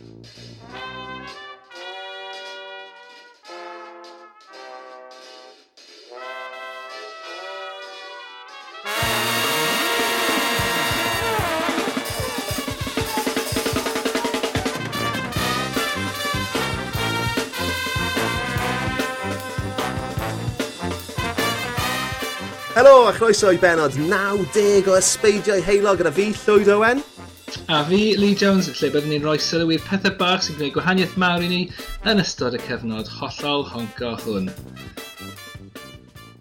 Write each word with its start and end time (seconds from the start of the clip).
Helo 0.00 0.08
a 23.06 23.12
chroeso 23.12 23.52
i 23.52 23.58
benod 23.58 23.98
90 23.98 24.88
o 24.88 24.96
Ysbeidiau 24.96 25.60
Heilog 25.60 26.00
gyda 26.00 26.12
fi, 26.16 26.32
Llwyd 26.46 26.72
Owen. 26.72 27.09
A 27.70 27.84
fi, 27.84 28.16
Lee 28.18 28.34
Jones, 28.34 28.66
lle 28.80 28.88
byddwn 28.90 29.12
ni'n 29.12 29.22
rhoi 29.22 29.38
sylw 29.38 29.68
i'r 29.70 29.82
pethau 29.86 30.10
bach 30.18 30.40
sy'n 30.42 30.56
gwneud 30.56 30.72
gwahaniaeth 30.74 31.12
mawr 31.22 31.44
i 31.46 31.50
ni 31.52 31.58
yn 32.10 32.18
ystod 32.18 32.56
y 32.56 32.60
cyfnod 32.64 33.06
hollol 33.20 33.62
honco 33.70 34.08
hwn. 34.24 34.48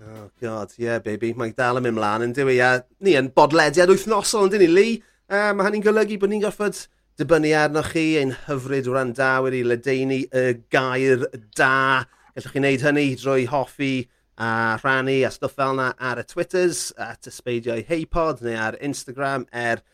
Oh 0.10 0.24
god, 0.42 0.74
yeah 0.82 0.98
baby, 0.98 1.30
mae 1.38 1.54
dal 1.54 1.78
yn 1.78 1.86
mynd 1.86 2.00
mlaen 2.00 2.26
yn 2.26 2.34
dwi, 2.34 2.56
a 2.66 2.80
ni 3.06 3.14
yn 3.20 3.30
bodlediad 3.36 3.94
wythnosol 3.94 4.48
yn 4.48 4.56
dyn 4.56 4.64
ni, 4.66 4.70
Lee. 4.74 4.96
Uh, 5.30 5.52
mae 5.54 5.68
hynny'n 5.68 5.86
golygu 5.86 6.18
bod 6.18 6.34
ni'n 6.34 6.42
gorfod 6.48 6.82
dibynnu 7.22 7.54
arnoch 7.60 7.92
chi 7.94 8.08
ein 8.24 8.34
hyfryd 8.48 8.90
o 8.90 8.98
ran 8.98 9.14
dawyr 9.14 9.60
i 9.60 9.62
ledeini 9.70 10.24
y 10.34 10.44
gair 10.74 11.28
da. 11.54 12.08
Gallwch 12.34 12.56
chi 12.56 12.64
wneud 12.64 12.88
hynny 12.88 13.06
drwy 13.22 13.46
hoffi 13.54 13.94
a 14.42 14.50
rhannu 14.82 15.22
a 15.30 15.34
stwff 15.38 15.62
fel 15.62 15.78
yna 15.78 15.92
ar 16.10 16.26
y 16.26 16.26
Twitters, 16.26 16.88
at 16.98 17.30
ysbeidiau 17.30 17.86
Heipod 17.86 18.42
neu 18.42 18.58
ar 18.58 18.82
Instagram 18.82 19.46
er 19.54 19.86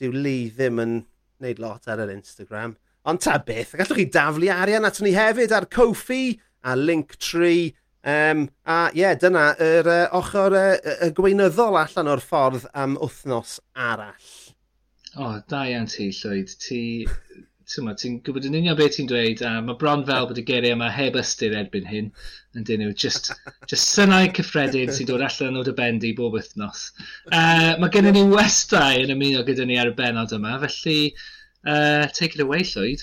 dyw 0.00 0.12
Lee 0.14 0.50
ddim 0.52 0.82
yn 0.82 0.98
wneud 1.40 1.62
lot 1.62 1.88
ar 1.90 2.02
yr 2.04 2.12
Instagram. 2.14 2.76
Ond 3.06 3.22
ta 3.22 3.38
beth, 3.38 3.76
gallwch 3.78 4.00
chi 4.00 4.06
daflu 4.10 4.50
arian 4.52 4.88
at 4.88 5.00
ni 5.04 5.14
hefyd 5.14 5.54
ar 5.54 5.68
Kofi 5.70 6.38
a 6.66 6.74
Linktree. 6.76 7.74
Um, 8.06 8.46
a 8.66 8.86
ie, 8.92 9.00
yeah, 9.02 9.16
dyna 9.18 9.48
yr 9.62 9.88
uh, 9.90 10.02
ochr 10.14 10.54
uh, 10.54 10.76
y 11.02 11.10
gweinyddol 11.14 11.78
allan 11.80 12.10
o'r 12.12 12.22
ffordd 12.22 12.68
am 12.74 12.94
wythnos 13.02 13.56
arall. 13.74 14.32
O, 15.16 15.24
oh, 15.24 15.36
da 15.50 15.64
iawn 15.70 15.88
ti, 15.90 16.10
Llwyd. 16.14 16.52
Ti 16.62 16.80
Ti'n 17.66 18.20
gwybod 18.22 18.44
yn 18.46 18.54
union 18.54 18.76
beth 18.78 18.94
ti'n 18.94 19.08
dweud, 19.10 19.40
a 19.42 19.56
mae 19.58 19.74
bron 19.80 20.04
fel 20.06 20.28
bod 20.30 20.38
y 20.38 20.42
geiriau 20.46 20.76
yma 20.76 20.86
heb 20.94 21.16
ystyr 21.18 21.56
erbyn 21.58 21.88
hyn, 21.90 22.12
yn 22.54 22.66
dyn 22.68 22.84
nhw, 22.84 22.92
just, 22.94 23.32
just 23.66 23.90
synau 23.90 24.28
cyffredin 24.36 24.92
sy'n 24.94 25.08
dod 25.08 25.24
allan 25.26 25.58
o 25.58 25.64
dy 25.66 25.74
bendi 25.74 26.12
bob 26.14 26.36
wythnos. 26.36 26.84
Uh, 27.26 27.74
mae 27.82 27.90
gennym 27.90 28.14
ni 28.14 28.22
westau 28.30 29.00
yn 29.02 29.10
ymuno 29.16 29.42
gyda 29.48 29.66
ni 29.66 29.80
ar 29.82 29.90
y 29.90 29.94
benod 29.98 30.34
yma, 30.36 30.52
felly 30.62 31.00
uh, 31.66 32.06
take 32.14 32.38
it 32.38 32.44
away, 32.44 32.62
Llwyd. 32.62 33.02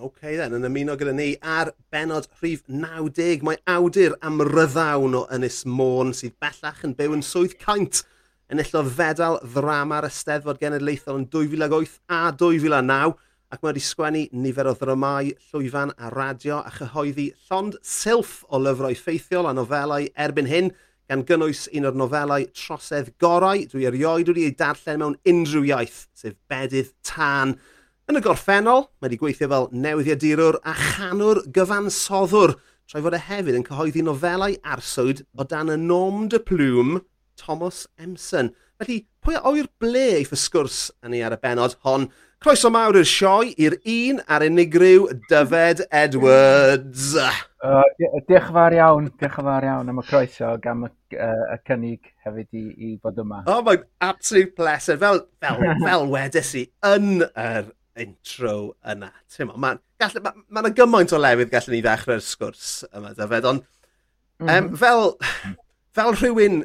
OK 0.00 0.32
then, 0.38 0.56
yn 0.56 0.64
ymuno 0.70 0.96
gyda 0.96 1.12
ni 1.18 1.28
ar 1.56 1.74
benod 1.92 2.30
rhif 2.40 2.64
90, 2.72 3.44
mae 3.44 3.60
awdur 3.74 4.16
am 4.24 4.40
ryddawn 4.48 5.20
o 5.20 5.22
Ynys 5.36 5.60
Môn 5.68 6.16
sydd 6.16 6.38
bellach 6.40 6.80
yn 6.88 6.96
byw 6.96 7.18
yn 7.18 7.26
swydd 7.34 7.58
caint. 7.60 8.00
Enillodd 8.48 8.88
fedal 8.96 9.38
ddrama'r 9.44 10.08
Ysteddfod 10.08 10.64
Genedlaethol 10.64 11.20
yn 11.20 11.28
2008 11.36 12.00
a 12.08 12.24
2009 12.40 13.20
ac 13.54 13.60
mae 13.62 13.70
wedi 13.70 13.82
sgwennu 13.86 14.20
nifer 14.42 14.66
o 14.66 14.72
ddramau, 14.74 15.28
llwyfan 15.52 15.92
a 15.94 16.08
radio 16.10 16.56
a 16.66 16.72
chyhoeddi 16.74 17.28
llond 17.46 17.76
silff 17.86 18.40
o 18.50 18.58
lyfrau 18.58 18.96
ffeithiol 18.98 19.46
a 19.46 19.52
nofelau 19.54 20.08
erbyn 20.24 20.48
hyn, 20.50 20.72
gan 21.06 21.22
gynnwys 21.28 21.68
un 21.70 21.86
o'r 21.86 21.94
nofelau 22.00 22.48
trosedd 22.56 23.12
gorau 23.22 23.62
dwi 23.70 23.86
erioed 23.86 24.32
wedi 24.32 24.48
ei 24.48 24.56
darllen 24.58 24.98
mewn 25.02 25.14
unrhyw 25.30 25.68
iaith, 25.70 26.00
sef 26.18 26.34
bedydd 26.50 26.90
tân. 27.06 27.54
Yn 28.10 28.18
y 28.18 28.24
gorffennol, 28.24 28.88
mae 28.98 29.06
wedi 29.06 29.20
gweithio 29.22 29.50
fel 29.52 29.70
newyddiadurwr 29.86 30.58
a 30.66 30.74
chanwr 30.80 31.44
gyfansoddwr, 31.54 32.56
trwy 32.90 33.06
fod 33.06 33.18
e 33.20 33.22
hefyd 33.28 33.60
yn 33.60 33.68
cyhoeddi 33.70 34.02
nofelau 34.08 34.58
arswyd 34.74 35.22
o 35.38 35.46
dan 35.46 35.70
y 35.70 35.78
nom 35.78 36.26
de 36.32 36.42
plwm 36.42 36.98
Thomas 37.38 37.84
Emson. 38.02 38.50
Felly, 38.82 39.04
pwy 39.22 39.36
o'i'r 39.38 39.68
ble 39.78 40.06
i 40.18 40.22
fy 40.26 40.36
sgwrs 40.38 40.78
yn 41.06 41.12
ei 41.14 41.20
ar 41.22 41.36
y 41.36 41.38
benod 41.38 41.76
hon? 41.86 42.08
Croeso 42.42 42.68
mawr 42.74 42.96
i'r 42.98 43.06
sioe 43.06 43.52
i'r 43.62 43.76
un 43.86 44.18
a'r 44.26 44.42
unigryw 44.48 45.04
Dyfed 45.30 45.84
Edwards. 45.94 47.12
Uh, 47.14 47.84
diolch 48.00 48.48
yn 48.50 48.56
fawr 48.56 48.74
iawn, 48.74 49.06
diolch 49.20 49.38
yn 49.38 49.46
fawr 49.46 49.66
iawn 49.68 49.92
am 49.92 50.00
y 50.02 50.04
croeso 50.08 50.50
gam 50.64 50.82
y, 50.88 50.90
uh, 51.14 51.44
y 51.54 51.58
cynnig 51.70 52.10
hefyd 52.26 52.58
i, 52.58 52.64
i 52.74 52.90
bod 52.98 53.20
yma. 53.22 53.44
Oh, 53.46 53.60
mae'n 53.64 53.84
absolute 54.02 54.56
pleser. 54.58 54.98
Fel, 55.00 55.22
fel, 55.44 55.62
fel 55.86 56.06
wedes 56.10 56.50
i 56.58 56.64
yn 56.90 57.22
yr 57.22 57.70
intro 58.02 58.56
yna. 58.90 59.12
Mae'n 59.38 59.60
ma, 59.62 60.32
ma, 60.34 60.64
ma 60.64 60.72
gymaint 60.74 61.14
o 61.14 61.20
lefydd 61.22 61.52
gallwn 61.54 61.76
ni 61.76 61.84
ddechrau'r 61.86 62.26
sgwrs 62.26 62.72
yma, 62.90 63.14
Dyfed, 63.14 63.46
ond 63.52 63.62
mm 63.62 64.50
-hmm. 64.50 64.58
um, 64.58 64.74
fel, 64.82 65.14
fel 65.94 66.18
rhywun 66.18 66.64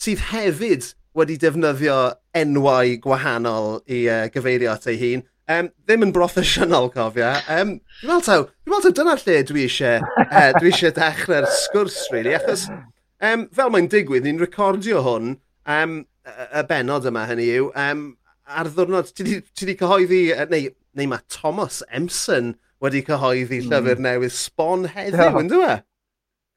sydd 0.00 0.24
hefyd 0.32 0.94
wedi 1.16 1.36
defnyddio 1.40 1.98
enwau 2.36 2.94
gwahanol 3.02 3.80
i 3.90 4.04
uh, 4.06 4.24
gyfeirio 4.34 4.72
at 4.74 4.86
ei 4.90 4.98
hun. 5.00 5.26
Um, 5.50 5.66
ddim 5.82 6.06
yn 6.06 6.12
broffesiynol, 6.14 6.92
cofia. 6.94 7.32
Um, 7.50 7.74
dwi'n 8.02 8.12
meddwl 8.12 8.26
taw, 8.26 8.44
dwi'n 8.46 8.70
meddwl 8.70 8.84
taw 8.86 8.96
dyna 9.00 9.16
lle 9.18 9.40
dwi 9.48 9.64
eisiau, 9.66 10.04
uh, 10.28 10.52
dwi 10.60 10.70
eisiau 10.70 10.94
dechrau'r 10.94 11.48
sgwrs, 11.50 12.04
really, 12.14 12.36
achos 12.38 12.68
um, 12.70 13.48
fel 13.56 13.72
mae'n 13.74 13.90
digwydd, 13.90 14.28
ni'n 14.28 14.38
recordio 14.42 15.02
hwn, 15.06 15.34
um, 15.74 15.96
y 16.30 16.62
benod 16.70 17.08
yma 17.10 17.26
hynny 17.26 17.48
yw, 17.56 17.70
um, 17.74 18.04
ar 18.46 18.70
ddwrnod, 18.70 19.10
ti 19.16 19.26
wedi 19.40 19.76
cyhoeddi, 19.80 20.22
neu, 20.52 20.70
neu 20.98 21.10
mae 21.10 21.26
Thomas 21.32 21.80
Emson 21.90 22.54
wedi 22.84 23.02
cyhoeddi 23.06 23.60
mm. 23.64 23.72
llyfr 23.72 24.04
newydd 24.06 24.36
sbon 24.36 24.86
heddiw, 24.94 25.40
yn 25.42 25.50
e? 25.50 25.54
dwi? 25.56 25.74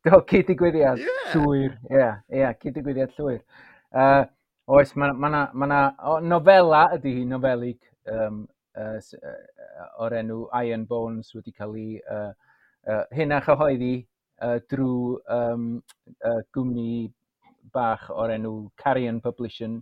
Do, 0.03 0.19
cyd 0.29 0.49
digwyddiad 0.51 1.01
yeah. 1.01 1.33
llwyr, 1.33 1.73
ie, 1.89 1.97
yeah, 1.97 2.21
yeah, 2.29 2.55
cyd 2.59 2.77
digwyddiad 2.77 3.13
llwyr. 3.17 3.41
Uh, 3.89 4.25
Oes, 4.72 4.94
mae 4.96 5.12
yna... 5.12 5.18
Ma 5.19 5.41
ma 5.53 5.68
na, 5.68 5.78
o, 6.07 6.19
nofela 6.24 6.85
ydy 6.96 7.12
hi, 7.18 7.24
nofelig 7.28 7.81
um, 8.07 8.44
uh, 8.79 8.96
uh, 8.96 9.88
o'r 10.06 10.16
enw 10.22 10.38
Iron 10.63 10.85
Bones 10.88 11.34
wedi 11.35 11.51
cael 11.51 11.75
ei 11.81 11.97
uh, 12.00 12.29
uh, 12.88 13.01
hyn 13.12 13.35
a 13.35 13.41
chyhoeddi 13.44 13.96
uh, 14.40 14.62
drwy 14.72 15.18
um, 15.35 15.66
uh, 16.24 16.40
gwmni 16.56 17.12
bach 17.75 18.07
o'r 18.13 18.38
enw 18.38 18.53
Carrion 18.79 19.19
Publishing 19.25 19.81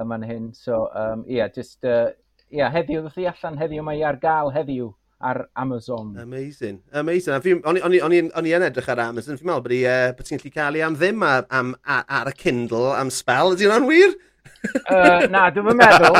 yma'n 0.00 0.24
hyn. 0.24 0.48
So, 0.56 0.86
um, 0.96 1.26
ia, 1.28 1.42
yeah, 1.42 1.52
just, 1.52 1.84
uh, 1.84 2.08
yeah, 2.48 2.72
heddiw, 2.72 3.04
ddod 3.04 3.28
allan 3.34 3.60
heddiw, 3.60 3.84
mae 3.84 4.00
ar 4.00 4.16
gael 4.22 4.54
heddiw 4.56 4.94
ar 5.20 5.48
Amazon. 5.56 6.16
Amazing. 6.20 6.80
Amazing. 6.92 7.64
O'n 7.64 8.46
i 8.46 8.54
yn 8.56 8.66
edrych 8.68 8.88
ar 8.92 9.02
Amazon. 9.08 9.38
Fi'n 9.40 9.48
meddwl 9.48 9.64
bod, 9.64 9.76
uh, 9.80 10.14
bod 10.16 10.28
ti'n 10.28 10.40
gallu 10.42 10.54
cael 10.54 10.78
ei 10.78 10.86
am 10.86 10.96
ddim 10.98 11.24
ar, 11.26 11.46
am, 11.50 11.74
ar, 11.84 12.04
ar 12.20 12.32
y 12.32 12.36
Kindle 12.36 12.94
am 12.96 13.12
spel. 13.14 13.54
Ydy 13.56 13.68
hwnna'n 13.68 13.88
wir? 13.88 14.16
uh, 14.90 15.26
na, 15.32 15.46
dwi'n 15.54 15.78
meddwl. 15.78 16.18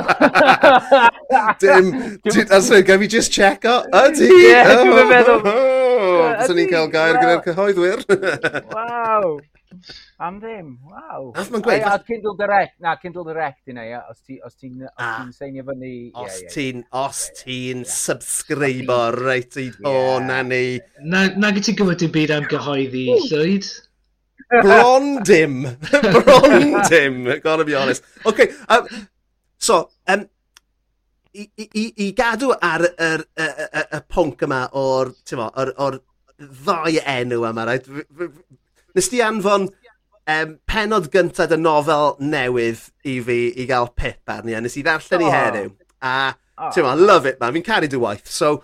Dim, 1.62 1.92
as 2.50 2.70
yw, 2.70 2.82
gaf 2.86 3.04
i 3.04 3.10
just 3.10 3.34
check 3.34 3.66
o, 3.68 3.80
ydy! 4.04 4.30
Ie, 4.30 4.62
dwi'n 4.70 4.94
oh, 4.94 5.04
meddwl. 5.10 5.44
Fyswn 6.40 6.60
ni'n 6.60 6.72
cael 6.72 6.90
gair 6.92 7.20
gyda'r 7.20 7.44
cyhoeddwyr. 7.46 8.06
Waw! 8.76 9.36
Am 10.22 10.38
ddim, 10.40 10.68
waw. 10.86 11.32
Nath 11.36 11.50
ma'n 11.52 11.64
gweud... 11.64 11.84
A, 11.86 11.96
Kindle 12.06 12.34
Direct, 12.38 12.76
na, 12.82 12.94
Kindle 13.00 13.24
Direct 13.28 13.72
yna, 13.72 13.84
ia, 13.86 14.02
os 14.10 14.20
ti'n 14.22 14.78
ti, 14.84 14.84
ti 14.86 15.34
seinio 15.36 15.64
fyny... 15.66 15.92
Os 16.22 16.38
ti'n, 16.52 16.84
os 16.90 17.22
ah. 17.26 17.40
ti'n 17.40 17.82
subscribo 17.90 19.00
reit 19.16 19.58
i 19.60 19.66
do, 19.74 19.96
na 20.24 20.42
ni. 20.46 20.78
Na, 21.04 21.26
na 21.34 21.52
gyd 21.56 21.68
ti'n 21.68 21.78
gwybod 21.80 22.00
dim 22.04 22.14
byd 22.14 22.34
am 22.36 22.48
gyhoeddi, 22.52 23.04
llwyd? 23.26 23.68
Bron 24.54 25.10
dim. 25.26 25.60
Bron 26.16 26.66
dim, 26.88 27.20
gotta 27.44 27.66
be 27.66 27.74
honest. 27.74 28.06
OK, 28.24 28.46
um, 28.68 28.88
so, 29.58 29.82
um, 30.08 30.26
i, 31.36 31.48
i, 31.66 31.86
i 32.06 32.12
gadw 32.16 32.52
ar 32.54 32.86
y, 32.86 32.92
y, 32.96 33.48
y, 33.66 33.86
y 33.98 34.04
pwnc 34.12 34.46
yma 34.46 34.62
o'r, 34.78 35.12
ti'n 35.26 35.42
o'r, 35.48 35.74
o'r 35.84 35.98
ddau 36.36 37.00
enw 37.16 37.42
yma, 37.50 37.66
right? 37.68 37.90
Nes 38.96 39.10
di 39.12 39.20
anfon 39.20 39.66
um, 39.68 40.54
penod 40.64 41.10
gyntaf 41.12 41.52
y 41.52 41.58
nofel 41.60 42.14
newydd 42.22 42.86
i 43.04 43.18
fi 43.24 43.40
i 43.52 43.66
gael 43.68 43.90
pip 43.92 44.32
arni. 44.32 44.56
A 44.56 44.62
nes 44.64 44.78
i 44.80 44.84
ddarllen 44.86 45.24
oh. 45.24 45.26
i 45.26 45.34
heddiw. 45.34 45.74
A 46.00 46.16
oh. 46.32 46.70
ti'n 46.72 46.86
ma, 46.86 46.94
love 46.96 47.28
it 47.28 47.42
man, 47.42 47.52
fi'n 47.56 47.66
caru 47.66 47.90
dy 47.92 48.00
waith. 48.00 48.30
So, 48.32 48.62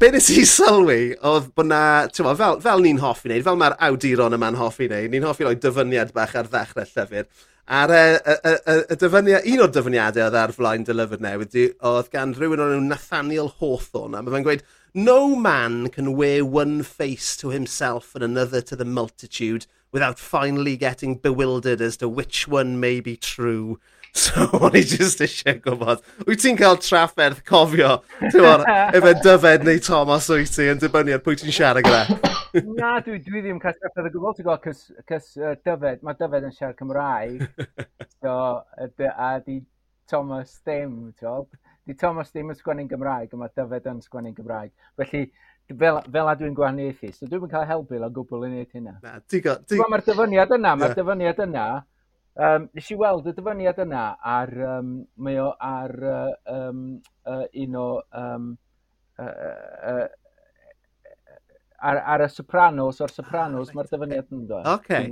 be 0.00 0.10
nes 0.12 0.28
i 0.34 0.44
sylwi 0.48 1.14
oedd 1.26 1.48
bod 1.56 1.70
na, 1.70 1.82
ti'n 2.12 2.28
ma, 2.28 2.34
fel, 2.38 2.60
fel 2.64 2.84
ni'n 2.84 3.00
hoffi 3.00 3.30
wneud, 3.30 3.46
fel 3.46 3.60
mae'r 3.60 3.78
awduron 3.88 4.36
yma'n 4.36 4.58
hoffi 4.60 4.90
wneud, 4.90 5.08
ni'n 5.14 5.24
hoffi 5.28 5.48
roi 5.48 5.56
dyfyniad 5.62 6.12
bach 6.16 6.36
ar 6.36 6.50
ddechrau 6.52 6.92
llyfr. 6.92 7.30
A'r 7.70 7.92
y, 7.94 8.04
y, 8.18 8.34
y, 8.42 8.76
y 8.90 8.96
dyfyniad, 8.98 9.44
un 9.46 9.64
o'r 9.64 9.72
dyfyniadau 9.72 10.26
oedd 10.26 10.38
ar 10.40 10.52
flaen 10.56 10.84
dy 10.84 10.96
lyfr 10.96 11.20
newydd 11.22 11.58
oedd 11.86 12.08
gan 12.10 12.32
rhywun 12.34 12.64
o'n 12.64 12.88
Nathaniel 12.90 13.52
Hawthorne, 13.60 14.18
a 14.18 14.24
mae 14.26 14.34
fe'n 14.34 14.46
gweud, 14.48 14.64
No 14.94 15.36
man 15.36 15.88
can 15.88 16.16
wear 16.16 16.44
one 16.44 16.82
face 16.82 17.36
to 17.36 17.50
himself 17.50 18.14
and 18.16 18.24
another 18.24 18.60
to 18.62 18.74
the 18.74 18.84
multitude 18.84 19.66
without 19.92 20.18
finally 20.18 20.76
getting 20.76 21.14
bewildered 21.16 21.80
as 21.80 21.96
to 21.98 22.08
which 22.08 22.48
one 22.48 22.80
may 22.80 23.00
be 23.00 23.16
true. 23.16 23.78
So, 24.12 24.42
o'n 24.58 24.74
i 24.74 24.80
jyst 24.82 25.20
eisiau 25.22 25.60
gwybod. 25.62 26.00
Wyt 26.26 26.40
ti'n 26.42 26.56
cael 26.58 26.80
trafferth 26.82 27.44
cofio, 27.46 28.00
ti'n 28.18 28.64
efo 28.98 29.12
dyfed 29.22 29.62
neu 29.62 29.78
Thomas 29.86 30.26
wyt 30.34 30.50
ti 30.50 30.66
yn 30.66 30.80
dibynnu 30.82 31.14
ar 31.14 31.22
pwy 31.22 31.38
ti'n 31.38 31.54
siarad 31.54 31.86
gyda? 31.86 32.32
Na, 32.80 32.96
dwi, 33.06 33.20
dwi 33.22 33.44
ddim 33.44 33.60
cael 33.62 33.76
trafferth 33.78 34.10
o 34.10 34.12
gwbl, 34.16 34.34
ti'n 34.34 34.48
gwybod, 34.48 34.82
cys 35.12 35.30
uh, 35.38 35.54
dyfed, 35.62 36.02
mae 36.02 36.18
dyfed 36.18 36.48
yn 36.48 36.56
siarad 36.56 36.80
Cymraeg, 36.82 37.46
so, 38.18 38.34
a 38.74 39.30
di 39.46 39.60
Thomas 40.10 40.58
ddim, 40.58 40.98
ti'n 41.14 41.28
gwybod 41.28 41.59
di 41.86 41.96
Thomas 41.98 42.32
ddim 42.32 42.52
yn 42.52 42.58
sgwennu'n 42.58 42.90
Gymraeg, 42.90 43.32
a 43.32 43.40
mae 43.40 43.52
Dyfed 43.56 43.88
yn 43.90 44.02
sgwennu'n 44.04 44.36
Gymraeg. 44.36 44.72
Felly, 45.00 45.22
fel, 45.78 46.00
fel 46.12 46.30
a 46.30 46.34
dwi'n 46.38 46.56
gwahaniaethu, 46.56 47.12
so 47.14 47.28
dwi'n 47.28 47.50
cael 47.50 47.66
helpu 47.68 48.00
o 48.00 48.10
gwbl 48.16 48.46
yn 48.48 48.56
neud 48.58 48.76
hynna. 48.76 48.96
Na, 49.04 49.16
digon. 49.30 49.64
Dig... 49.68 49.82
Mae'r 49.82 50.04
dyfyniad 50.06 50.54
yna, 50.56 50.74
mae'r 50.78 50.94
yeah. 50.94 50.98
dyfyniad 51.00 51.42
yna, 51.46 51.66
um, 52.46 52.66
nes 52.76 52.90
i 52.90 52.98
weld 53.00 53.28
y 53.30 53.36
dyfyniad 53.36 53.82
yna 53.86 54.06
ar, 54.36 54.54
um, 54.76 54.96
mae 55.24 55.38
o 55.42 55.50
ar 55.70 55.94
uh, 56.14 56.32
um, 56.56 56.82
uh, 57.26 57.44
un 57.64 57.78
o 57.80 57.86
um, 58.22 58.50
uh, 59.20 59.30
uh, 59.92 60.04
ar, 61.80 62.02
ar 62.16 62.26
y 62.26 62.30
Sopranos, 62.34 63.00
o'r 63.00 63.14
Sopranos, 63.14 63.72
ah, 63.72 63.78
mae'r 63.78 63.94
dyfyniad 63.94 64.36
yn 64.36 64.46
dod. 64.50 64.68
Okay. 64.78 65.08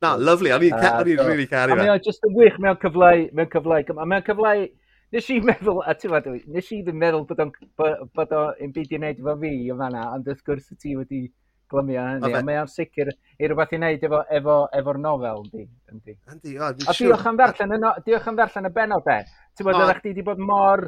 Na, 0.00 0.14
no, 0.14 0.24
lovely, 0.30 0.52
o'n 0.56 0.64
i'n 0.64 0.76
uh, 0.78 1.00
so, 1.04 1.24
really 1.28 1.48
caru. 1.48 1.74
A 1.76 1.80
mae 1.82 1.92
o'n 1.92 2.04
just 2.04 2.24
yn 2.24 2.32
wych 2.36 2.56
mewn 2.62 2.78
cyflau, 2.80 3.26
mewn 3.36 3.50
cyflau, 3.52 3.84
a 3.84 4.06
mewn 4.08 4.24
cyflau 4.24 4.68
nes 5.14 5.28
i 5.34 5.40
meddwl, 5.42 5.82
a 5.86 5.94
ti'n 5.98 6.12
meddwl, 6.14 6.40
nes 6.54 6.72
i 6.74 6.80
ddim 6.86 6.98
meddwl 7.02 7.26
bod 7.28 7.44
o'n 7.44 7.52
bod 8.16 8.34
o'n 8.36 8.74
byd 8.74 8.94
i 8.94 9.00
wneud 9.00 9.22
efo 9.22 9.36
fi 9.42 9.54
o 9.72 9.78
fanna, 9.80 10.06
ond 10.16 10.28
wrth 10.30 10.44
gwrs 10.46 10.70
y 10.74 10.78
ti 10.80 10.96
wedi 10.98 11.22
glymio 11.70 12.04
hynny, 12.06 12.32
a 12.34 12.42
mae 12.46 12.58
o'n 12.60 12.70
sicr 12.70 13.10
i 13.12 13.48
rhywbeth 13.48 13.74
i 13.74 13.80
wneud 13.80 14.06
efo'r 14.08 14.32
efo, 14.38 14.56
efo 14.80 14.94
nofel, 14.98 15.44
yndi. 15.46 15.66
yndi. 15.94 16.16
Andy, 16.32 16.56
o, 16.58 16.70
a 16.70 16.96
diolch 16.98 17.28
am 17.30 17.38
ddarllen, 17.38 17.76
no, 17.82 17.92
diolch 18.06 18.26
am 18.30 18.38
ddarllen 18.38 18.70
y 18.70 18.72
benod 18.78 19.10
e. 19.10 19.20
Ti'n 19.56 19.68
bod, 19.68 19.78
ydych 19.84 20.02
chi 20.02 20.12
wedi 20.12 20.26
bod 20.26 20.42
mor, 20.50 20.86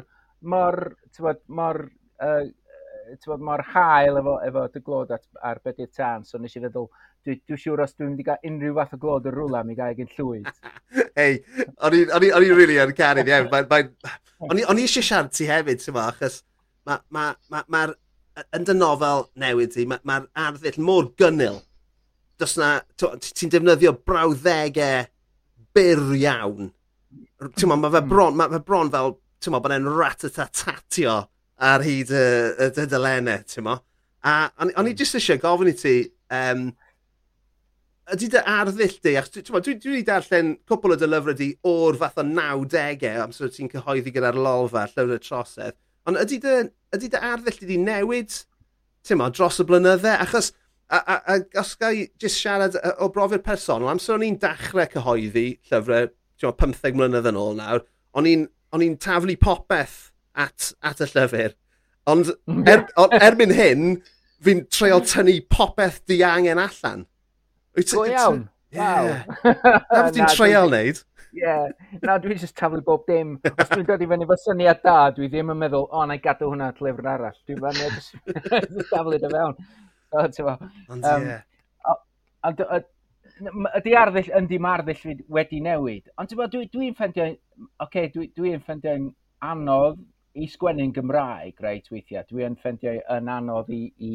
mor, 0.53 0.79
ti'n 1.11 1.27
bod, 1.27 1.43
mor, 1.59 1.83
uh, 2.23 2.43
bod, 3.25 3.41
mor 3.41 3.63
hael 3.73 4.19
efo, 4.19 4.35
efo 4.47 4.67
dy 4.73 4.81
glod 4.85 5.11
at, 5.15 5.25
ar 5.43 5.59
beth 5.63 5.81
i'r 5.83 5.91
tan, 5.95 6.23
so 6.27 6.39
nes 6.41 6.55
i 6.57 6.61
feddwl, 6.63 6.87
dwi'n 7.25 7.41
dwi 7.47 7.59
siŵr 7.59 7.83
os 7.85 7.95
dwi'n 7.95 8.13
wedi 8.13 8.25
cael 8.27 8.49
unrhyw 8.49 8.77
fath 8.79 8.95
o 8.97 8.99
glod 9.01 9.27
y 9.29 9.33
rwla, 9.33 9.63
mi 9.67 9.75
gael 9.77 9.95
egin 9.95 10.11
llwyd. 10.17 10.49
Hei, 11.19 11.39
o'n 11.83 11.97
i'n 11.99 12.55
really 12.55 12.79
yn 12.83 12.95
caru, 12.97 13.25
ie. 13.27 13.41
O'n 14.43 14.59
i 14.59 14.85
eisiau 14.85 15.05
siarad 15.05 15.33
ti 15.35 15.47
hefyd, 15.49 15.83
ti'n 15.83 15.99
achos 16.03 16.41
mae'r 16.87 17.03
ma, 17.15 17.27
ma, 17.51 17.63
ma, 17.71 17.83
yn 18.55 18.67
dy 18.67 18.75
nofel 18.77 19.27
newid 19.39 19.75
ti, 19.75 19.87
mae'r 19.87 20.03
ma 20.07 20.21
arddull 20.45 20.79
mor 20.83 21.11
gynnil. 21.19 21.61
Does 22.41 22.57
na, 22.59 22.75
ti'n 22.99 23.51
defnyddio 23.53 23.93
brawddegau 24.03 25.05
byr 25.73 26.01
iawn. 26.19 26.71
Ti'n 27.53 27.69
ma, 27.69 27.77
mae 27.77 27.93
fe 27.93 28.01
hmm. 28.01 28.09
bron, 28.09 28.39
ma 28.39 28.49
fe 28.51 28.63
bron 28.65 28.91
fel, 28.93 29.15
ti'n 29.43 29.55
ma, 29.55 29.61
bod 29.63 29.75
e'n 29.75 29.87
rat-a-tatatio 29.99 31.21
ar 31.63 31.83
hyd 31.85 32.11
y, 32.11 32.23
y, 32.65 32.69
y 32.69 32.87
dylenau, 32.91 33.43
ti'n 33.47 33.67
mo. 33.67 33.77
A 34.23 34.33
o'n 34.63 34.71
i 34.71 34.75
hmm. 34.75 34.97
jyst 34.99 35.19
eisiau 35.19 35.39
gofyn 35.41 35.71
i 35.71 35.75
ti, 35.77 35.95
um, 36.33 36.67
ydy 38.13 38.29
dy 38.33 38.41
arddull 38.53 38.97
di, 39.03 39.15
achos 39.19 39.35
dwi 39.35 39.55
wedi 39.55 39.75
dwi, 39.79 39.93
wedi 39.97 40.07
darllen 40.07 40.53
cwpl 40.67 40.95
o 40.95 40.97
dy 40.99 41.09
lyfrau 41.09 41.37
di 41.39 41.49
o'r 41.67 41.99
fath 41.99 42.19
o 42.19 42.25
90au, 42.27 43.21
amser 43.23 43.51
ti'n 43.53 43.71
cyhoeddi 43.71 44.13
gyda'r 44.15 44.39
lolfa, 44.39 44.85
llyfr 44.91 45.15
y 45.15 45.19
trosedd, 45.23 45.77
ond 46.09 46.19
ydy 46.19 46.39
dy, 46.43 46.57
ydy 46.97 47.11
dy 47.13 47.23
arddull 47.31 47.69
di 47.69 47.79
newid, 47.79 48.35
ti'n 49.07 49.19
mo, 49.21 49.29
dros 49.31 49.61
y 49.63 49.67
blynyddau, 49.69 50.17
achos 50.25 50.51
a, 50.91 50.99
a, 50.99 51.19
a 51.35 51.37
os 51.61 51.75
gai 51.79 52.09
jyst 52.19 52.41
siarad 52.41 52.75
o 52.99 53.07
brofiad 53.11 53.45
personol, 53.45 53.91
amser 53.91 54.17
o'n 54.17 54.27
i'n 54.27 54.39
dachrau 54.41 54.89
cyhoeddi 54.97 55.47
llyfrau, 55.71 56.11
ti'n 56.39 56.51
mo, 56.51 56.57
15 56.59 56.99
mlynedd 56.99 57.31
yn 57.31 57.39
ôl 57.39 57.55
nawr, 57.59 57.85
o'n 58.19 58.27
i'n 58.27 58.99
taflu 58.99 59.39
popeth 59.39 60.12
at, 60.33 60.73
at 60.81 61.03
y 61.03 61.09
llyfr. 61.11 61.55
Ond 62.09 62.33
mm. 62.49 62.65
er, 62.67 62.83
er, 62.99 63.17
erbyn 63.29 63.53
hyn, 63.55 63.87
fi'n 64.43 64.65
treol 64.73 65.03
tynnu 65.07 65.37
popeth 65.51 66.01
di 66.09 66.19
angen 66.27 66.61
allan. 66.61 67.05
Wyt 67.77 67.93
ti'n... 67.93 68.11
iawn. 68.11 68.43
Yeah. 68.73 69.25
Wow. 69.37 69.55
Na 69.91 70.09
ti'n 70.09 70.29
treol 70.33 70.71
wneud? 70.71 70.99
Ie. 71.33 71.41
Yeah. 71.41 71.69
Na, 72.03 72.17
dwi'n 72.21 72.41
just 72.41 72.57
taflu 72.59 72.83
bob 72.85 73.05
dim. 73.09 73.37
Os 73.53 73.71
dwi'n 73.71 73.87
dod 73.87 74.03
i 74.03 74.09
fyny 74.09 74.27
fy 74.29 74.39
syniad 74.41 74.83
da, 74.85 74.97
dwi 75.15 75.29
ddim 75.31 75.53
yn 75.53 75.61
meddwl, 75.61 75.87
o, 75.87 76.01
oh, 76.01 76.07
na 76.09 76.17
i 76.17 76.23
gadw 76.23 76.51
hwnna 76.51 76.71
at 76.73 76.81
lyfr 76.83 77.09
arall. 77.13 77.39
Dwi'n 77.47 77.63
fan 77.63 77.79
e, 77.79 77.89
just 77.95 78.11
taflu 78.93 79.21
dy 79.21 79.31
fewn. 79.31 79.57
O, 80.13 80.27
ti'n 80.27 80.49
fo. 80.49 80.57
Ond 80.93 81.09
ie. 81.13 81.39
Ydy 83.79 83.95
arddull, 83.97 84.29
yndi 84.37 84.59
mae 84.61 84.79
arddull 84.79 85.23
wedi 85.37 85.61
newid. 85.63 86.09
Ond 86.17 86.29
ti'n 86.29 86.41
fo, 86.41 86.49
dwi'n 86.51 86.71
dwi 86.73 86.91
ffendio'n... 86.97 87.37
Oce, 87.37 87.77
okay, 87.87 88.09
dwi'n 88.13 88.33
dwi 88.37 88.57
ffendio'n 88.59 89.07
anodd 89.43 90.01
i 90.33 90.47
sgwennu'n 90.49 90.93
Gymraeg, 90.95 91.59
reit, 91.61 91.89
weithiau, 91.93 92.23
dwi 92.29 92.45
yn 92.47 92.57
ffendio 92.59 92.93
e- 92.97 93.03
yn 93.15 93.29
anodd 93.29 93.69
i, 93.73 93.83
i, 94.07 94.13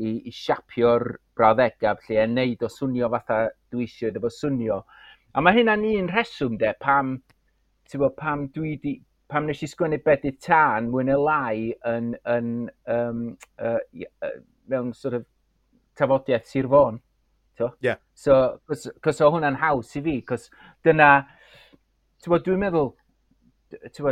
i, 0.00 0.12
i 0.28 0.32
siapio'r 0.32 1.04
brawddegau 1.36 1.98
lle 2.06 2.22
yn 2.24 2.36
neud 2.38 2.64
o 2.64 2.70
swnio 2.72 3.10
fatha 3.12 3.40
dwi 3.72 3.84
eisiau 3.88 4.14
efo 4.16 4.30
swnio. 4.32 4.82
A 5.36 5.44
mae 5.44 5.58
hynna'n 5.58 5.84
un 5.90 6.08
rheswm, 6.12 6.56
de, 6.60 6.72
pam, 6.80 7.18
bo, 7.94 8.10
pam, 8.16 8.46
dwi 8.54 8.76
di, 8.82 8.94
pam 9.28 9.48
nes 9.48 9.60
i 9.62 9.68
sgwennu 9.68 10.00
bedi 10.04 10.32
tân, 10.40 10.88
mwy 10.92 11.04
neu 11.08 11.24
lai, 11.26 11.72
yn, 11.90 12.14
yn, 12.36 12.54
um, 12.94 13.26
uh, 13.60 13.76
uh, 14.24 14.38
mewn 14.72 14.94
sort 14.96 15.18
of 15.20 15.26
tafodiaeth 15.98 16.48
Sir 16.48 16.68
Fôn. 16.70 17.02
Yeah. 17.82 17.96
So, 18.14 18.60
cos 18.70 19.20
o 19.20 19.30
hwnna'n 19.34 19.58
haws 19.58 19.90
i 19.98 20.02
fi, 20.04 20.20
cos 20.22 20.46
dyna, 20.86 21.10
ti'n 22.22 22.44
dwi'n 22.46 22.62
meddwl, 22.62 22.92
ti'n 23.74 24.06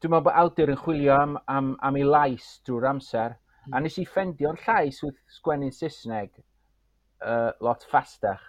dwi'n 0.00 0.12
meddwl 0.12 0.26
bod 0.28 0.38
awdur 0.42 0.72
yn 0.72 0.80
chwilio 0.80 1.16
am, 1.16 1.36
am, 1.48 1.72
am 1.84 1.96
ei 1.96 2.04
lais 2.06 2.46
drwy'r 2.66 2.90
amser, 2.92 3.36
mm. 3.66 3.74
a 3.76 3.82
nes 3.82 3.98
i 4.02 4.06
ffendio'r 4.08 4.60
llais 4.66 5.02
wrth 5.04 5.20
sgwennu'n 5.38 5.74
Saesneg 5.74 6.32
uh, 6.36 7.52
lot 7.64 7.84
ffastach. 7.90 8.44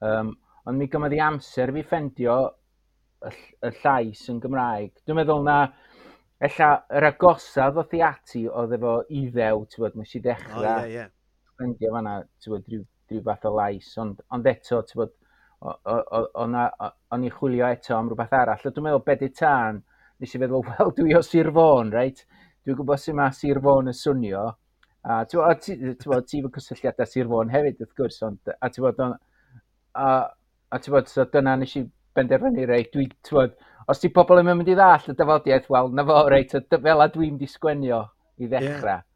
Um, 0.00 0.34
ond 0.68 0.80
mi 0.80 0.88
gymodd 0.90 1.14
i 1.16 1.20
amser 1.24 1.72
fi 1.76 1.84
ffendio 1.86 2.36
y, 3.26 3.32
y 3.64 3.72
llais 3.80 4.26
yn 4.32 4.40
Gymraeg. 4.42 4.92
Dwi'n 5.04 5.20
meddwl 5.20 5.44
na, 5.46 5.56
ella, 6.48 6.70
yr 6.96 7.08
agosa 7.10 7.70
ddoth 7.72 7.96
i 7.96 8.02
ati 8.04 8.46
oedd 8.48 8.76
efo 8.76 8.96
iddew, 9.08 9.64
ti'n 9.68 9.84
bod, 9.84 9.98
nes 10.00 10.14
i 10.16 10.22
ddechrau. 10.24 10.60
Oh, 10.60 10.66
yeah, 10.66 10.90
yeah. 10.94 11.14
Ffendio 11.56 11.92
fanna, 11.96 12.18
ti'n 12.40 12.54
bod, 12.54 12.68
rhyw, 12.68 12.84
rhyw 13.10 13.24
fath 13.28 13.48
o 13.48 13.54
lais, 13.56 13.90
ond, 14.00 14.20
ond 14.36 14.52
eto, 14.52 14.82
ti'n 14.88 15.02
bod, 15.02 15.16
o'n 15.60 17.24
i 17.26 17.32
chwilio 17.34 17.68
eto 17.68 17.96
am 17.96 18.08
rhywbeth 18.08 18.36
arall. 18.38 18.68
Dwi'n 18.68 18.88
meddwl, 18.88 19.04
bedi 19.08 19.28
tân, 19.36 19.82
nes 20.20 20.34
i 20.34 20.40
feddwl, 20.40 20.64
wel, 20.70 20.92
dwi 20.96 21.16
o 21.16 21.22
Sir 21.24 21.50
Fôn, 21.54 21.92
reit? 21.94 22.24
Dwi'n 22.66 22.76
gwybod 22.78 23.00
sy'n 23.00 23.16
ma 23.18 23.30
Sir 23.34 23.60
Fôn 23.64 23.90
yn 23.90 23.96
swnio. 23.96 24.44
A 25.00 25.22
ti'n 25.24 25.40
bod, 25.40 26.26
ti 26.28 26.42
fy 26.44 26.52
cysylltiadau 26.58 27.08
Sir 27.08 27.28
Fôn 27.30 27.52
hefyd, 27.52 27.80
wrth 27.80 27.96
gwrs, 27.96 28.20
ond, 28.26 28.52
a 28.52 28.68
ti'n 28.68 28.84
bod, 28.86 29.00
a, 29.96 30.08
a 30.70 30.80
ti'n 30.80 30.96
bod, 30.96 31.08
so 31.08 31.24
dyna 31.32 31.56
nes 31.60 31.76
i 31.80 31.84
benderfynu, 32.16 32.66
reit, 32.68 32.90
dwi, 32.92 33.06
ti'n 33.24 33.38
bod, 33.38 33.54
os 33.90 34.02
ti 34.02 34.10
pobl 34.12 34.42
yn 34.42 34.50
mynd 34.50 34.68
i 34.68 34.76
ddall 34.76 35.08
y 35.08 35.16
dyfodiaeth, 35.16 35.70
wel, 35.72 35.88
na 35.96 36.04
fo, 36.06 36.18
reit, 36.30 36.52
fel 36.74 37.04
a 37.04 37.08
dwi'n 37.14 37.38
di 37.40 37.48
sgwenio 37.48 38.02
i 38.40 38.50
ddechrau. 38.50 39.00
Yeah. 39.00 39.06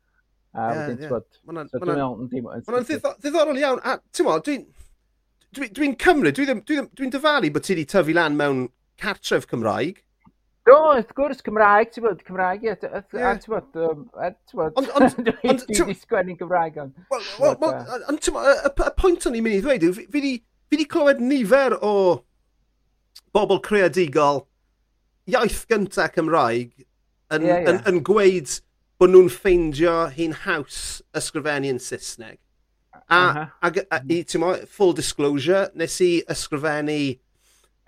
A 0.54 0.70
wedyn, 0.70 0.98
ti'n 1.02 1.12
bod, 1.12 1.28
so 1.34 1.82
dwi'n 1.82 1.90
meddwl, 1.90 2.64
Mae'n 2.70 2.88
ddiddorol 3.20 3.60
iawn, 3.60 3.84
a 3.84 3.98
ti'n 4.14 4.30
bod, 4.30 4.48
dwi'n, 4.48 4.64
dwi'n 5.76 5.98
Cymru, 6.00 6.32
dwi'n 6.32 6.48
dwi, 6.48 6.62
dwi, 6.64 6.88
dwi 6.96 7.12
dyfalu 7.12 7.52
bod 7.54 7.66
ti 7.66 7.74
wedi 7.74 7.86
tyfu 7.90 8.16
lan 8.16 8.38
mewn 8.38 8.64
cartref 9.02 9.46
Cymraeg, 9.50 10.00
Do, 10.64 10.74
wrth 10.94 11.10
gwrs, 11.12 11.42
Cymraeg, 11.44 11.90
ti'n 11.92 12.06
bod, 12.06 12.20
Cymraeg, 12.24 12.62
ie, 12.64 12.72
a 12.72 13.02
ti'n 13.04 13.52
bod, 13.52 13.74
a 14.16 14.30
ti'n 14.32 14.60
bod, 14.60 14.78
dwi'n 15.26 15.58
di 15.60 15.96
sgwennu 15.98 16.36
Cymraeg 16.40 16.78
ond. 16.80 16.94
Ond 17.12 18.22
ti'n 18.24 18.36
bod, 18.36 18.48
y 18.48 18.92
pwynt 19.00 19.28
o'n 19.28 19.36
i'n 19.36 19.44
mynd 19.44 19.58
i 19.58 19.64
ddweud 19.64 19.84
yw, 19.90 19.98
fi 20.00 20.22
wedi 20.72 20.86
clywed 20.88 21.20
nifer 21.20 21.76
o 21.84 21.92
bobl 23.36 23.60
creadigol 23.66 24.46
iaith 25.28 25.66
gyntaf 25.68 26.16
Cymraeg 26.16 26.72
yn, 27.34 27.44
yeah, 27.44 27.60
yeah. 27.60 27.68
yn, 27.74 27.82
yn 27.90 28.00
gweud 28.06 28.56
bod 29.00 29.12
nhw'n 29.12 29.28
ffeindio 29.32 29.94
hi'n 30.14 30.32
haws 30.46 30.80
ysgrifennu 31.18 31.74
yn 31.74 31.82
Saesneg. 31.82 32.38
A, 33.04 33.18
uh 33.18 33.36
-huh. 33.36 33.46
a, 33.60 33.68
a, 33.68 33.98
a, 33.98 34.02
i, 34.08 34.66
full 34.78 34.96
disclosure, 34.96 35.68
nes 35.76 36.00
i 36.00 36.12
ysgrifennu 36.30 36.98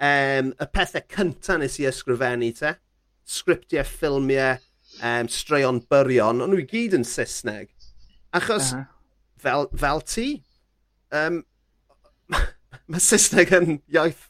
um, 0.00 0.52
y 0.52 0.68
pethau 0.72 1.04
cyntaf 1.12 1.60
nes 1.60 1.78
i 1.80 1.88
ysgrifennu 1.90 2.52
te. 2.58 2.74
Sgriptiau, 3.26 3.86
ffilmiau, 3.86 4.60
um, 5.00 5.30
straeon 5.32 5.80
byrion, 5.90 6.42
ond 6.44 6.52
nhw 6.52 6.62
i 6.62 6.68
gyd 6.70 6.96
yn 6.98 7.06
Saesneg. 7.06 7.72
Achos, 8.36 8.72
uh 8.72 8.78
-huh. 8.78 8.86
fel, 9.42 9.68
fel 9.74 10.02
ti, 10.06 10.28
um, 11.10 11.42
mae 12.90 13.02
Saesneg 13.02 13.52
yn 13.56 13.80
iaith 13.92 14.28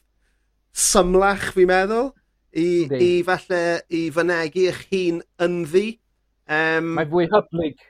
symlach, 0.77 1.51
fi'n 1.55 1.69
meddwl, 1.69 2.11
i, 2.53 2.87
Dei. 2.89 2.99
i 3.01 3.11
falle 3.27 3.61
i 3.89 4.07
fynegu 4.13 4.67
eich 4.71 4.83
hun 4.91 5.21
ynddi. 5.43 5.99
Um, 6.47 6.93
mae 6.97 7.09
fwy 7.09 7.27
hyblyg. 7.31 7.85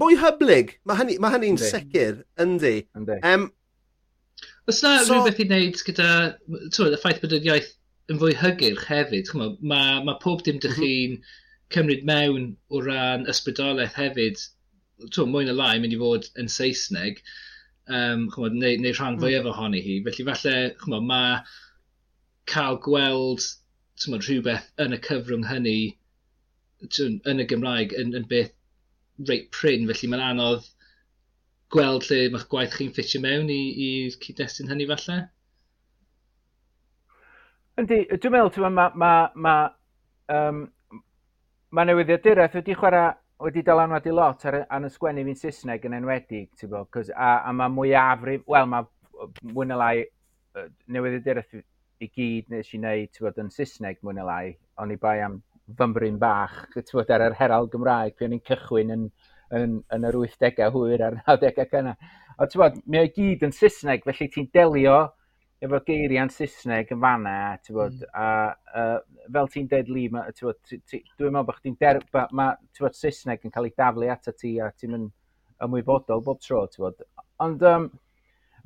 Mwy 0.00 0.16
hyblyg, 0.20 0.76
mae 0.88 1.00
hynny'n 1.00 1.20
ma 1.22 1.30
hynny, 1.32 1.50
ma 1.52 1.58
hynny 1.58 1.70
sicr, 1.70 2.22
yndi. 2.40 2.76
yndi. 2.96 3.18
Um, 3.26 3.50
Os 4.70 4.82
na 4.86 4.90
so, 5.02 5.16
rhywbeth 5.16 5.40
i 5.42 5.44
wneud 5.48 5.80
gyda, 5.86 6.08
twyd, 6.76 6.94
y 6.94 6.98
ffaith 7.02 7.20
bod 7.24 7.32
y 7.34 7.40
iaith 7.48 7.70
yn 8.12 8.18
fwy 8.22 8.36
hygyrch 8.38 8.84
hefyd, 8.86 9.30
mae 9.34 9.54
ma, 9.72 9.80
ma 10.06 10.14
pob 10.22 10.44
dim 10.46 10.60
dych 10.62 10.76
mhm. 10.76 10.84
chi'n 10.84 11.14
mm 11.16 11.22
-hmm. 11.22 11.70
cymryd 11.76 12.04
mewn 12.10 12.44
o 12.70 12.82
ran 12.84 13.26
ysbrydolaeth 13.32 13.98
hefyd, 13.98 14.42
twyd, 15.08 15.32
mwy 15.32 15.48
na 15.48 15.56
lai, 15.58 15.72
mynd 15.82 15.96
i 15.96 15.98
fod 15.98 16.28
yn 16.42 16.52
Saesneg, 16.56 17.18
um, 17.98 18.28
chymod, 18.36 18.60
neu, 18.62 18.78
neu 18.84 18.94
rhan 18.94 19.18
fwyaf 19.24 19.42
mm. 19.42 19.50
ohoni 19.52 19.82
hi. 19.86 19.96
Felly 20.06 20.26
falle, 20.30 20.56
chymod, 20.84 21.06
mae 21.10 21.36
cael 22.54 22.78
gweld 22.86 23.46
tymod, 24.04 24.26
rhywbeth 24.26 24.70
yn 24.86 24.94
y 24.94 25.00
cyfrwng 25.06 25.46
hynny 25.50 25.78
yn 27.02 27.42
y 27.42 27.46
Gymraeg 27.50 27.98
yn, 28.04 28.14
yn 28.20 28.30
beth 28.30 28.54
reit 29.28 29.50
pryn, 29.56 29.90
felly 29.90 30.12
mae'n 30.14 30.28
anodd 30.30 30.70
gweld 31.74 32.06
lle 32.10 32.20
mae'ch 32.34 32.48
gwaith 32.50 32.76
chi'n 32.76 32.92
ffitio 32.94 33.22
mewn 33.22 33.50
i'r 33.54 34.16
cyd-destun 34.24 34.70
hynny 34.72 34.88
falle? 34.90 35.20
Yndi, 37.80 38.02
dwi'n 38.10 38.34
meddwl, 38.34 38.66
mae 38.66 38.76
ma, 38.76 38.86
ma, 39.02 39.12
ma, 39.46 39.56
um, 40.34 40.64
ma 41.70 41.84
newyddiaduraeth 41.86 42.58
wedi 42.58 42.76
chwarae 42.76 43.12
wedi 43.40 43.62
dylanwadu 43.64 44.12
lot 44.12 44.44
ar, 44.50 44.58
ar 44.68 44.84
y 44.84 44.90
sgwennu 44.92 45.24
fi'n 45.24 45.38
Saesneg 45.40 45.84
yn 45.88 45.96
enwedig, 45.96 46.50
ti'n 46.60 46.72
bod, 46.72 46.98
a, 47.14 47.30
a 47.48 47.52
mae 47.56 47.72
mwyafrif, 47.72 48.42
wel, 48.50 48.66
mae 48.68 48.84
mwy 49.54 49.68
na 49.70 49.78
lai 49.80 49.94
newyddiaduraeth 50.92 51.56
i 52.04 52.08
gyd 52.08 52.50
nes 52.52 52.74
i 52.74 52.80
wneud, 52.80 53.14
ti'n 53.14 53.28
bod, 53.28 53.40
yn 53.40 53.52
Saesneg 53.54 54.02
mwy 54.04 54.18
na 54.18 54.26
lai, 54.28 54.52
ond 54.82 54.92
i 54.92 54.98
bai 55.00 55.20
am 55.24 55.40
fymryn 55.78 56.18
bach, 56.20 56.58
ti'n 56.74 56.98
bod, 56.98 57.14
ar 57.16 57.28
yr 57.30 57.38
herald 57.38 57.72
Gymraeg, 57.72 58.18
pe 58.18 58.28
o'n 58.28 58.36
i'n 58.36 58.44
cychwyn 58.50 58.92
yn, 58.96 59.08
yn, 59.56 59.78
yn 59.94 60.08
yr 60.08 60.18
80au 60.20 60.74
hwyr 60.74 61.06
a'r 61.06 61.16
90au 61.26 61.68
cynna. 61.72 61.94
O 62.40 62.48
ti'n 62.48 62.62
bod, 62.62 62.76
mae 62.86 63.06
o 63.06 63.12
gyd 63.16 63.46
yn 63.46 63.54
Saesneg, 63.56 64.04
felly 64.06 64.28
ti'n 64.32 64.50
delio 64.54 64.98
efo 65.60 65.80
geiriau'n 65.86 66.32
Saesneg 66.32 66.92
yn 66.94 67.00
fanna, 67.02 67.38
ti'n 67.64 67.76
bod, 67.76 67.96
mm. 68.00 68.12
a 68.16 68.82
uh, 68.82 69.24
fel 69.36 69.50
ti'n 69.54 69.70
dweud 69.70 69.90
li, 69.92 70.06
ti'n 70.10 70.46
bod, 70.48 70.60
dwi'n 70.70 71.34
meddwl 71.34 71.48
bod 71.50 71.58
chdi'n 71.58 71.80
der... 71.82 72.00
Mae, 72.36 72.54
ti'n 72.72 72.86
bod, 72.86 72.96
Saesneg 72.96 73.44
yn 73.44 73.56
cael 73.56 73.68
ei 73.68 73.74
daflu 73.76 74.12
ato 74.12 74.32
ti 74.36 74.54
a 74.60 74.70
ti'n 74.72 74.94
mynd 74.96 75.10
ymwybodol 75.66 76.24
bob 76.24 76.40
tro, 76.40 76.64
ti'n 76.70 76.86
bod. 76.86 77.04
Ond, 77.44 77.66
um, 77.68 77.90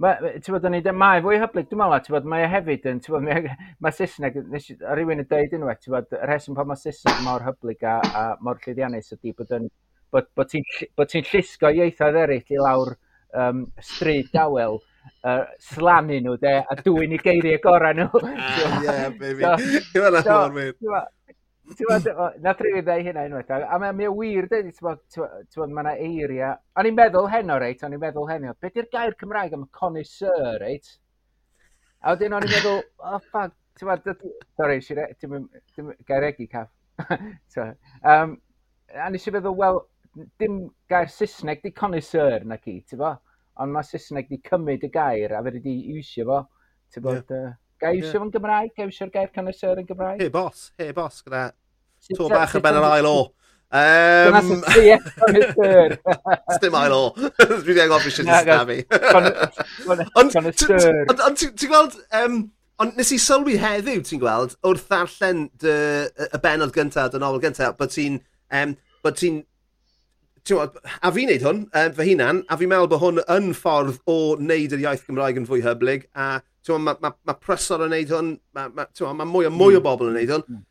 Mae, 0.02 0.38
ti'n 0.42 0.56
bod, 0.56 0.64
mae 0.98 1.20
fwy 1.22 1.36
hyblyg, 1.38 1.68
dwi'n 1.70 1.78
meddwl, 1.78 2.00
ti'n 2.02 2.14
bod, 2.16 2.24
mae 2.32 2.42
e 2.42 2.48
hefyd 2.50 2.86
yn, 2.90 3.00
ti'n 3.02 3.14
bod, 3.14 3.26
mae, 3.28 3.42
e, 3.46 3.74
mae 3.84 3.94
Saesneg, 3.94 4.40
nes, 4.50 4.66
rhywun 4.90 5.22
yn 5.22 5.28
dweud 5.30 5.54
unwaith, 5.54 5.84
ti'n 5.84 5.94
bod, 5.94 6.08
y 6.10 6.26
rheswm 6.26 6.56
pan 6.58 6.66
mae 6.66 6.80
Saesneg 6.80 7.20
mor 7.22 7.44
hyblyg 7.46 7.86
a, 7.86 7.92
a 8.02 8.24
mor 8.42 8.58
llyddiannus 8.64 9.14
ydy 9.14 9.34
bod 9.38 9.54
yn 9.54 9.68
bod, 10.14 10.30
bod 10.38 10.50
ti'n 10.50 10.66
ti 11.10 11.24
llusgo 11.28 11.70
ieithoedd 11.74 12.20
eraill 12.24 12.54
i 12.54 12.60
lawr 12.60 12.94
um, 13.34 13.64
stryd 13.82 14.30
dawel, 14.34 14.78
uh, 15.26 15.44
slannu 15.72 16.20
nhw, 16.22 16.36
de, 16.40 16.54
a 16.62 16.76
dwi'n 16.80 17.16
i 17.16 17.20
geiriau 17.22 17.60
gorau 17.64 17.96
nhw. 17.98 18.22
Ie, 18.84 18.96
baby. 19.18 19.42
Ti'n 19.90 20.04
fawr 20.04 20.22
mor 20.30 20.56
wir. 20.56 20.74
Nath 22.44 22.60
ddau 22.60 23.00
hynna 23.06 23.24
unwaith. 23.24 23.50
A 23.50 23.78
mae 23.80 23.94
mi 23.96 24.08
wir 24.18 24.48
dweud, 24.50 24.70
ti'n 25.14 25.74
mae 25.74 25.84
yna 25.86 25.94
eiriau. 25.96 26.58
O'n 26.78 26.90
i'n 26.90 26.98
meddwl 26.98 27.30
heno, 27.32 27.58
reit, 27.62 27.82
o'n 27.86 27.96
i'n 27.96 28.02
meddwl 28.02 28.28
heno. 28.30 28.54
Be 28.60 28.70
di'r 28.74 28.90
gair 28.92 29.16
Cymraeg 29.20 29.56
am 29.56 29.66
connoisseur, 29.72 30.58
reit? 30.62 30.96
A 32.04 32.12
wedyn 32.14 32.36
o'n 32.36 32.44
i'n 32.44 32.52
meddwl, 32.52 32.82
oh, 33.00 33.20
fuck, 33.32 33.56
ti'n 33.80 33.90
fawr, 33.90 34.18
sorry, 34.60 34.80
ti'n 34.84 35.94
gair 36.06 36.28
egi 36.28 36.50
caff. 36.52 36.70
um, 38.04 38.36
a 38.94 39.08
nes 39.10 39.24
i 39.26 39.32
feddwl, 39.32 39.56
wel, 39.58 39.80
dim 40.40 40.58
gair 40.90 41.10
Saesneg 41.10 41.62
di 41.64 41.72
connoisseur 41.72 42.44
na 42.48 42.58
ki, 42.60 42.80
ti 42.88 42.98
bo? 43.00 43.12
Ond 43.62 43.74
mae 43.74 43.86
Saesneg 43.86 44.30
di 44.30 44.40
cymryd 44.48 44.86
y 44.86 44.90
gair 44.94 45.34
a 45.34 45.42
fe 45.44 45.58
di 45.58 45.76
iwsio 45.94 46.26
fo. 46.30 46.40
Ti 46.92 47.02
bo, 47.04 47.14
yeah. 47.18 47.54
gair 47.82 48.00
iwsio 48.00 48.22
fo'n 48.22 48.32
Gymraeg, 48.34 48.74
gair 48.76 48.90
iwsio'r 48.90 49.12
gair 49.14 49.30
connoisseur 49.34 49.80
yn 49.82 49.88
Gymraeg. 49.88 50.22
Hei 50.22 50.32
bos, 50.34 50.68
hei 50.80 50.92
bos, 50.96 51.22
gyda 51.26 51.48
to 52.12 52.28
bach 52.28 52.54
yn 52.58 52.64
ben 52.64 52.80
yr 52.80 52.88
ail 52.90 53.08
o. 53.08 53.16
Um... 53.74 54.26
Dyna 54.28 54.42
sy'n 54.46 54.60
sy'n 54.74 55.06
connoisseur. 55.20 55.96
Sdim 56.58 56.76
ail 56.78 56.96
o. 56.96 57.04
Dwi 57.38 57.72
wedi 57.72 57.88
gofio 57.92 58.12
sy'n 58.18 58.28
sy'n 58.28 58.44
stafi. 58.44 58.78
Ond 60.20 61.40
ti'n 61.40 61.70
gweld, 61.70 61.98
Ond 62.82 62.96
nes 62.98 63.12
i 63.14 63.20
sylwi 63.22 63.54
heddiw, 63.62 64.00
ti'n 64.02 64.18
gweld, 64.18 64.56
wrth 64.66 64.88
ddarllen 64.90 65.44
y 65.62 66.38
benod 66.42 66.72
gyntaf, 66.74 67.12
dy 67.12 67.20
nofel 67.22 67.42
gyntaf, 67.44 67.76
bod 67.78 67.92
ti'n 67.94 68.16
um, 68.50 68.72
bod 69.06 69.14
ti'n 69.20 69.36
Tiwod, 70.44 70.74
a 71.00 71.08
fi'n 71.14 71.30
neud 71.32 71.44
hwn 71.46 71.60
um, 71.64 71.92
fy 71.96 72.04
hunan, 72.10 72.42
a 72.52 72.56
fi'n 72.60 72.68
meddwl 72.68 72.90
bod 72.92 73.00
hwn 73.00 73.20
yn 73.32 73.46
ffordd 73.56 73.96
o 74.10 74.16
wneud 74.36 74.74
yr 74.76 74.82
iaith 74.82 75.06
Gymraeg 75.06 75.38
yn 75.40 75.46
fwy 75.48 75.62
hyblyg, 75.64 76.04
a 76.12 76.42
mae 76.68 76.82
ma, 76.84 76.94
ma, 77.00 77.10
ma 77.24 77.34
prysor 77.40 77.84
yn 77.86 77.94
neud 77.94 78.12
hwn, 78.12 78.28
mae 78.56 78.72
ma, 78.76 78.84
ma, 78.84 79.26
mwy 79.28 79.48
a 79.48 79.52
mwy 79.52 79.78
o 79.78 79.80
bobl 79.84 80.10
yn 80.10 80.18
neud 80.18 80.32
hwn. 80.34 80.44
Mm. 80.48 80.62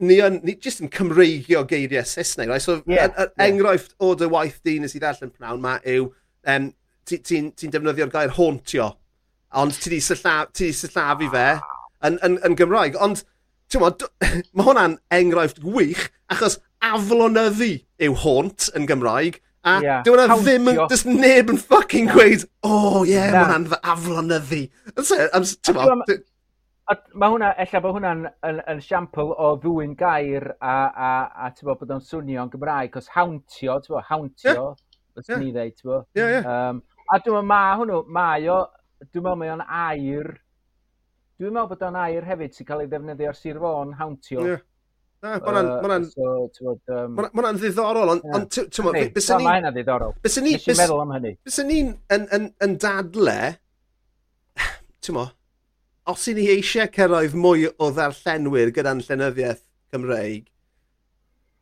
Ni, 0.00 0.16
yn, 0.24 0.38
ni 0.44 0.54
jyst 0.56 0.80
yn 0.82 0.90
cymreigio 0.92 1.62
geiriau 1.68 2.08
Saesneg. 2.08 2.48
Right? 2.48 2.64
So, 2.64 2.78
yeah, 2.86 3.10
er, 3.10 3.12
er 3.12 3.28
yeah. 3.28 3.50
enghraifft 3.50 3.92
o 4.00 4.14
dy 4.18 4.30
waith 4.32 4.56
di 4.66 4.78
nes 4.80 4.96
i 4.96 5.02
ddarllen 5.02 5.34
pnawn 5.34 5.60
ma 5.62 5.76
yw, 5.84 6.08
um, 6.54 6.70
ti'n 7.10 7.22
ti, 7.22 7.42
ti, 7.52 7.70
defnyddio'r 7.74 8.14
gair 8.14 8.32
hauntio, 8.38 8.88
ond 9.60 9.76
ti 9.76 9.92
di 9.92 10.00
sylllafu 10.00 11.28
fe 11.36 11.46
yn, 12.08 12.16
yn, 12.24 12.40
yn 12.48 12.56
Gymraeg. 12.56 12.96
Ond, 13.04 13.20
ti'n 13.70 13.84
mae 14.56 14.66
hwnna'n 14.66 14.96
enghraifft 15.20 15.60
gwych, 15.60 16.08
achos 16.32 16.56
aflonyddu 16.80 17.72
yw 18.06 18.18
haunt 18.24 18.70
yn 18.76 18.88
Gymraeg. 18.88 19.40
A 19.60 19.76
yeah. 19.84 20.00
dwi'n 20.06 20.22
hwnna 20.22 20.36
ddim, 20.40 20.68
yn... 20.72 20.78
dys 20.88 21.02
neb 21.04 21.50
yn 21.52 21.58
ffocin 21.60 22.08
gweud, 22.08 22.46
o 22.64 22.70
oh, 22.72 23.00
ie, 23.04 23.12
yeah, 23.12 23.34
mae 23.34 23.42
hwnna'n 23.44 23.66
fy 23.68 23.78
aflonyddu. 23.92 24.60
Mae 27.20 27.34
hwnna, 27.34 27.50
ella 27.62 27.82
bod 27.84 27.96
hwnna'n 27.98 28.22
yn, 28.48 28.62
yn 28.72 28.80
siampl 28.82 29.34
o 29.36 29.50
ddwy'n 29.60 29.92
gair 30.00 30.48
a, 30.56 30.72
a, 30.88 31.10
a 31.44 31.50
tybo, 31.54 31.76
bod 31.78 31.92
o'n 31.94 32.00
swnio'n 32.08 32.50
Gymraeg, 32.54 32.94
cos 32.96 33.10
hawntio, 33.14 33.76
tybo, 33.84 34.00
hawntio, 34.08 34.54
yeah. 34.72 35.20
yeah. 35.20 35.42
ni 35.44 35.52
ddeud, 35.52 35.76
ti'n 35.76 35.82
tybo. 35.84 36.00
Yeah, 36.16 36.32
yeah. 36.38 36.48
Um, 36.48 36.80
a 37.06 37.20
dwi'n 37.20 37.36
meddwl, 37.36 37.50
mae 37.52 37.76
hwnnw, 37.82 38.00
mae 38.16 38.48
o, 38.48 38.58
dwi'n 39.04 39.26
meddwl 39.28 39.40
mae 39.44 39.52
o'n 39.58 39.66
air, 39.68 40.32
dwi'n 41.36 41.54
meddwl 41.58 41.70
bod 41.74 41.86
o'n 41.90 42.00
air 42.06 42.26
hefyd 42.32 42.56
sy'n 42.56 42.72
cael 42.72 42.86
ei 42.86 42.90
ddefnyddio 42.90 43.30
ar 43.30 43.38
Sir 43.38 43.60
Fôn, 43.60 43.94
hawntio. 44.00 44.48
Yeah. 44.48 44.66
Na, 45.20 45.34
mae'n... 45.44 46.06
Mae'n 47.36 47.58
ddiddorol, 47.60 48.14
ond... 48.14 48.22
Ond, 48.36 48.46
ti'n 48.56 48.86
mwyn... 48.86 49.10
Bysyn 49.16 49.42
ni... 49.42 49.48
Mae'n 49.48 49.68
ddiddorol. 49.74 50.14
Bys 50.24 50.38
ni... 50.40 50.54
Bysyn 50.56 50.78
meddwl 50.80 51.02
am 51.02 51.12
hynny. 51.16 51.34
Bys 51.44 51.58
ni'n 51.68 51.90
yn, 52.16 52.24
yn, 52.36 52.46
yn 52.64 52.76
dadle... 52.80 53.36
Ti'n 55.04 55.18
mwyn... 55.18 55.34
Os 56.10 56.24
i 56.30 56.32
ni 56.34 56.46
eisiau 56.50 56.88
cyrraedd 56.90 57.36
mwy 57.38 57.68
o 57.70 57.90
ddarllenwyr 57.94 58.72
gyda'n 58.74 59.02
llenyddiaeth 59.04 59.60
Cymreig, 59.92 60.48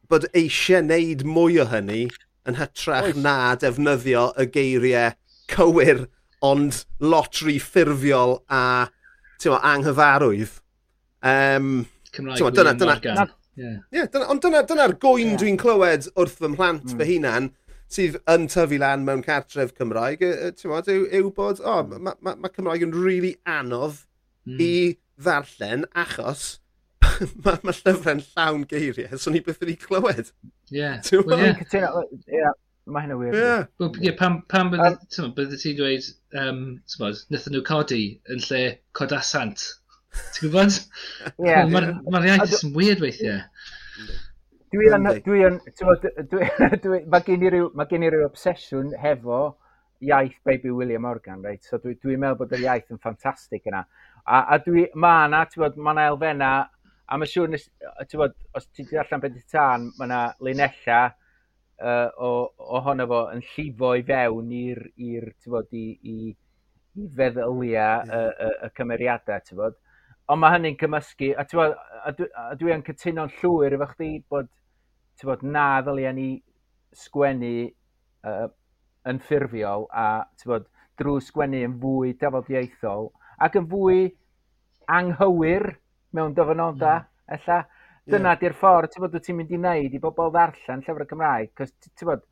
bod 0.09 0.29
eisiau 0.37 0.85
wneud 0.85 1.25
mwy 1.29 1.59
o 1.61 1.67
hynny 1.69 2.05
yn 2.49 2.57
hytrach 2.57 3.11
Oes. 3.11 3.19
na 3.25 3.57
defnyddio 3.61 4.29
y 4.41 4.47
geiriau 4.55 5.13
cywir 5.53 6.07
ond 6.45 6.85
lotri 7.03 7.59
ffurfiol 7.61 8.39
a 8.49 8.63
anghyfarwydd. 9.43 10.55
Um, 11.27 11.83
Cymraeg. 12.15 12.55
Dyna, 12.57 12.77
dyna, 12.79 13.27
Yeah. 13.59 13.79
Yeah, 13.95 14.11
dyna, 14.13 14.29
ond 14.33 14.45
dyna'r 14.45 14.69
dyna, 14.71 14.87
gwy'n 15.03 15.33
yeah. 15.33 15.41
dwi'n 15.41 15.59
clywed 15.61 16.07
wrth 16.15 16.37
fy 16.39 16.53
mhlant 16.53 16.93
mm. 16.93 17.01
fy 17.01 17.09
hunan 17.09 17.51
sydd 17.91 18.21
yn 18.29 18.47
tyfu 18.53 18.79
lan 18.83 19.05
mewn 19.07 19.25
cartref 19.25 19.73
Cymraeg, 19.79 20.23
e, 20.23 20.53
mod, 20.71 20.91
yw, 20.93 21.09
yw 21.19 21.33
bod, 21.35 21.63
o, 21.65 21.81
oh, 21.81 21.85
mae 21.89 22.15
ma, 22.21 22.37
ma 22.37 22.53
Cymraeg 22.53 22.85
yn 22.87 22.95
rili 22.95 23.09
really 23.09 23.35
anodd 23.49 24.05
mm. 24.47 24.63
i 24.63 24.73
ddarllen 25.19 25.89
achos 25.99 26.59
mae 27.45 27.59
ma 27.67 27.75
llyfrau'n 27.75 28.23
llawn 28.31 28.65
geiriau, 28.71 29.19
so 29.19 29.33
ni 29.33 29.43
beth 29.45 29.61
wedi 29.63 29.77
clywed. 29.81 30.31
Ie. 30.71 30.93
Well, 31.25 31.43
yeah. 31.43 32.55
mae 32.87 33.05
hynna 33.05 33.19
wir. 33.21 33.35
Ie. 33.35 33.89
yeah, 34.05 34.15
pam, 34.19 34.43
pam 34.53 34.71
bydde, 34.73 35.31
bydde 35.37 35.59
ti'n 35.63 35.79
dweud, 35.79 36.09
um, 36.43 36.63
nethon 37.33 37.57
nhw 37.57 37.65
codi 37.67 38.03
yn 38.31 38.45
lle 38.47 38.63
codasant 38.99 39.65
Ti'n 40.17 40.49
gwybod? 40.49 40.79
Yeah. 41.45 41.69
Mae'r 41.69 42.29
iaith 42.31 42.59
yn 42.63 42.75
weird 42.77 43.03
weithiau. 43.05 43.43
Dwi 44.73 44.91
yn, 44.93 45.09
dwi 45.25 45.45
yn, 45.47 45.61
mae 47.13 47.25
gen 47.27 47.45
i 47.47 47.53
ryw, 47.55 47.71
mae 47.79 47.89
gen 47.91 48.05
i 48.05 48.11
ryw 48.13 48.27
obsesiwn 48.27 48.93
hefo 49.01 49.41
iaith 50.05 50.37
baby 50.45 50.71
William 50.71 51.03
Morgan, 51.03 51.43
right? 51.43 51.63
So 51.65 51.79
dwi'n 51.83 51.99
dwi, 52.03 52.17
meddwl 52.21 52.43
bod 52.43 52.53
yr 52.55 52.65
iaith 52.67 52.93
yn 52.93 53.01
ffantastig 53.03 53.65
yna. 53.71 53.85
A, 54.25 54.43
a 54.55 54.59
dwi, 54.63 54.87
mae 54.95 55.31
yna, 55.31 55.45
ti'n 55.49 55.65
bod, 55.65 55.79
mae 55.81 55.97
yna 55.97 56.05
elfenna, 56.13 56.51
a 57.09 57.19
mae 57.19 57.31
siŵr, 57.31 57.57
ti'n 58.05 58.21
bod, 58.21 58.37
os 58.59 58.69
ti 58.69 58.85
di 58.89 59.01
allan 59.01 59.25
beth 59.25 59.41
i 59.41 59.45
tân, 59.51 59.89
mae 59.99 60.09
yna 60.11 60.21
linella 60.45 61.01
uh, 61.09 62.09
o, 62.29 62.31
ohono 62.79 63.09
fo 63.11 63.25
yn 63.33 63.43
llifo 63.55 63.95
i 63.99 64.05
fewn 64.13 64.55
i'r, 64.61 64.85
ti'n 64.99 65.57
bod, 65.57 65.73
i, 65.73 65.87
i, 66.13 66.33
i 66.99 67.11
feddyliau 67.19 68.05
y, 68.05 68.23
y, 68.29 68.55
y 68.69 68.73
cymeriadau, 68.79 69.47
ti'n 69.49 69.63
bod. 69.65 69.79
Ond 70.29 70.43
mae 70.43 70.55
hynny'n 70.57 70.77
cymysgu, 70.81 71.33
a, 71.41 71.45
bod, 71.57 71.77
a, 72.05 72.13
dwi, 72.17 72.29
a 72.37 72.55
dwi 72.61 72.75
yn 72.75 72.85
cytuno'n 72.85 73.33
llwyr 73.39 73.79
efo 73.79 73.89
chdi 73.95 74.11
bod, 74.29 74.51
bod 75.25 75.45
na 75.57 75.69
ddylia 75.83 76.13
ni 76.15 76.29
sgwennu 76.97 77.53
uh, 78.29 78.49
yn 79.09 79.23
ffurfiol 79.25 79.89
a 79.89 80.09
bod, 80.45 80.69
drwy 81.01 81.25
sgwennu 81.25 81.63
yn 81.65 81.77
fwy 81.81 82.13
dafodiaethol 82.21 83.09
ac 83.45 83.57
yn 83.61 83.69
fwy 83.71 84.09
anghywir 84.89 85.71
mewn 86.17 86.35
dyfynodau, 86.37 87.05
mm. 87.05 87.37
ella. 87.39 87.65
Dyna 88.09 88.31
yeah. 88.33 88.41
di'r 88.41 88.55
ffordd, 88.57 88.95
ti'n 88.95 89.05
bod, 89.05 89.17
ti'n 89.21 89.37
mynd 89.37 89.51
i 89.53 89.59
wneud 89.59 89.95
i 89.95 89.99
bobl 90.01 90.31
ddarllen 90.33 90.81
llyfr 90.81 91.05
y 91.05 91.07
Cymraeg, 91.11 91.51
cos 91.59 91.75
ti'n 91.85 92.09
bod, 92.09 92.23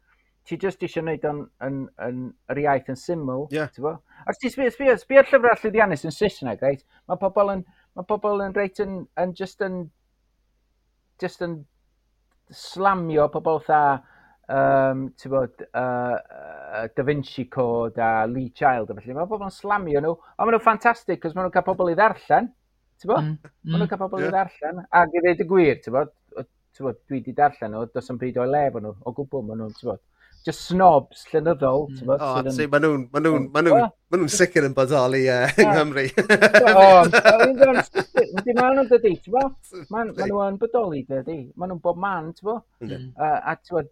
ti 0.49 0.57
just 0.63 0.85
eisiau 0.87 1.05
gwneud 1.05 1.27
yn, 1.29 1.43
yn, 1.67 1.83
yn, 2.07 2.23
yr 2.55 2.61
iaith 2.63 2.89
yn 2.93 2.97
syml, 2.97 3.45
yeah. 3.53 3.69
ti'n 3.75 3.85
bod? 3.85 3.99
Os 4.25 4.41
ti'n 4.41 4.55
sbio, 4.55 4.71
sbio, 4.73 4.95
sbio 5.03 5.25
llyfrau 5.27 5.61
llwyddiannus 5.61 6.07
yn 6.09 6.17
Saesneg, 6.17 6.65
reit, 6.65 6.87
mae 7.11 7.21
pobl 7.21 7.53
yn, 7.59 7.67
mae 7.97 8.09
pobl 8.09 8.45
yn 8.45 8.55
reit 8.57 8.81
yn, 8.85 9.01
yn 9.21 9.33
just 9.37 9.63
yn 9.65 9.87
just 11.23 11.43
yn 11.45 11.63
slamio 12.53 13.27
pobl 13.33 13.63
tha 13.67 13.81
um, 14.53 15.07
bod, 15.33 15.65
uh, 15.73 15.81
uh, 15.81 16.85
Da 16.95 17.03
Vinci 17.03 17.47
Code 17.49 18.03
a 18.03 18.27
Lee 18.27 18.53
Child. 18.55 18.93
Felly 19.01 19.17
mae 19.17 19.31
pobl 19.31 19.49
yn 19.49 19.55
slamio 19.55 20.03
nhw, 20.03 20.13
ond 20.15 20.45
maen 20.45 20.55
nhw'n 20.57 20.65
ffantastig, 20.65 21.23
cos 21.23 21.35
maen 21.35 21.49
nhw'n 21.49 21.57
cael 21.57 21.67
pobl 21.67 21.93
i 21.93 21.97
ddarllen. 21.99 22.53
Bo? 23.05 23.13
bod 23.13 23.25
mm, 23.25 23.33
maen 23.43 23.75
nhw'n 23.75 23.83
mm. 23.87 23.91
cael 23.93 24.03
pobl 24.05 24.23
yeah. 24.23 24.29
i 24.29 24.35
ddarllen, 24.37 24.85
ac 25.01 25.17
i 25.17 25.23
ddweud 25.23 25.43
y 25.43 25.49
gwir, 25.51 25.81
bod, 25.97 26.13
dwi 26.77 26.93
wedi 27.17 27.35
darllen 27.37 27.75
nhw, 27.75 27.89
does 27.93 28.13
yn 28.13 28.21
bryd 28.21 28.39
o'i 28.41 28.53
lef 28.53 28.79
nhw, 28.81 28.95
o 29.03 29.17
gwbl 29.17 29.45
maen 29.49 29.65
nhw'n 29.65 29.75
bod 29.83 30.05
just 30.47 30.69
snobs 30.69 31.25
llenyddol. 31.33 31.89
Mm. 31.91 32.09
O, 32.09 32.17
oh, 32.21 32.51
so 32.55 32.67
maen 32.71 32.85
nhw'n 32.85 33.05
ma 33.13 33.23
nhw, 33.23 33.39
ma 33.55 33.63
nhw, 33.67 33.79
ma 34.13 34.21
nhw 34.21 34.29
sicr 34.31 34.69
yn 34.69 34.77
bodoli 34.77 35.25
uh, 35.33 35.49
yng 35.59 35.73
Nghymru. 35.75 36.05
o, 36.71 36.85
wedi 38.39 38.55
maen 38.55 38.79
nhw'n 38.79 38.91
dydi, 38.93 39.17
ti'n 39.25 39.35
bo? 39.35 39.43
Maen 39.91 40.13
nhw 40.15 40.43
yn 40.47 40.61
bodoli 40.63 41.03
dydi. 41.11 41.41
Maen 41.59 41.75
nhw'n 41.75 41.83
bob 41.83 41.99
man, 42.03 42.31
ti'n 42.37 42.51
bo? 42.51 42.61
Mm. 42.85 43.09
A 43.19 43.57
ti'n 43.59 43.75
bo, 43.75 43.85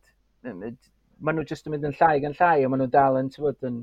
maen 0.45 1.41
nhw 1.41 1.47
jyst 1.51 1.67
yn 1.67 1.75
mynd 1.75 1.91
yn 1.91 1.99
llai 1.99 2.17
gan 2.23 2.39
llai, 2.39 2.57
a 2.63 2.71
maen 2.71 2.85
nhw'n 2.85 2.95
dal 2.95 3.19
yn, 3.19 3.33
ti'n 3.35 3.47
bo, 3.49 3.55
yn 3.67 3.83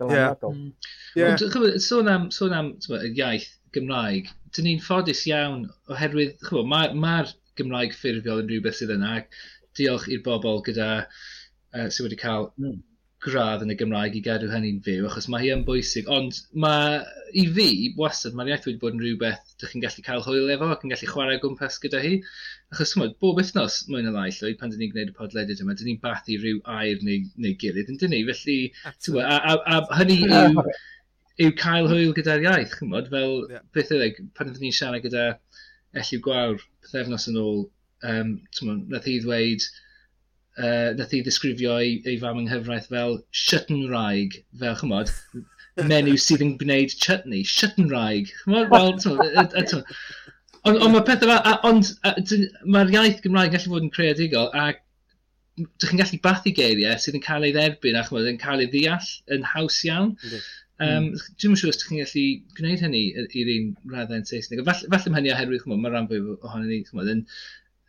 dylanwadol. 0.00 1.76
Sôn 1.84 2.08
am, 2.08 2.30
sôn 2.34 2.56
am, 2.56 2.72
y 2.96 3.12
iaith 3.12 3.50
Gymraeg, 3.76 4.32
dyn 4.56 4.66
ni'n 4.66 4.80
ffodus 4.82 5.26
iawn 5.28 5.66
oherwydd, 5.92 6.40
mae'r 6.72 6.96
ma 6.98 7.18
Gymraeg 7.60 7.92
ffurfiol 7.94 8.40
yn 8.42 8.48
rhywbeth 8.48 8.80
sydd 8.80 8.94
yna, 8.96 9.20
diolch 9.78 10.08
i'r 10.10 10.24
bobl 10.24 10.62
gyda 10.66 10.88
uh, 11.74 11.88
sydd 11.88 12.06
wedi 12.08 12.18
cael 12.20 12.48
mm. 12.60 12.78
gradd 13.24 13.64
yn 13.64 13.72
y 13.74 13.76
Gymraeg 13.80 14.14
i 14.16 14.22
gadw 14.24 14.48
hynny'n 14.48 14.78
fyw, 14.84 15.04
achos 15.08 15.28
mae 15.32 15.44
hi 15.44 15.50
yn 15.54 15.64
bwysig. 15.66 16.08
Ond 16.12 16.38
mae, 16.64 17.00
i 17.36 17.44
fi, 17.56 17.66
wastad, 17.98 18.36
mae'r 18.36 18.52
iaith 18.54 18.68
wedi 18.68 18.80
bod 18.80 18.96
yn 18.96 19.02
rhywbeth 19.04 19.56
ydych 19.56 19.74
chi'n 19.74 19.84
gallu 19.84 20.04
cael 20.06 20.24
hwyl 20.24 20.52
efo 20.54 20.70
ac 20.72 20.86
yn 20.86 20.94
gallu 20.94 21.10
chwarae 21.10 21.40
gwmpas 21.42 21.76
gyda 21.82 22.00
hi. 22.04 22.14
Achos 22.72 22.94
chymod, 22.94 23.16
bob 23.20 23.40
wythnos, 23.40 23.82
mwy 23.90 24.06
na 24.06 24.14
lai, 24.14 24.30
llwyd, 24.36 24.56
pan 24.60 24.72
dyn 24.72 24.80
ni'n 24.84 24.94
gwneud 24.94 25.12
y 25.12 25.16
podlediad 25.18 25.60
yma, 25.64 25.76
dyn 25.76 25.90
ni'n 25.90 26.00
bathu 26.04 26.38
rhyw 26.38 26.62
air 26.78 27.04
neu, 27.04 27.26
neu 27.44 27.58
gilydd, 27.60 27.92
yn 27.92 28.00
dyn 28.00 28.14
ni? 28.14 28.22
Felly, 28.30 28.56
a, 29.20 29.36
a, 29.36 29.58
a, 29.74 29.82
hynny 30.00 30.16
yw, 30.24 30.64
yw 31.44 31.52
cael 31.60 31.90
hwyl 31.90 32.14
gyda'r 32.16 32.46
iaith, 32.46 32.78
chymod, 32.80 33.12
fel 33.12 33.36
yeah. 33.50 33.66
beth 33.76 33.92
yw, 33.96 34.06
e, 34.06 34.28
pan 34.38 34.48
dyn 34.48 34.64
ni'n 34.64 34.76
siarad 34.78 35.04
gyda 35.04 35.26
Elliw 36.00 36.22
Gwawr, 36.24 36.64
pethefnos 36.86 37.26
yn 37.30 37.38
ôl, 37.42 37.64
um, 38.06 38.36
nath 38.88 39.08
hi 39.10 39.18
ddweud, 39.20 39.64
uh, 40.60 40.90
nath 40.98 41.16
i 41.16 41.22
ddisgrifio 41.24 41.78
ei, 41.80 41.96
ei 42.04 42.18
fam 42.20 42.42
yng 42.42 42.50
nghyfraith 42.50 42.90
fel 42.92 43.18
Shuttenraig, 43.44 44.40
fel 44.60 44.76
chymod, 44.80 45.12
menyw 45.90 46.20
sydd 46.20 46.44
yn 46.44 46.56
gwneud 46.60 46.94
chutney, 47.00 47.42
Shuttenraig, 47.48 48.32
chymod, 48.44 48.70
wel, 48.74 49.84
Ond 50.68 50.76
on, 50.76 50.92
mae 50.92 51.04
pethau 51.08 51.30
fel, 51.30 51.54
ond 51.64 51.90
mae'r 52.68 52.90
iaith 52.92 53.20
Gymraeg 53.24 53.54
gallu 53.54 53.72
fod 53.72 53.84
yn 53.86 53.92
creadigol, 53.94 54.50
a 54.52 54.74
dych 55.56 55.88
chi'n 55.88 56.00
gallu 56.00 56.18
bathu 56.24 56.52
geiriau 56.56 57.00
sydd 57.00 57.16
yn 57.16 57.24
cael 57.24 57.46
ei 57.48 57.54
dderbyn 57.56 57.96
a 57.96 58.02
chymod, 58.04 58.28
yn 58.28 58.40
cael 58.42 58.64
ei 58.64 58.68
ddeall 58.72 59.08
yn 59.36 59.46
haws 59.54 59.78
iawn. 59.88 60.12
Mm. 60.20 60.50
Um, 60.84 61.06
Dwi'n 61.40 61.56
siŵr 61.60 61.72
os 61.72 61.80
ydych 61.80 61.88
chi'n 61.88 62.02
gallu 62.02 62.26
gwneud 62.58 62.84
hynny 62.84 63.02
i'r 63.24 63.52
un 63.54 63.72
raddau 63.94 64.20
yn 64.20 64.28
Saesneg. 64.28 64.60
Falle, 64.68 64.92
falle 64.92 65.16
hynny 65.16 65.32
oherwydd, 65.32 65.64
chymod, 65.64 65.80
mae 65.80 65.94
rhan 65.94 66.10
fwy 66.12 66.20
ohonyn 66.28 66.68
ni 66.68 66.82
chymod, 66.90 67.08
yn, 67.14 67.24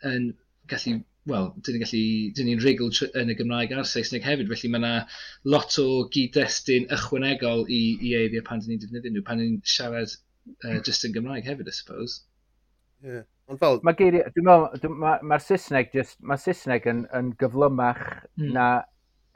yn 0.07 0.31
gallu 0.71 0.97
wel, 1.29 1.51
dyn 1.61 1.77
ni'n 1.77 1.83
gallu, 1.83 2.03
dyn 2.37 2.47
ni'n 2.49 2.63
rigl 2.63 2.89
yn 3.21 3.29
y 3.29 3.35
Gymraeg 3.37 3.73
a'r 3.75 3.85
Saesneg 3.85 4.25
hefyd, 4.25 4.49
felly 4.49 4.71
mae 4.73 4.81
yna 4.81 4.93
lot 5.53 5.77
o 5.81 5.87
gyd-destun 6.13 6.87
ychwanegol 6.97 7.67
i, 7.69 7.81
i 8.01 8.15
eiddiau 8.17 8.45
pan 8.47 8.63
dyn 8.63 8.73
ni'n 8.73 8.81
defnyddio 8.81 9.13
nhw, 9.13 9.25
pan 9.27 9.41
dyn 9.41 9.51
ni'n 9.53 9.73
siarad 9.75 10.15
uh, 10.65 10.79
just 10.87 11.05
yn 11.05 11.13
Gymraeg 11.17 11.45
hefyd, 11.45 11.69
I 11.69 11.75
suppose. 11.77 12.23
Yeah. 13.05 13.27
Ond 13.51 13.61
fel... 13.61 13.81
Mae 13.85 13.97
geiriau, 13.99 14.31
dwi'n 14.33 14.47
meddwl, 14.47 14.95
mae'r 15.03 15.27
ma 15.27 15.37
Saesneg, 15.41 15.91
just, 15.93 16.17
mae 16.25 16.41
Saesneg 16.41 16.87
yn, 16.89 17.03
yn 17.17 17.33
gyflymach 17.41 18.01
mm. 18.39 18.49
na 18.55 18.67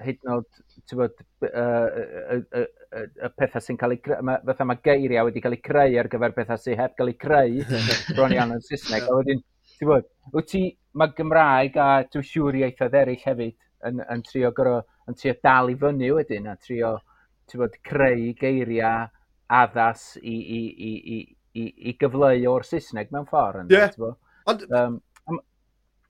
hyd 0.02 0.18
yn 0.26 0.32
oed, 0.34 0.48
ti'n 0.90 1.00
bod, 1.00 1.22
y 1.46 3.30
pethau 3.40 3.64
sy'n 3.64 3.78
cael 3.80 3.96
eu 3.96 4.02
creu, 4.04 4.34
fatha 4.50 4.68
mae 4.68 4.82
geiriau 4.84 5.30
wedi 5.30 5.44
cael 5.44 5.58
eu 5.58 5.64
creu 5.64 6.00
ar 6.02 6.10
gyfer 6.12 6.36
pethau 6.36 6.60
sy'n 6.62 6.80
heb 6.82 6.96
cael 6.98 7.14
eu 7.14 7.20
creu, 7.22 7.62
bron 8.16 8.36
iawn 8.36 8.56
yn 8.58 8.66
Saesneg, 8.66 9.06
a 9.06 9.20
wedyn, 9.20 9.44
ti'n 9.76 9.92
bod, 9.92 10.10
wyt 10.34 10.50
ti, 10.52 10.64
mae 10.96 11.14
Gymraeg 11.18 11.78
a 11.82 11.88
dwi'n 12.08 12.28
siŵr 12.30 12.60
ieithoedd 12.62 12.98
eraill 13.02 13.26
hefyd 13.26 13.56
yn, 13.90 14.02
yn 14.02 14.24
trio 14.26 14.52
goro, 14.56 14.80
yn 15.10 15.18
trio 15.20 15.36
dal 15.44 15.72
i 15.72 15.78
fyny 15.80 16.12
wedyn 16.16 16.50
a 16.52 16.56
trio 16.56 16.96
bod, 17.54 17.76
creu 17.86 18.32
geiriau 18.40 19.10
addas 19.56 20.16
i, 20.22 20.34
i, 20.34 20.62
i, 20.90 20.94
i, 21.16 21.20
i, 21.62 21.66
i 21.92 21.98
gyfleu 22.00 22.48
o'r 22.52 22.66
Saesneg 22.66 23.12
mewn 23.14 23.28
ffordd. 23.30 23.70
Ie. 23.70 23.84
Yeah. 23.84 24.16
Ond, 24.50 24.66
um, 24.72 24.98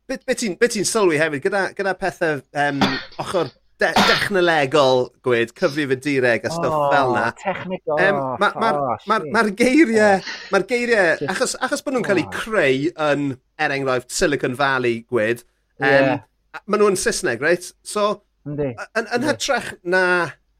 beth 0.07 0.25
be 0.27 0.37
ti'n 0.37 0.57
be 0.61 0.69
ti 0.71 0.85
sylwi 0.87 1.19
hefyd, 1.19 1.43
gyda, 1.43 1.67
gyda 1.77 1.95
pethau 1.99 2.41
um, 2.65 2.81
ochr 3.23 3.51
de 3.81 3.91
dechnolegol 3.95 5.05
gwed, 5.25 5.51
cyfrif 5.57 5.95
y 5.95 5.97
direg 6.03 6.45
a 6.47 6.51
stwff 6.53 6.75
oh, 6.77 6.85
fel 6.93 7.15
na. 7.15 7.25
Technical. 7.39 7.99
Um, 7.99 8.21
Mae'r 8.41 8.59
ma, 8.61 8.71
ma, 8.77 8.97
ma, 9.11 9.17
ma 9.33 9.43
geiriau, 9.63 10.21
ma 10.53 10.61
geiriau 10.69 11.25
achos, 11.33 11.57
achos 11.65 11.83
bod 11.83 11.97
nhw'n 11.97 12.07
cael 12.07 12.23
eu 12.23 12.29
creu 12.33 12.87
yn, 13.09 13.27
er 13.59 13.75
enghraifft, 13.75 14.13
Silicon 14.15 14.55
Valley 14.59 15.01
gwed, 15.11 15.43
um, 15.81 15.89
yeah. 15.89 16.23
maen 16.65 16.83
nhw'n 16.85 16.99
Saesneg, 16.99 17.43
reit? 17.43 17.73
So, 17.83 18.13
Yn, 18.45 19.07
yn 19.09 19.23
hytrach 19.25 19.71
na... 19.89 20.01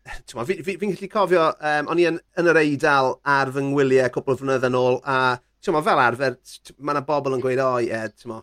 Fi'n 0.06 0.45
fi, 0.45 0.73
fi 0.78 0.78
gallu 0.78 1.10
cofio, 1.10 1.45
um, 1.65 1.88
o'n 1.93 2.01
i 2.01 2.08
yn, 2.10 2.17
yn 2.38 2.49
yr 2.49 2.60
eidl 2.62 3.12
ar 3.30 3.51
fy 3.54 3.62
ngwyliau 3.65 4.12
cwbl 4.13 4.34
o 4.34 4.38
fynyddoedd 4.39 4.67
yn 4.69 4.78
ôl, 4.78 4.99
a 5.06 5.38
ma, 5.73 5.82
fel 5.86 6.01
arfer, 6.01 6.36
mae 6.78 6.93
yna 6.93 7.01
bobl 7.06 7.38
yn 7.38 7.41
gweud, 7.41 7.62
o 7.62 7.69
oh, 7.75 7.80
ie, 7.82 7.89
yeah, 7.89 8.41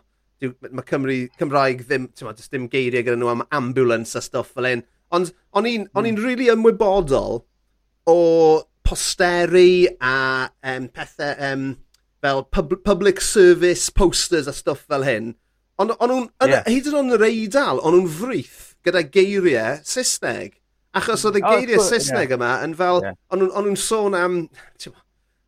mae 0.51 0.85
Cymru, 0.89 1.17
Cymraeg 1.39 1.85
ddim, 1.87 2.09
ti'n 2.11 2.27
ma, 2.27 2.35
dim 2.35 2.67
geiriau 2.71 3.05
gyda 3.05 3.19
nhw 3.19 3.31
am 3.31 3.45
ambulance 3.55 4.17
a 4.19 4.23
stuff 4.23 4.53
fel 4.55 4.69
un. 4.69 4.83
Ond 5.13 5.31
o'n 5.53 5.69
i'n 5.69 5.87
mm. 5.87 6.21
really 6.23 6.49
ymwybodol 6.51 7.43
o 8.09 8.17
posteri 8.83 9.87
a 10.01 10.49
um, 10.73 10.89
pethau 10.91 11.37
um, 11.51 11.69
fel 12.23 12.43
pub 12.43 12.75
public 12.83 13.21
service 13.21 13.89
posters 13.89 14.47
a 14.47 14.53
stuff 14.53 14.85
fel 14.89 15.05
hyn. 15.07 15.33
Ond 15.79 15.95
on 15.99 16.11
nhw'n, 16.11 16.27
yeah. 16.47 16.65
hyd 16.69 16.89
yn 16.91 16.99
o'n 16.99 17.15
yr 17.15 17.25
eidl, 17.27 17.81
o'n 17.81 17.97
nhw'n 17.97 18.11
frith 18.19 18.59
gyda 18.85 19.01
geiriau 19.13 19.79
Saesneg. 19.87 20.59
Achos 20.93 21.23
oedd 21.25 21.39
y 21.39 21.43
geiriau 21.43 21.81
oh, 21.81 21.87
Saesneg 21.87 22.29
yeah. 22.29 22.37
yma 22.37 22.51
yn 22.65 22.75
fel, 22.77 23.01
yeah. 23.05 23.17
o'n 23.33 23.47
nhw'n 23.49 23.79
sôn 23.79 24.17
am, 24.17 24.43
ti'n 24.77 24.93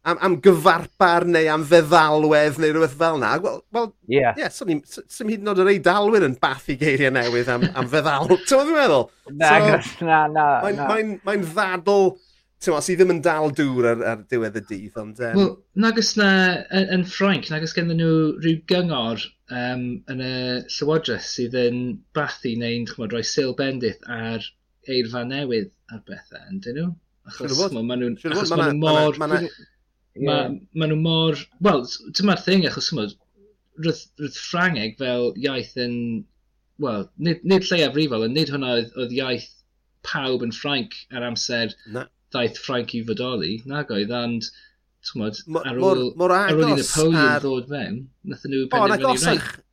am, 0.05 0.19
am 0.27 0.37
gyfarpar 0.45 1.25
neu 1.29 1.49
am 1.53 1.65
feddalwedd 1.69 2.59
neu 2.61 2.75
rhywbeth 2.75 2.97
fel 2.99 3.17
yna. 3.19 3.31
Wel, 3.43 3.57
well, 3.75 3.89
yeah. 4.11 4.37
yeah, 4.39 4.53
sy'n 4.53 4.83
so 4.85 5.25
hyd 5.27 5.41
yn 5.41 5.51
oed 5.51 5.63
yr 5.63 5.73
eidalwyr 5.73 6.27
yn 6.27 6.37
bathu 6.41 6.77
geiriau 6.81 7.13
newydd 7.15 7.51
am, 7.55 7.67
am 7.73 7.89
feddal. 7.91 8.29
Ti'n 8.47 8.71
meddwl? 8.71 8.77
meddwl? 8.77 9.09
Na, 9.41 9.81
so, 9.89 10.07
na, 10.07 10.21
na. 10.31 10.47
Mae'n 10.65 10.81
ma 10.81 11.01
n, 11.01 11.13
ma, 11.17 11.33
ma 11.33 11.37
n 11.39 11.45
ddadl 11.49 12.09
Tewa, 12.63 12.79
sydd 12.81 13.01
ddim 13.01 13.11
yn 13.13 13.19
dal 13.21 13.51
dŵr 13.53 13.85
ar, 13.91 14.03
ar 14.09 14.21
diwedd 14.31 14.55
y 14.57 14.61
dydd, 14.69 14.95
ond... 14.97 15.19
Um... 15.19 15.35
Wel, 15.37 15.49
nag 15.83 15.99
os 16.01 16.13
na, 16.17 16.29
yn, 16.73 16.85
yn 16.95 17.03
Ffrainc, 17.05 17.49
nag 17.51 17.65
os 17.67 17.75
genddyn 17.75 17.99
nhw 17.99 18.13
rhyw 18.39 18.61
gyngor 18.71 19.25
um, 19.51 19.83
yn 20.09 20.23
y 20.23 20.31
llywodraeth 20.77 21.27
sydd 21.27 21.57
yn 21.59 21.81
bathu 22.15 22.55
neu'n 22.61 22.87
rhoi 22.95 23.21
sil 23.27 23.53
bendith 23.59 23.99
ar 24.09 24.47
eirfa 24.87 25.25
newydd 25.27 25.73
ar 25.91 26.01
bethau, 26.07 26.41
yn 26.47 26.63
dyn 26.63 26.79
nhw? 26.79 26.89
Achos 27.29 27.59
maen 27.75 28.01
nhw'n... 28.01 28.17
Achos 28.31 28.55
maen 28.55 28.79
nhw 28.79 28.87
mor 28.87 29.19
yeah. 30.15 30.49
ma, 30.49 30.59
ma 30.73 30.89
nhw 30.89 30.99
mor... 31.01 31.39
Wel, 31.65 31.85
dyma'r 32.17 32.41
thing, 32.43 32.65
achos 32.69 32.91
ymwyd, 32.93 33.15
roedd, 33.85 34.01
roedd 34.21 34.39
Ffrangeg 34.39 34.97
fel 35.01 35.31
iaith 35.43 35.75
yn... 35.85 35.97
Wel, 36.83 37.05
nid, 37.23 37.43
nid 37.47 37.67
lleiafrifol, 37.69 38.25
ond 38.27 38.35
nid 38.35 38.51
hwnna 38.51 38.73
oedd, 38.79 38.95
oedd 38.99 39.13
iaith 39.15 39.51
pawb 40.05 40.43
yn 40.45 40.53
Ffrainc 40.55 40.95
ar 41.15 41.23
amser 41.25 41.71
Na. 41.93 42.05
ddaeth 42.35 42.59
Ffrainc 42.61 42.95
i 42.97 43.03
fodoli. 43.07 43.53
Nag 43.69 43.93
oedd, 43.95 44.11
and 44.13 44.49
tmod, 45.05 45.39
ar 45.61 45.77
ôl, 45.77 45.85
mor, 45.85 46.01
mor 46.19 46.33
ar 46.35 46.51
ôl 46.55 46.65
i 46.65 46.75
Napoleon 46.79 47.21
ar... 47.21 47.39
ddod 47.43 47.71
mewn, 47.71 48.01
nath 48.27 48.45
nhw 48.49 48.65
penderfynu 48.73 49.15
rhaid. 49.21 49.63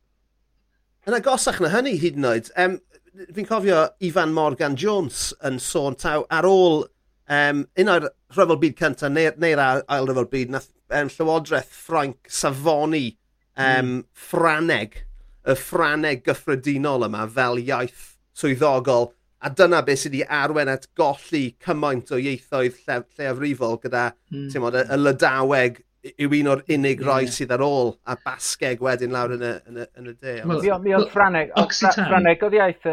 Yn 1.03 1.17
agosach 1.17 1.59
na 1.59 1.71
hynny 1.73 1.97
hyd 1.99 2.19
yn 2.19 2.29
oed, 2.29 2.49
um, 2.63 2.77
fi'n 3.35 3.47
cofio 3.49 3.83
Ifan 4.07 4.33
Morgan 4.35 4.77
Jones 4.79 5.31
yn 5.45 5.59
sôn 5.61 5.97
taw 5.99 6.23
ar 6.31 6.47
ôl 6.47 6.85
um, 7.27 7.65
un 7.81 7.91
o'r 7.95 8.07
rhyfel 8.35 8.59
byd 8.61 8.77
cyntaf 8.79 9.13
neu'r 9.13 9.39
neu, 9.41 9.57
ail 9.95 10.09
rhyfel 10.09 10.29
byd, 10.31 10.53
nath 10.53 10.69
um, 10.93 11.11
Llywodraeth 11.13 11.73
Ffrainc 11.73 12.31
safoni 12.41 13.05
um, 13.57 13.65
mm. 13.65 13.97
Ffraneg, 14.27 15.01
y 15.43 15.57
Ffraneg 15.59 16.23
gyffredinol 16.27 17.07
yma 17.09 17.27
fel 17.31 17.61
iaith 17.61 18.13
swyddogol, 18.37 19.11
a 19.43 19.49
dyna 19.51 19.81
beth 19.83 20.05
sydd 20.05 20.15
wedi 20.15 20.27
arwen 20.41 20.71
at 20.71 20.85
golli 20.99 21.45
cymaint 21.63 22.13
o 22.15 22.19
ieithoedd 22.21 22.77
lle, 22.85 23.01
lleafrifol 23.17 23.81
gyda 23.83 24.11
mm. 24.31 24.47
y, 24.53 24.85
y 24.85 25.01
Lydaweg 25.01 25.81
yw 26.03 26.35
un 26.39 26.49
o'r 26.51 26.63
unig 26.75 26.99
yeah. 26.99 27.07
rai 27.07 27.31
sydd 27.31 27.53
ar 27.55 27.63
ôl 27.63 27.93
a 28.07 28.15
Basgeg 28.19 28.81
wedyn 28.83 29.13
lawr 29.15 29.35
yn 29.37 29.45
y, 29.47 29.53
yn 29.69 29.79
y, 29.83 29.87
yn 29.99 30.09
y 30.11 30.15
de. 30.19 30.35
Mi 30.47 30.95
oedd 30.95 31.09
Ffraneg, 31.11 31.53
oedd 31.59 31.75
Ffraneg 31.95 32.43
oedd 32.43 32.57
iaith... 32.59 32.89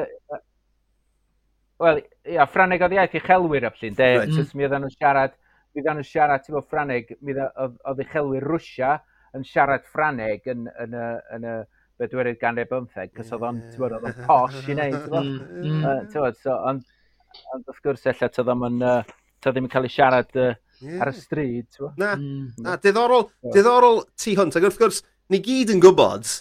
Wel, 1.81 2.03
ia, 2.31 2.47
Ffraneg 2.49 2.85
oedd 2.87 2.97
iaith 2.97 3.17
i 3.19 3.23
chelwyr 3.25 3.67
ap 3.69 3.77
apsyn, 3.77 3.97
de, 3.99 4.09
right. 4.19 4.33
Mm. 4.33 4.55
mi 4.59 4.67
oedden 4.67 4.85
nhw'n 4.85 4.95
siarad, 4.97 5.37
mi 5.75 5.83
oedden 5.83 6.01
nhw'n 6.01 6.09
siarad, 6.09 6.45
ti'n 6.45 6.57
bod 6.57 6.69
Ffraneg, 6.71 7.13
mi 7.27 7.37
oedd 7.37 8.03
i 8.03 8.09
chelwyr 8.13 8.47
Rwysia 8.47 8.95
yn 9.37 9.47
siarad 9.47 9.85
Ffraneg 9.91 10.49
yn, 10.51 10.67
yn, 10.83 10.97
yn, 10.97 11.21
yn, 11.37 11.47
y 11.51 11.59
bedwerydd 12.01 12.41
ganrif 12.41 12.71
bymtheg, 12.71 13.13
cos 13.17 13.31
oedd 13.37 13.47
o'n, 13.47 13.61
ti'n 13.71 13.83
bod, 13.83 13.95
oedd 13.99 14.09
o'n 14.09 14.27
posh 14.27 14.59
i 14.63 14.75
wneud, 14.75 14.97
ti'n 14.97 15.13
bod, 15.13 15.29
mm, 15.29 15.85
mm. 15.85 16.11
so, 16.15 16.57
ond, 16.57 16.85
ond 17.55 17.69
wrth 17.69 17.83
gwrs, 17.85 18.07
ella, 18.09 18.31
ti'n 18.33 18.49
ddim 18.49 18.67
yn, 18.71 18.79
uh, 18.89 19.17
ddim 19.45 19.67
yn 19.67 19.73
cael 19.75 19.89
ei 19.89 19.95
siarad 19.95 20.39
uh, 20.41 20.55
yeah. 20.81 21.03
ar 21.05 21.13
y 21.13 21.17
stryd, 21.19 21.69
ti'n 21.69 21.87
bod. 21.87 22.01
Na, 22.01 22.15
mm. 22.17 22.47
na, 22.65 22.79
diddorol, 22.81 23.29
diddorol 23.53 24.05
ti 24.19 24.37
hwnt, 24.39 24.57
ac 24.57 24.69
wrth 24.71 24.81
gwrs, 24.81 25.03
ni 25.31 25.43
gyd 25.45 25.75
yn 25.77 25.83
gwybod 25.85 26.33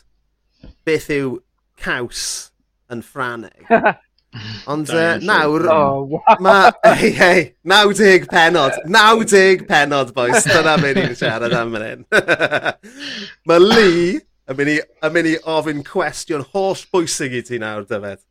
beth 0.88 1.10
yw 1.17 1.36
caws 1.84 2.23
yn 2.93 3.04
Ffraneg. 3.06 3.67
Ond 4.70 4.89
uh, 4.94 5.15
nawr, 5.26 5.65
oh, 5.74 6.04
wow. 6.12 6.36
mae, 6.39 6.72
hei, 7.00 7.10
hei, 7.18 7.39
90 7.65 8.28
penod, 8.30 8.76
90 8.86 9.63
penod, 9.70 10.12
boys, 10.13 10.46
dyna 10.46 10.76
mynd 10.78 11.00
i'n 11.02 11.15
siarad 11.18 11.56
am 11.58 11.74
fan 11.74 11.86
hyn. 11.88 12.04
mae 13.50 13.63
Lee 13.63 14.20
yn 14.20 14.60
mynd, 14.60 14.72
i, 14.76 14.78
yn 15.08 15.15
mynd 15.15 15.32
i 15.32 15.34
ofyn 15.56 15.82
cwestiwn 15.88 16.46
holl 16.54 16.86
bwysig 16.94 17.39
i 17.39 17.42
ti 17.48 17.58
nawr, 17.62 17.88
Dyfed. 17.89 18.22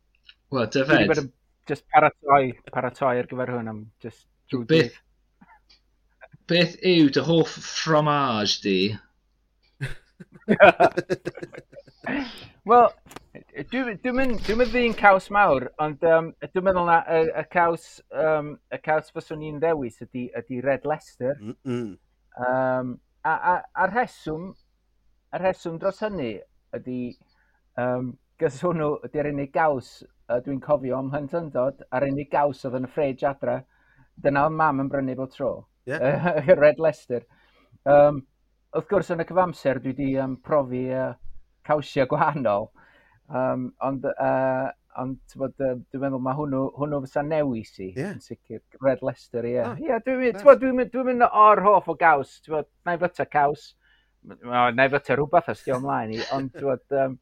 Wel, 0.55 0.71
Dyfed. 0.71 1.27
Just 1.69 1.83
paratoi, 1.93 2.55
paratoi 2.73 3.19
ar 3.19 3.27
gyfer 3.29 3.53
hwn 3.57 3.69
am 3.69 3.83
just... 4.01 4.23
Beth, 4.71 4.95
beth 6.49 6.79
yw 6.81 7.11
dy 7.13 7.21
hoff 7.27 7.51
fromage 7.51 8.63
di? 8.63 8.79
Wel, 12.69 12.87
dwi'n 13.71 13.99
dwi 14.03 14.13
mynd 14.15 14.41
dwi 14.45 14.67
ddi'n 14.71 14.95
caws 14.99 15.29
mawr, 15.33 15.67
ond 15.81 16.03
um, 16.09 16.31
dwi'n 16.45 16.65
meddwl 16.67 16.87
na 16.89 16.99
y, 17.05 17.23
y, 17.41 17.43
caws, 17.53 17.87
um, 18.25 18.53
y 18.73 18.79
caws 18.85 19.11
fyswn 19.15 19.45
i'n 19.47 19.59
ddewis 19.63 20.01
ydy, 20.05 20.27
ydy 20.39 20.61
Red 20.65 20.87
Leicester. 20.89 21.35
Mm 21.39 21.55
-mm. 21.65 21.89
Um, 22.39 22.93
a, 23.27 23.33
a, 23.33 23.55
a'r 23.83 23.93
rheswm, 23.95 24.53
a'r 25.33 25.43
rheswm 25.43 25.79
dros 25.81 25.99
hynny 26.05 26.31
ydy 26.77 27.01
um, 27.81 28.13
gys 28.39 28.61
hwnnw 28.63 28.93
ydy'r 29.09 29.31
unig 29.33 29.51
gaws 29.55 29.89
dwi'n 30.45 30.61
cofio 30.61 30.97
am 30.99 31.11
hyntydod, 31.13 31.83
a'r 31.91 32.05
unig 32.09 32.29
gaws 32.31 32.61
oedd 32.67 32.77
yn 32.79 32.87
y 32.87 32.91
ffrej 32.93 33.25
adra, 33.27 33.59
dyna 34.23 34.45
oedd 34.47 34.57
mam 34.59 34.83
yn 34.83 34.91
brynu 34.91 35.15
bod 35.17 35.33
tro, 35.33 35.51
yeah. 35.89 36.37
Red 36.63 36.79
Leicester. 36.79 37.25
Um, 37.89 38.21
wrth 38.75 38.89
gwrs 38.89 39.13
yn 39.13 39.23
y 39.23 39.25
cyfamser 39.29 39.79
dwi 39.81 39.93
wedi 39.93 40.09
um, 40.21 40.35
profi 40.45 40.83
uh, 40.93 41.13
cawsiau 41.65 42.09
gwahanol, 42.09 42.69
um, 43.29 43.69
ond, 43.85 44.05
uh, 44.11 44.69
ond 45.01 45.37
bod, 45.41 45.55
uh, 45.63 45.77
dwi'n 45.89 46.03
meddwl 46.05 46.21
mae 46.25 46.37
hwnnw, 46.37 46.65
hwnnw 46.77 47.01
fysa 47.05 47.23
newis 47.25 47.73
i, 47.79 47.89
yeah. 47.95 48.13
yn 48.13 48.21
sicr, 48.23 48.61
Red 48.85 49.01
Leicester, 49.05 49.47
ie. 49.47 49.55
Yeah. 49.57 49.71
Ah, 49.71 49.81
yeah, 49.81 50.03
dwi'n 50.05 50.21
mynd 50.21 50.43
dwi 50.43 50.75
dwi 50.93 51.15
dwi 51.15 51.31
o'r 51.45 51.63
hoff 51.65 51.89
o 51.89 51.97
gaws, 51.97 52.37
dwi'n 52.45 52.59
meddwl, 52.59 52.71
na 52.85 52.95
i 52.97 53.01
fyta 53.05 53.25
caws, 53.29 53.65
na 54.45 54.85
i 54.85 54.93
fyta 54.93 55.17
rhywbeth 55.17 55.49
os 55.55 55.65
di 55.65 55.73
ymlaen 55.73 56.13
i, 56.17 56.21
ond 56.37 56.53
dwi'n 56.57 57.01
um, 57.01 57.17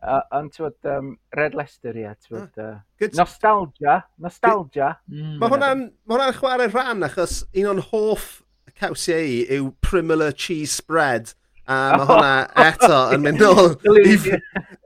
Uh, 0.00 0.22
ond 0.32 0.48
tywed, 0.54 0.76
um, 0.88 1.08
Red 1.36 1.52
Leicester, 1.52 1.92
ie, 1.96 2.08
tywed, 2.24 2.54
ah, 2.62 2.78
uh, 3.02 3.08
nostalgia, 3.18 3.98
nostalgia. 4.24 4.94
Mm. 5.12 5.34
Mae 5.42 5.52
hwnna'n 5.52 5.82
ma 6.08 6.16
hwnna 6.16 6.36
chwarae 6.38 6.68
rhan, 6.70 7.04
achos 7.04 7.42
un 7.50 7.68
o'n 7.74 7.82
hoff 7.90 8.38
cawsiau 8.80 9.28
i 9.28 9.44
yw 9.58 9.70
Primula 9.84 10.32
Cheese 10.32 10.72
Spread. 10.80 11.34
A 11.70 11.78
mae 12.00 12.08
hwnna 12.08 12.34
eto 12.66 12.98
yn 13.14 13.22
mynd 13.22 13.42
nôl 13.44 13.74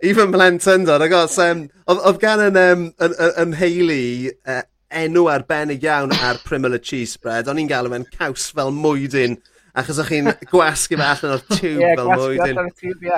i 0.05 0.13
fy 0.13 0.29
mlentyndod. 0.29 1.05
Ac 1.07 1.17
os, 1.17 1.39
um, 1.41 1.65
oedd 1.95 2.21
gan 2.23 2.43
yn, 2.51 2.61
um, 2.61 2.87
yn, 3.01 3.15
yn, 3.15 3.35
yn 3.45 3.57
heili 3.57 4.05
uh, 4.45 4.63
enw 4.95 5.27
arbennig 5.33 5.85
iawn 5.87 6.13
ar 6.21 6.41
Primula 6.45 6.79
Cheese 6.79 7.17
Spread, 7.17 7.49
o'n 7.51 7.61
i'n 7.63 7.71
galw 7.71 7.93
fe'n 7.93 8.07
caws 8.15 8.51
fel 8.55 8.73
mwydyn. 8.75 9.39
Achos 9.75 9.99
o'ch 9.99 10.13
chi'n 10.13 10.31
gwasgu 10.53 10.99
fe 11.01 11.07
allan 11.09 11.33
o'r 11.35 11.47
tiwb 11.57 11.81
yeah, 11.83 11.97
fel 11.99 12.11
mwydyn. 12.13 12.37
Ie, 12.37 12.37
gwasgu 12.37 12.47
allan 12.47 12.69
o'r 12.69 12.77
tiwb, 12.83 13.09
ie. 13.09 13.17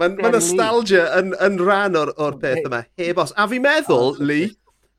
Mae 0.00 0.32
nostalgia 0.34 1.04
yn, 1.20 1.36
yn 1.46 1.60
rhan 1.62 2.00
o'r, 2.00 2.10
or 2.16 2.40
peth 2.42 2.64
yma, 2.66 2.82
heb 2.98 3.20
os. 3.22 3.36
A 3.36 3.46
fi'n 3.50 3.62
meddwl, 3.62 4.16
Lee, 4.18 4.50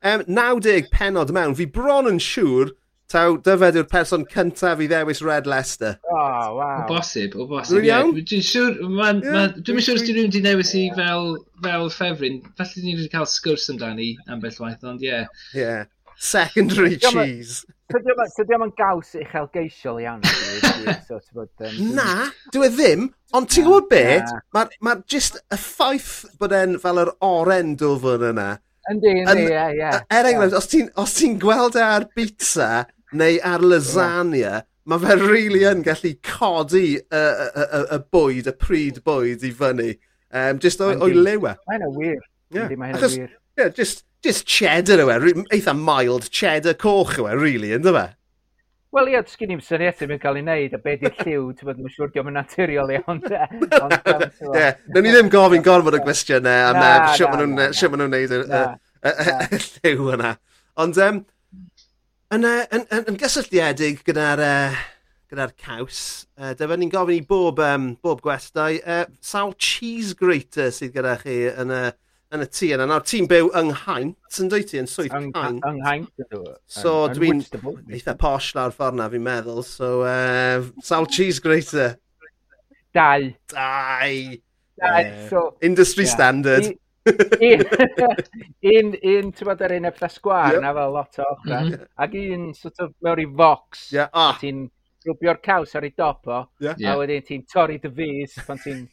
um, 0.06 0.24
90 0.30 0.88
penod 0.94 1.34
mewn, 1.34 1.58
fi 1.58 1.68
bron 1.68 2.08
yn 2.08 2.22
siŵr 2.22 2.72
Taw, 3.12 3.36
dyfed 3.46 3.76
yw'r 3.78 3.88
person 3.90 4.24
cyntaf 4.30 4.80
i 4.80 4.88
ddewis 4.90 5.20
Red 5.22 5.48
Leicester. 5.50 5.98
O, 6.08 6.16
oh, 6.16 6.54
waw. 6.58 6.84
O 6.84 6.86
bosib, 6.88 7.36
o 7.36 7.46
bosib. 7.50 7.78
Rwy'n 7.78 7.90
iawn? 7.90 8.14
Dwi'n 8.16 8.46
siŵr, 8.48 8.78
dwi'n 9.60 9.84
siŵr 9.84 10.00
os 10.00 10.06
di 10.06 10.14
rhywun 10.16 10.32
di 10.34 10.40
newis 10.44 10.72
i 10.78 10.86
fel, 10.96 11.36
fel 11.62 11.90
ffefryn. 11.92 12.40
Felly 12.58 12.86
ni 12.86 12.96
wedi 12.96 13.10
cael 13.12 13.28
sgwrs 13.28 13.68
amdani 13.74 14.14
am 14.28 14.40
bell 14.42 14.56
waith, 14.64 14.88
ond 14.88 15.04
ie. 15.04 15.12
Yeah. 15.12 15.28
Yeah. 15.52 15.84
Secondary 16.16 16.96
cheese. 16.96 17.64
Tydi 17.92 18.56
o'n 18.56 18.72
gaws 18.78 19.12
uchelgeisiol 19.20 20.00
iawn. 20.02 20.22
so, 21.08 21.20
bod, 21.36 21.50
um, 21.60 21.80
na, 21.94 22.30
dwi 22.54 22.70
e 22.70 22.72
ddim, 22.72 23.08
ond 23.36 23.50
ti'n 23.52 23.66
gwybod 23.66 23.90
beth? 23.90 24.32
Mae'r 24.56 24.72
ma 24.80 24.96
just 25.10 25.36
y 25.52 25.58
ffaith 25.60 26.14
bod 26.40 26.54
e'n 26.56 26.78
fel 26.82 27.02
yr 27.04 27.12
oren 27.28 27.74
dwfwn 27.78 28.30
yna. 28.32 28.54
Yndi, 28.92 29.12
yndi, 29.22 29.44
ie, 29.48 29.68
ie. 29.78 29.90
Er 30.12 30.26
enghraifft, 30.28 30.56
os 30.60 30.68
ti'n 30.68 30.90
ti 31.16 31.30
gweld 31.40 31.76
e 31.78 31.84
ar 31.84 32.08
pizza, 32.16 32.86
neu 33.16 33.38
ar 33.44 33.64
lasagna, 33.64 34.38
yeah. 34.38 34.64
mae 34.90 35.00
fe 35.02 35.16
really 35.20 35.62
yn 35.68 35.84
gallu 35.86 36.14
codi 36.26 36.84
y, 36.98 37.20
y, 37.20 37.22
y, 37.64 37.84
y 37.96 38.00
bwyd, 38.14 38.50
y 38.50 38.56
pryd 38.60 39.00
bwyd 39.06 39.46
i 39.46 39.52
fyny. 39.54 39.94
Um, 40.34 40.58
just 40.58 40.82
o'i 40.82 41.14
lewa. 41.14 41.54
Mae 41.68 41.78
hynna 41.78 41.92
wir. 41.94 42.20
Yeah. 42.54 42.74
Mae 42.74 42.92
hynna 42.92 43.10
wir. 43.14 43.30
Yeah, 43.56 43.70
just, 43.70 44.04
just 44.24 44.46
cheddar 44.50 45.04
yw 45.04 45.14
e, 45.14 45.34
eitha 45.54 45.76
mild 45.78 46.28
cheddar 46.34 46.74
coch 46.74 47.16
yw 47.20 47.30
e, 47.30 47.38
really, 47.38 47.72
ynddo 47.76 47.94
fe? 47.94 48.08
Wel 48.94 49.10
ie, 49.10 49.20
sgyn 49.26 49.50
i'n 49.50 49.62
syniad 49.64 49.96
sy'n 49.98 50.10
mynd 50.12 50.22
cael 50.22 50.36
ei 50.38 50.44
wneud, 50.44 50.74
a 50.76 50.78
be 50.82 50.92
di 51.00 51.10
lliw, 51.10 51.48
ti'n 51.54 51.66
bod 51.66 51.80
yn 51.82 51.90
siŵr 51.90 52.12
diolch 52.14 52.28
yn 52.30 52.36
naturiol 52.38 52.92
iawn. 52.94 53.22
Ond, 53.82 53.94
Ie, 54.54 54.68
nawn 54.94 55.06
ni 55.06 55.14
ddim 55.14 55.30
gofyn 55.32 55.64
gorfod 55.66 55.96
y 55.98 56.02
gwestiynau 56.04 56.68
am 56.68 57.08
sut 57.18 57.32
maen 57.32 57.56
nhw'n 57.56 58.04
gwneud 58.04 58.36
y 58.38 59.62
lliw 59.64 60.12
yna. 60.14 60.36
Ond 60.84 61.00
um, 61.02 61.18
Yn, 62.32 62.44
yy 62.48 62.62
yn, 62.72 62.84
yn, 62.90 63.04
yn 63.12 63.18
gysylltiedig 63.20 64.00
gyda'r 64.06 64.40
uh, 64.42 64.78
gyda'r 65.30 65.52
caws, 65.60 65.98
uh, 66.40 66.54
dyfa 66.56 66.78
ni'n 66.80 66.90
gofyn 66.92 67.18
i 67.20 67.26
bob, 67.28 67.60
um, 67.62 67.90
bob 68.02 68.22
gwestai 68.24 68.78
uh, 68.80 69.04
sawl 69.24 69.52
cheese 69.60 70.16
grater 70.18 70.72
sydd 70.74 70.94
gyda 70.96 71.14
chi 71.20 71.36
yn 71.52 71.72
y, 71.74 71.82
yn 72.34 72.44
y 72.46 72.48
tŷ 72.48 72.70
yna. 72.78 72.86
Nawr 72.90 73.04
ti'n 73.06 73.28
byw 73.30 73.50
yng 73.60 73.70
Nghaint, 73.74 74.38
yn 74.42 74.50
dweud 74.50 74.70
ti, 74.70 74.80
yn 74.82 74.88
swydd 74.90 75.14
Yng 75.14 75.28
Yng 75.28 75.34
Caint. 75.36 75.66
Nghaint 75.82 76.24
ydw. 76.24 76.40
E. 76.48 76.56
So 76.80 76.94
Yn- 77.04 77.12
yn 77.12 77.18
dwi'n 77.20 77.42
Whitstable. 77.44 77.76
eitha 78.00 78.16
posh 78.24 78.50
lawr 78.56 78.74
ffordd 78.74 78.98
na 78.98 79.10
fi'n 79.12 79.26
meddwl, 79.28 79.60
so 79.68 79.90
uh, 80.08 80.64
sawl 80.82 81.06
cheese 81.12 81.44
grater. 81.44 81.98
Dau. 82.94 83.28
Dau! 83.52 84.16
Dau, 84.80 84.96
Ie. 85.04 85.28
so... 85.30 85.44
Industry 85.62 86.08
Ie. 86.08 86.10
standard. 86.16 86.72
I- 86.72 86.78
un, 87.04 88.94
un 88.94 89.32
ti'n 89.32 89.48
bod 89.48 89.64
yr 89.66 89.76
un 89.78 89.88
efo 89.90 90.10
sgwar, 90.12 90.54
yep. 90.54 90.62
na 90.64 90.72
fel 90.76 90.94
lot 90.96 91.20
o 91.20 91.26
ochra, 91.28 91.60
mm 91.60 91.72
-hmm. 91.72 91.88
ac 92.06 92.16
un 92.20 92.46
sort 92.56 92.84
of 92.84 92.94
mewn 93.04 93.24
i 93.24 93.26
fox, 93.40 93.88
yeah. 93.92 94.08
ah. 94.12 94.36
ti'n 94.40 94.64
rwbio'r 95.04 95.40
caws 95.44 95.74
ar 95.76 95.84
ei 95.84 95.92
dop 95.96 96.30
o, 96.32 96.44
yeah. 96.64 96.92
a 96.92 96.96
wedyn 97.00 97.26
ti'n 97.26 97.44
torri 97.50 97.80
dy 97.82 97.92
fus 97.98 98.38
pan 98.46 98.62
ti'n... 98.64 98.86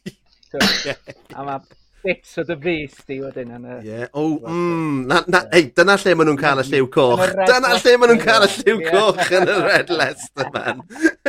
a 1.32 1.44
mae 1.46 1.60
bits 2.02 2.38
o 2.38 2.44
dy 2.44 2.56
fus 2.64 3.04
di 3.08 3.18
wedyn 3.22 3.54
yn 3.56 3.64
y... 3.64 3.76
Yeah. 3.86 4.06
Oh, 4.12 4.36
mm, 4.42 5.06
na, 5.08 5.22
na, 5.32 5.44
hey, 5.52 5.70
dyna 5.76 5.96
lle 6.02 6.14
maen 6.18 6.32
nhw'n 6.32 6.40
cael 6.40 6.62
y 6.62 6.66
lliw 6.68 6.88
coch. 6.92 7.22
Dyna 7.38 7.74
lle 7.78 7.96
maen 7.96 8.12
nhw'n 8.12 8.24
cael 8.24 8.46
y 8.48 8.50
lliw 8.58 8.80
coch 8.90 9.36
yn 9.38 9.48
y 9.48 9.58
Red 9.62 9.92
Leicester, 9.94 10.50
man. 10.54 10.82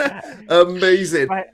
Amazing. 0.62 1.30
Mae, 1.32 1.46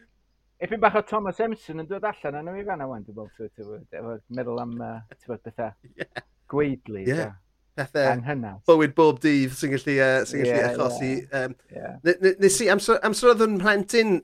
Eppyn 0.60 0.82
bach 0.82 0.96
o 1.00 1.02
Thomas 1.08 1.40
Emson 1.40 1.80
yn 1.80 1.88
dod 1.88 2.04
allan 2.04 2.42
yn 2.42 2.50
y 2.52 2.54
mi 2.58 2.66
fanna 2.68 2.88
wan, 2.90 3.06
dwi'n 3.08 3.16
bod, 3.16 3.30
ti'n 3.38 3.68
bod 3.68 3.96
efo'r 3.96 4.18
meddwl 4.36 4.60
am 4.60 4.74
uh, 4.84 4.98
bethau 5.30 5.70
yeah. 5.96 6.24
gweidlu. 6.52 7.06
Yeah. 7.08 7.38
Pethau 7.80 8.58
bywyd 8.68 8.96
bob 8.98 9.22
dydd 9.24 9.56
sy'n 9.56 9.72
gallu, 9.72 9.96
uh, 10.04 10.26
sy 10.28 10.42
gallu 10.42 10.52
yeah, 10.52 10.74
achosi. 10.74 11.12
Yeah. 11.22 11.46
Um, 11.46 11.56
yeah. 11.72 12.34
Nes 12.44 12.60
i, 12.60 12.68
amser, 12.74 13.00
amser 13.08 13.32
oedd 13.32 13.46
yn 13.48 13.56
rhentyn 13.64 14.18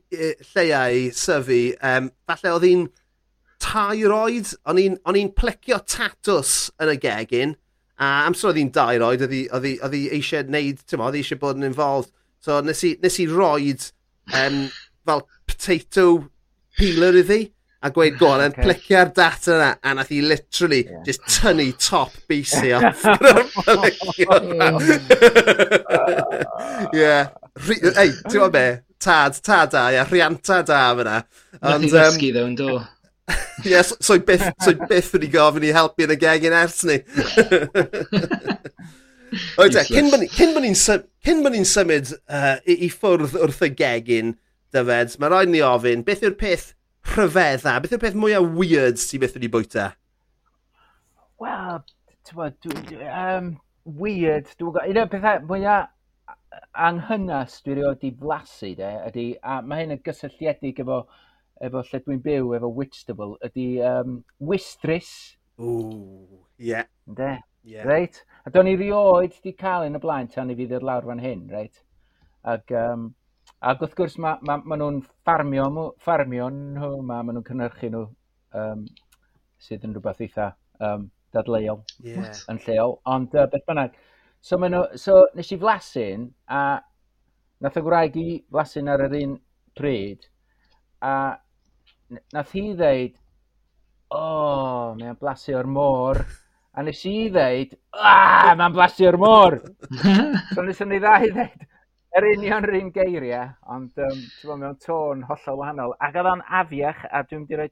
lleiau 0.51 1.05
syfu, 1.15 1.61
um, 1.79 2.11
falle 2.27 2.55
oedd 2.57 2.67
hi'n 2.67 2.87
tair 3.63 4.15
oed, 4.17 4.51
o'n 4.67 4.81
i'n 5.21 5.31
plecio 5.39 5.79
tatws 5.87 6.57
yn 6.83 6.91
y 6.91 6.97
gegin, 7.07 7.55
a 7.95 8.25
amser 8.25 8.51
oedd 8.51 8.59
hi'n 8.59 8.75
dair 8.75 9.07
oed, 9.07 9.23
oedd 9.23 9.95
hi 9.95 10.03
eisiau 10.19 10.43
gwneud, 10.49 10.83
oedd 10.99 11.15
hi 11.15 11.23
eisiau 11.23 11.39
bod 11.39 11.63
yn 11.63 11.69
involved. 11.71 12.11
So 12.43 12.59
nes 12.59 12.83
i, 12.83 12.97
nes 12.99 13.23
i 13.23 13.31
roed 13.31 13.87
um, 14.35 14.65
fel 15.05 15.27
potato 15.47 16.07
peeler 16.75 17.21
iddi 17.23 17.41
a 17.85 17.91
gweud 17.91 18.17
go 18.17 18.27
on, 18.33 18.41
okay. 18.49 18.63
plicio'r 18.63 19.11
data 19.13 19.53
yna, 19.55 19.69
a 19.83 19.93
nath 19.97 20.11
i 20.11 20.21
literally 20.25 20.85
yeah. 20.85 21.03
just 21.05 21.21
tynnu 21.29 21.69
top 21.77 22.11
BC 22.29 22.73
off 22.77 23.03
yeah. 26.93 27.29
Ei, 27.55 28.09
ti'n 28.09 28.33
gwybod 28.33 28.55
be? 28.55 28.65
Tad, 29.05 29.37
tad 29.45 29.71
da, 29.75 29.85
ia, 29.93 30.03
rhianta 30.09 30.63
da 30.65 30.81
fyna. 30.97 31.19
Ond, 31.61 31.85
um, 31.85 31.85
ddysgu 31.85 32.31
ddo 32.33 32.45
yn 32.49 32.55
do. 32.59 32.79
Ie, 33.65 33.81
so 33.85 34.17
byth, 34.25 34.47
so 34.61 34.73
byth 34.89 35.13
wedi 35.15 35.29
gofyn 35.33 35.67
i 35.67 35.73
helpu 35.75 36.07
yn 36.07 36.15
y 36.15 36.17
gegin 36.21 36.55
ers 36.57 36.81
ni. 36.89 36.97
Oedde, 39.61 39.85
cyn 39.89 40.09
bod 40.11 40.65
ni'n 40.65 41.69
symud 41.69 42.11
uh, 42.15 42.55
i, 42.65 42.79
i 42.87 42.89
ffwrdd 42.91 43.37
wrth 43.45 43.63
y 43.67 43.71
gegin, 43.77 44.33
Dyfed, 44.75 45.13
mae 45.21 45.31
rhaid 45.31 45.51
ni 45.53 45.61
ofyn, 45.63 46.01
beth 46.03 46.23
yw'r 46.25 46.33
peth 46.39 46.73
rhyfedda? 47.13 47.77
Beth 47.79 47.93
yw'r 47.95 48.01
peth 48.01 48.17
mwyaf 48.19 48.47
weird 48.57 48.99
sy'n 48.99 49.21
beth 49.23 49.37
wedi 49.37 49.51
bwyta? 49.53 49.85
Wel, 51.39 51.79
um, 52.35 53.53
weird, 53.85 54.49
dwi'n 54.51 54.65
gwybod, 54.65 54.89
un 54.91 54.99
o'r 54.99 55.11
pethau 55.13 55.45
mwyaf 55.47 55.91
anghynas 56.87 57.57
dwi'n 57.63 58.03
i 58.03 58.11
flasu, 58.19 58.73
de, 58.75 58.91
ydy, 59.07 59.25
a 59.43 59.61
mae 59.63 59.85
hyn 59.85 59.95
yn 59.95 60.03
gysylltiedig 60.03 60.83
efo, 60.83 61.01
efo 61.63 61.83
lle 61.87 62.03
dwi'n 62.03 62.23
byw, 62.27 62.53
efo 62.59 62.75
Whitstable, 62.75 63.35
ydy 63.47 63.67
um, 63.87 64.21
Wistris. 64.39 65.11
Ww, 65.61 66.41
ie. 66.59 66.71
Yeah. 66.73 66.89
De, 67.07 67.35
yeah. 67.63 67.87
reit? 67.87 68.25
A 68.43 68.51
do'n 68.51 68.71
i 68.71 68.75
rioed 68.79 69.39
di 69.43 69.55
cael 69.55 69.87
yn 69.87 69.99
y 69.99 70.03
blaen 70.03 70.31
tan 70.31 70.51
i 70.51 70.57
fi 70.59 70.67
ddod 70.67 70.83
lawr 70.83 71.07
fan 71.07 71.23
hyn, 71.23 71.47
reit? 71.51 71.79
Ac, 72.43 72.75
um, 72.75 73.13
Ac 73.65 73.81
wrth 73.81 73.95
gwrs, 73.97 74.17
mae 74.21 74.37
ma, 74.45 74.59
ma 74.61 74.77
nhw'n 74.77 74.99
ffarmio, 75.07 75.65
ffarmio 76.03 76.51
nhw, 76.53 76.89
mae 77.01 77.25
ma 77.25 77.33
nhw'n 77.33 77.45
cynnyrchu 77.47 77.89
nhw 77.93 78.03
um, 78.61 78.83
sydd 79.65 79.87
yn 79.87 79.95
rhywbeth 79.95 80.21
eitha 80.21 80.51
um, 80.85 81.07
dadleuol 81.33 81.81
yeah. 82.05 82.29
yn 82.51 82.61
lleol. 82.67 82.99
Ond 83.15 83.33
uh, 83.33 83.47
beth 83.49 83.65
bynnag, 83.65 83.97
so, 84.37 84.59
nhw, 84.61 84.83
so 85.01 85.23
nes 85.37 85.49
i 85.55 85.59
flasyn 85.63 86.29
a 86.45 86.61
nath 87.65 87.81
y 87.81 87.85
gwraeg 87.87 88.21
i 88.21 88.29
flasyn 88.53 88.91
ar 88.93 89.07
yr 89.07 89.17
un 89.23 89.35
pryd 89.75 90.29
a 91.01 91.13
nath 92.33 92.53
hi 92.55 92.65
ddeud, 92.77 93.13
o, 94.13 94.19
oh, 94.19 94.89
mae'n 94.99 95.17
blasu 95.19 95.55
o'r 95.57 95.69
môr. 95.69 96.21
A 96.75 96.83
nes 96.83 97.01
i 97.07 97.29
ddeud, 97.31 97.73
aaa, 97.95 98.53
mae'n 98.59 98.75
blasu 98.75 99.07
o'r 99.09 99.17
môr. 99.21 99.57
so 100.53 100.65
nes 100.65 100.81
i 100.85 100.99
ddau 100.99 101.29
ddeud, 101.31 101.65
yr 102.15 102.27
union 102.31 102.67
yr 102.67 102.77
un 102.79 102.91
geiriau, 102.95 103.47
ond 103.75 104.03
um, 104.05 104.19
ti'n 104.19 104.51
bod 104.51 104.61
mewn 104.61 104.77
tôn 104.83 105.23
hollol 105.29 105.57
wahanol. 105.61 105.95
Ac 106.03 106.19
oedd 106.19 106.29
o'n 106.31 106.43
afiach, 106.61 107.01
a 107.11 107.23
dwi'n 107.27 107.47
di 107.49 107.57
rhoi 107.59 107.71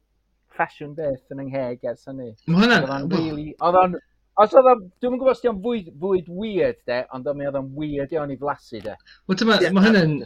ffasiwn 0.53 0.95
beth 0.97 1.31
yn 1.33 1.43
yngheg 1.45 1.85
ers 1.89 2.09
hynny. 2.09 2.33
Mae 2.47 2.65
hwnna... 2.65 2.97
Really, 3.13 3.53
oedd 3.63 3.77
o'n... 3.79 3.95
Os 4.41 4.55
oedd 4.57 4.67
o'n... 4.71 4.81
Dwi'n 4.99 5.15
gwybod 5.15 5.31
os 5.35 5.43
di 5.43 5.49
o'n 5.51 5.61
fwyd, 5.63 5.91
fwyd 6.01 6.31
weird, 6.41 6.79
de, 6.89 6.99
ond 7.15 7.29
o'n 7.29 7.43
oedd 7.45 7.59
o'n 7.59 7.69
weird 7.77 8.15
iawn 8.15 8.33
i 8.33 8.37
flasu, 8.41 8.81
de. 8.83 8.95
Wel, 9.29 9.39
dyma, 9.39 9.59
yeah, 9.61 9.75
mae 9.75 9.85
hynny'n... 9.87 10.17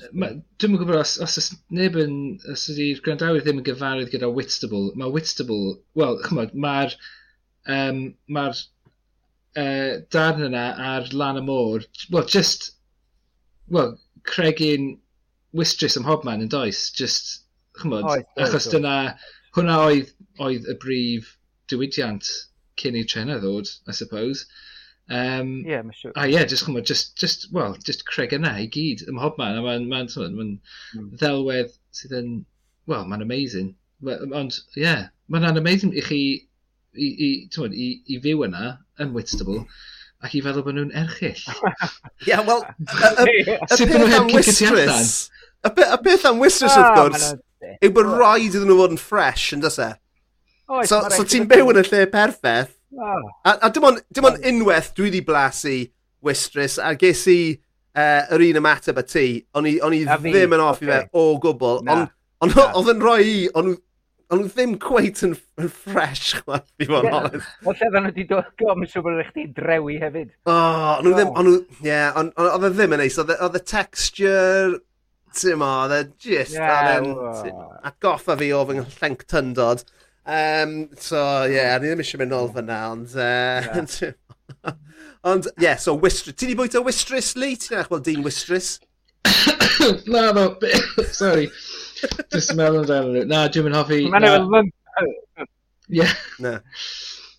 Dwi'n 0.58 0.80
gwybod 0.80 1.01
os, 1.01 1.17
os 1.23 1.38
ys 1.41 1.51
neb 1.77 1.99
yn... 2.01 2.15
Os 2.53 2.65
ydy'r 2.73 3.03
grandawyr 3.06 3.45
ddim 3.45 3.62
yn 3.62 3.67
gyfarwydd 3.67 4.12
gyda 4.15 4.32
Whitstable, 4.34 4.89
mae 4.97 5.13
Whitstable... 5.13 5.77
Wel, 5.99 6.17
chymod, 6.25 6.56
mae'r... 6.65 6.97
Um, 7.67 8.01
mae'r 8.32 8.63
uh, 9.60 9.93
darn 10.15 10.45
yna 10.47 10.65
ar 10.93 11.12
lan 11.12 11.41
y 11.41 11.45
môr, 11.45 11.86
Wel, 12.13 12.27
just, 12.32 12.71
Wel, 13.67 13.97
cregin 14.28 14.98
wistris 15.58 15.98
ym 15.98 16.06
hobman 16.08 16.44
yn 16.46 16.52
does, 16.52 16.90
just, 16.92 17.44
chymod, 17.80 18.08
achos 18.44 18.70
dyna, 18.74 18.96
hwnna 19.58 19.80
oedd, 19.88 20.13
oedd 20.44 20.68
y 20.70 20.78
brif 20.82 21.34
diwydiant 21.72 22.30
cyn 22.80 22.98
i'r 23.00 23.10
trena 23.10 23.40
ddod, 23.42 23.72
I 23.88 23.96
suppose. 23.98 24.46
Um, 25.08 25.63
yeah, 25.63 25.82
mae'n 25.88 25.96
siŵr. 25.96 26.12
Sure. 26.12 26.13
A 26.20 26.28
ie, 26.28 26.36
yeah, 26.36 26.46
just, 26.52 26.68
chymod, 26.68 26.88
just, 26.90 27.16
just, 27.18 27.48
well, 27.56 27.78
just 27.90 28.06
creg 28.10 28.36
yna 28.38 28.58
i 28.63 28.68
gyd 28.74 29.06
ym 29.08 29.20
mhobman, 29.20 29.60
a 29.60 29.66
mae'n 29.66 29.90
ma, 29.90 30.04
ma, 30.04 30.30
ma, 30.38 30.48
mm. 30.48 31.12
ddelwedd 31.22 31.76
sydd 31.96 32.18
yn, 32.20 32.34
well, 32.92 33.08
mae'n 33.08 33.26
amazing. 33.26 33.74
Ond, 34.08 34.60
ie, 34.76 34.84
yeah, 34.84 35.08
mae'n 35.32 35.58
amazing 35.58 35.96
i 35.96 36.04
chi 36.06 36.22
i, 36.98 37.08
i, 37.08 37.30
i, 37.48 37.88
i 38.13 38.20
fyw 38.24 38.44
yna 38.50 38.74
yn 39.04 39.16
Whitstable. 39.16 39.63
Mm 39.63 39.94
ac 40.25 40.34
i 40.38 40.41
feddwl 40.45 40.65
bod 40.65 40.77
nhw'n 40.77 40.93
erchill. 40.97 41.43
Ie, 42.25 42.32
yeah, 42.32 42.41
wel... 42.47 42.63
y 42.82 43.88
peth 43.91 44.15
am 44.17 44.32
heb? 44.32 44.95
Y 45.67 45.99
peth 46.06 46.25
am 46.30 46.41
wistrus, 46.41 46.73
wrth 46.77 46.97
gwrs, 46.97 47.27
yw 47.84 47.93
bod 47.93 48.10
rhaid 48.15 48.49
iddyn 48.49 48.67
nhw 48.69 48.80
fod 48.82 48.95
yn 48.95 49.01
ffres, 49.01 49.45
yn 49.58 49.63
dysa? 49.63 49.91
So, 50.89 51.03
so 51.13 51.23
ti'n 51.23 51.47
byw 51.49 51.71
yn 51.73 51.82
y 51.84 51.86
lle 51.88 52.03
perffaith, 52.12 52.73
a, 52.97 53.53
a 53.53 53.71
dim 53.73 53.88
ond, 53.88 54.03
dim 54.13 54.27
ond 54.30 54.43
unwaith 54.51 54.91
dwi 54.97 55.10
wedi 55.12 55.23
blasu 55.27 55.77
wistrus, 56.25 56.77
a 56.82 56.95
ges 56.99 57.23
i 57.32 57.39
uh, 57.53 58.27
yr 58.36 58.45
un 58.49 58.62
ymateb 58.63 58.99
y 58.99 59.08
ti, 59.08 59.27
o'n 59.58 59.69
i, 59.69 59.77
on 59.86 59.95
i 59.95 60.03
ddim 60.08 60.58
yn 60.58 60.65
off 60.65 60.82
i 60.84 60.89
fe 60.89 61.03
o 61.13 61.30
gwbl, 61.43 61.84
ond 61.86 62.13
Ond 62.45 62.53
oedd 62.62 62.91
yn 62.91 62.99
rhoi 63.01 63.21
i, 63.25 63.38
ond 63.58 63.77
nhw 64.36 64.50
ddim 64.52 64.74
cweit 64.84 65.22
yn, 65.24 65.36
yn 65.62 65.70
ffres, 65.72 66.34
chwaith, 66.42 66.68
i 66.84 66.88
fod 66.90 67.06
yn 67.08 67.13
honest. 67.16 67.52
O 67.63 67.72
lle 67.72 67.88
dda 67.88 68.02
nhw 68.02 68.10
wedi 68.12 68.26
dod, 68.28 68.50
gofyn 68.60 68.84
yn 68.84 68.90
siŵr 68.92 69.06
bod 69.06 69.22
eich 69.22 69.30
di 69.38 69.46
drewi 69.56 69.96
hefyd. 70.02 70.34
O, 70.44 70.56
ond 70.56 71.08
nhw 71.08 71.13
ddim, 71.16 71.32
ond 71.32 71.48
nhw, 71.48 71.62
ie, 71.88 72.02
oedd 72.44 72.68
e 72.68 72.72
ddim 72.74 72.96
yn 72.98 73.02
neis, 73.04 73.20
oedd 73.24 73.56
y 73.56 73.62
texture, 73.72 74.82
ti'n 75.38 75.62
mo, 75.62 75.70
oedd 75.86 75.96
e 75.96 76.02
just, 76.26 76.58
oedd 76.60 76.90
e 76.92 76.98
e'n, 76.98 77.62
a 77.88 77.94
goffa 78.04 78.36
fi 78.42 78.52
o 78.52 78.66
fy 78.68 78.80
nghenllenc 78.82 79.24
tyndod. 79.32 79.86
Um, 80.28 80.76
so, 81.00 81.24
ie, 81.48 81.56
yeah, 81.56 81.78
ni 81.80 81.88
ddim 81.88 82.04
eisiau 82.04 82.20
mynd 82.20 82.36
nôl 82.36 82.52
fyna, 82.52 82.82
ond, 82.92 83.16
uh, 83.16 84.74
ond, 85.32 85.48
ie, 85.54 85.70
yeah, 85.70 85.80
so, 85.80 85.96
wistris, 86.04 86.36
ti 86.36 86.52
di 86.52 86.60
bwyta 86.60 86.84
wistris, 86.84 87.32
Lee? 87.40 87.56
Ti'n 87.56 87.78
eich 87.78 87.86
achwel 87.86 88.04
dyn 88.04 88.28
wistris? 88.28 88.74
Na, 90.12 90.34
no, 90.36 90.50
sorry. 91.16 91.48
Just 92.34 92.54
meddwl 92.58 92.84
amdano 92.84 93.14
nhw. 93.14 93.24
Na, 93.30 93.46
dwi'n 93.54 93.68
mynd 93.68 93.80
hoffi... 93.80 94.04
Mae'n 94.14 94.28
efo'n 94.32 94.74
Ie. 95.88 96.06
Na. 96.44 96.60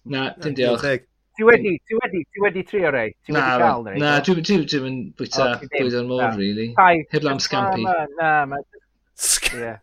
Na, 0.08 0.24
dim 0.40 0.56
diolch. 0.56 1.04
Ti 1.38 1.46
wedi, 1.46 1.76
ti 1.86 1.94
wedi, 2.00 2.24
ti 2.32 2.42
wedi 2.42 2.64
trio 2.66 2.90
rei? 2.90 3.12
Ti 3.26 3.34
wedi 3.34 3.60
cael 3.62 3.84
rei? 3.86 4.00
Na, 4.02 4.16
dwi'n 4.24 4.42
mynd 4.86 5.04
bwyta 5.18 5.50
bwyd 5.66 5.98
o'r 6.00 6.08
môr, 6.08 6.26
really. 6.38 6.72
Heb 7.12 7.26
lam 7.26 7.42
scampi. 7.42 7.84
Na, 7.84 8.06
na, 8.18 8.32
na. 8.48 9.76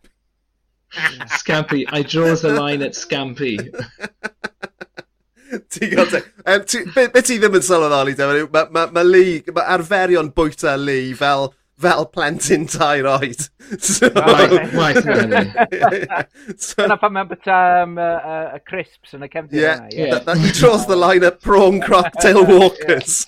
Scampi, 1.38 1.84
I 1.92 2.02
draws 2.02 2.42
the 2.42 2.52
line 2.52 2.82
at 2.82 2.92
Scampi. 2.92 3.56
Ti'n 5.70 5.90
gael. 5.92 6.22
Um, 6.44 6.60
e? 6.60 6.64
ti, 6.64 6.78
be, 6.94 7.06
be 7.12 7.22
ti 7.22 7.36
ddim 7.38 7.54
yn 7.58 7.64
sylweddoli, 7.64 8.16
Dewi, 8.18 8.46
mae 8.50 8.66
ma, 8.74 8.86
ma, 8.92 9.02
Lee, 9.06 9.38
mae 9.54 9.76
arferion 9.76 10.32
bwyta 10.34 10.74
Lee 10.80 11.14
fel 11.18 11.52
fel 11.80 12.06
plentyn 12.06 12.66
tair 12.70 13.06
oed. 13.06 13.48
So... 13.66 14.06
Waith 14.14 15.02
so... 16.62 16.76
Dyna 16.78 16.96
pan 17.02 17.14
mae'n 17.16 17.26
byta 17.32 17.56
um, 17.82 17.96
uh, 17.98 18.28
uh, 18.30 18.58
crisps 18.62 19.16
yn 19.16 19.26
y 19.26 19.28
cefnir 19.32 19.58
yeah, 19.58 19.80
yna. 19.80 19.90
Yeah. 19.90 20.12
That, 20.12 20.28
that 20.28 20.38
he 20.38 20.52
draws 20.54 20.86
the 20.86 20.94
line 20.94 21.26
at 21.26 21.40
prawn 21.42 21.80
cocktail 21.82 22.44
walkers. 22.52 23.26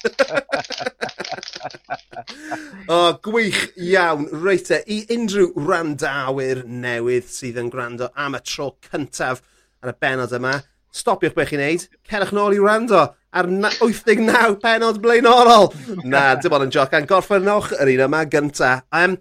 oh, 2.87 3.19
gwych 3.27 3.65
iawn. 3.75 4.29
Reite, 4.31 4.85
i 4.87 5.01
unrhyw 5.17 5.51
randawyr 5.59 6.63
newydd 6.71 7.27
sydd 7.35 7.59
yn 7.59 7.75
gwrando 7.75 8.13
am 8.15 8.39
y 8.39 8.45
tro 8.47 8.77
cyntaf 8.87 9.43
ar 9.83 9.91
y 9.91 9.99
benod 9.99 10.39
yma, 10.39 10.61
stopiwch 10.95 11.35
beth 11.35 11.51
chi'n 11.51 11.65
neud, 11.67 11.91
cerwch 12.07 12.31
nôl 12.37 12.55
i 12.55 12.63
wrando 12.63 13.09
ar 13.37 13.49
89 13.49 14.59
penod 14.63 15.01
blaenorol. 15.05 15.69
Na, 16.05 16.35
dim 16.41 16.55
ond 16.57 16.69
yn 16.69 16.75
joc. 16.75 16.95
A'n 16.97 17.09
gorffennwch 17.09 17.75
yr 17.77 17.93
un 17.95 18.05
yma 18.09 18.23
gynta. 18.31 18.79
Um, 18.95 19.19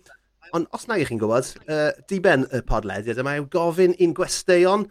ond 0.56 0.70
os 0.76 0.88
na 0.88 1.00
i 1.00 1.08
chi'n 1.08 1.20
gwybod, 1.22 1.50
uh, 1.68 1.90
diben 2.10 2.48
y 2.56 2.62
podlediad 2.68 3.20
yma 3.24 3.36
yw 3.42 3.50
gofyn 3.52 3.98
i'n 4.00 4.16
gwesteion 4.18 4.88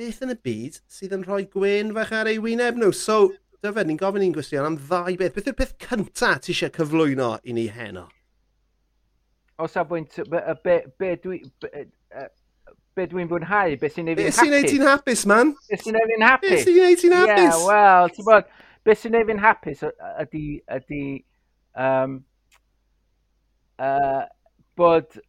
beth 0.00 0.22
yn 0.24 0.34
y 0.34 0.38
byd 0.44 0.80
sydd 0.92 1.16
yn 1.16 1.24
rhoi 1.26 1.44
gwen 1.52 1.94
fach 1.96 2.12
ar 2.16 2.30
ei 2.30 2.40
wyneb 2.42 2.78
nhw. 2.80 2.92
So, 2.96 3.30
dyfed, 3.64 3.88
ni'n 3.88 4.00
gofyn 4.00 4.24
i'n 4.24 4.36
gwestiwn 4.36 4.68
am 4.68 4.78
ddau 4.80 5.16
beth. 5.20 5.36
Beth 5.36 5.50
yw'r 5.50 5.58
peth 5.58 5.76
cyntaf 5.84 6.44
ti 6.44 6.54
eisiau 6.54 6.72
cyflwyno 6.76 7.34
i 7.44 7.56
ni 7.56 7.66
heno? 7.72 8.06
O 9.60 9.68
safbwynt, 9.68 10.22
be, 10.32 10.40
be, 10.64 10.78
be 11.00 11.16
dwi... 11.20 11.42
Be, 11.60 11.88
uh, 12.16 12.28
be 12.96 13.06
dwi'n 13.10 13.30
fwynhau, 13.30 13.76
beth 13.80 13.96
sy'n 13.96 14.10
ei 14.10 14.18
fi'n 14.18 14.26
hapus. 14.26 14.36
Beth 14.36 14.44
sy'n 14.44 14.56
ei 14.58 14.68
ti'n 14.68 14.86
hapus, 14.88 15.22
man? 15.30 15.54
Beth 15.70 15.86
sy'n 15.86 16.00
ei 16.00 16.10
fi'n 16.10 16.26
hapus? 16.26 16.50
Beth 16.50 16.66
sy'n 16.66 16.82
ei 16.86 16.98
fi'n 17.00 17.16
hapus? 17.16 17.38
Ie, 17.38 17.46
yeah, 17.46 17.64
wel, 17.70 18.12
ti'n 18.16 18.28
bod, 18.28 18.52
beth 18.86 19.02
sy'n 19.04 19.18
ei 19.18 19.26
fi'n 19.30 19.42
hapus 19.44 19.84
ydy, 20.24 20.44
ydy, 20.78 21.02
um, 21.86 22.20
uh, 23.80 24.22
bod 24.80 25.20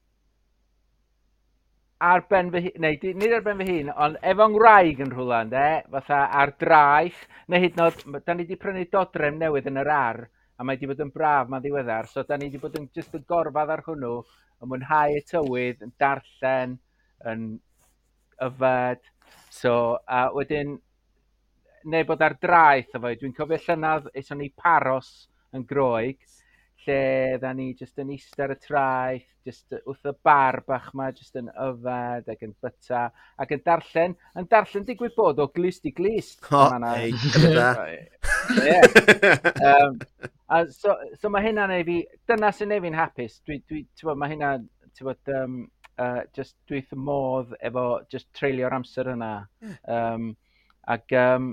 ar 2.02 2.26
ben 2.30 2.50
fy 2.54 2.64
hun, 2.66 2.82
neu 2.82 3.16
nid 3.22 3.34
ar 3.38 3.44
ben 3.46 3.62
fy 3.62 3.70
hun, 3.70 3.90
ond 3.94 4.20
efo'n 4.34 4.54
ngwraig 4.56 5.02
yn 5.06 5.12
rhywle, 5.14 5.42
de, 5.52 5.66
fatha 5.94 6.22
ar 6.42 6.56
draeth, 6.64 7.26
neu 7.52 7.62
hyd 7.62 7.78
nod, 7.78 8.00
da 8.26 8.34
ni 8.34 8.48
wedi 8.48 8.58
prynu 8.58 8.88
dodrem 8.90 9.38
newydd 9.38 9.70
yn 9.70 9.82
yr 9.84 9.92
ar, 9.94 10.24
a 10.58 10.66
mae 10.66 10.80
wedi 10.80 10.90
bod 10.90 11.04
yn 11.06 11.12
braf 11.14 11.50
ma'n 11.50 11.62
ddiweddar, 11.62 12.10
so 12.10 12.24
da 12.26 12.40
ni 12.40 12.50
wedi 12.50 12.62
bod 12.64 12.80
yn 12.80 12.90
just 12.98 13.14
yn 13.18 13.28
gorfad 13.30 13.70
ar 13.76 13.86
hwnnw, 13.86 14.16
yn 14.62 14.72
mwynhau 14.72 15.20
y 15.20 15.22
tywydd, 15.30 15.86
yn 15.86 15.94
darllen, 16.02 16.80
yn 17.30 17.50
yfed. 18.42 19.04
So, 19.52 19.74
a 20.08 20.28
wedyn, 20.36 20.78
neu 21.92 22.06
bod 22.08 22.22
ar 22.26 22.38
draeth 22.42 22.96
efo, 22.98 23.12
dwi'n 23.18 23.36
cofio 23.38 23.60
llynydd 23.62 24.12
eithon 24.16 24.42
ni 24.42 24.52
paros 24.56 25.12
yn 25.56 25.66
groig, 25.68 26.20
lle 26.86 27.38
dda 27.42 27.52
ni 27.54 27.72
jyst 27.78 28.00
yn 28.02 28.14
eistedd 28.16 28.46
ar 28.46 28.56
y 28.56 28.58
traeth, 28.62 29.28
jyst 29.46 29.74
wrth 29.80 30.10
y 30.10 30.14
bar 30.26 30.60
bach 30.68 30.90
ma, 30.98 31.10
jyst 31.14 31.38
yn 31.42 31.50
yfed 31.52 32.30
ac 32.32 32.46
yn 32.46 32.54
byta, 32.64 33.08
ac 33.42 33.54
yn 33.56 33.64
darllen, 33.66 34.16
yn 34.38 34.50
darllen 34.52 34.86
digwydd 34.88 35.18
bod 35.18 35.42
o 35.42 35.48
glist 35.54 35.86
i 35.90 35.94
glist. 35.98 36.42
Ho, 36.52 36.64
ei, 36.94 37.12
gyda. 37.38 37.70
A 40.52 40.64
so, 40.74 40.98
so 41.20 41.30
mae 41.32 41.46
hynna'n 41.48 41.74
ei 41.78 41.86
fi, 41.88 41.98
dyna 42.28 42.52
sy'n 42.54 42.76
ei 42.76 42.84
fi'n 42.84 42.98
hapus, 42.98 43.40
dwi, 43.48 43.62
dwi, 43.70 43.86
bod, 44.04 44.20
mae 44.20 44.34
hynna, 44.34 44.56
bod, 45.02 45.22
um, 45.38 45.62
uh, 46.00 46.22
just 46.36 46.56
dwi 46.70 46.80
wrth 46.82 46.96
y 46.96 47.02
modd 47.10 47.58
efo 47.60 47.86
just 48.12 48.30
treulio'r 48.38 48.78
amser 48.78 49.12
yna. 49.16 49.34
Um, 49.90 50.32
ac 50.90 51.14
um, 51.18 51.52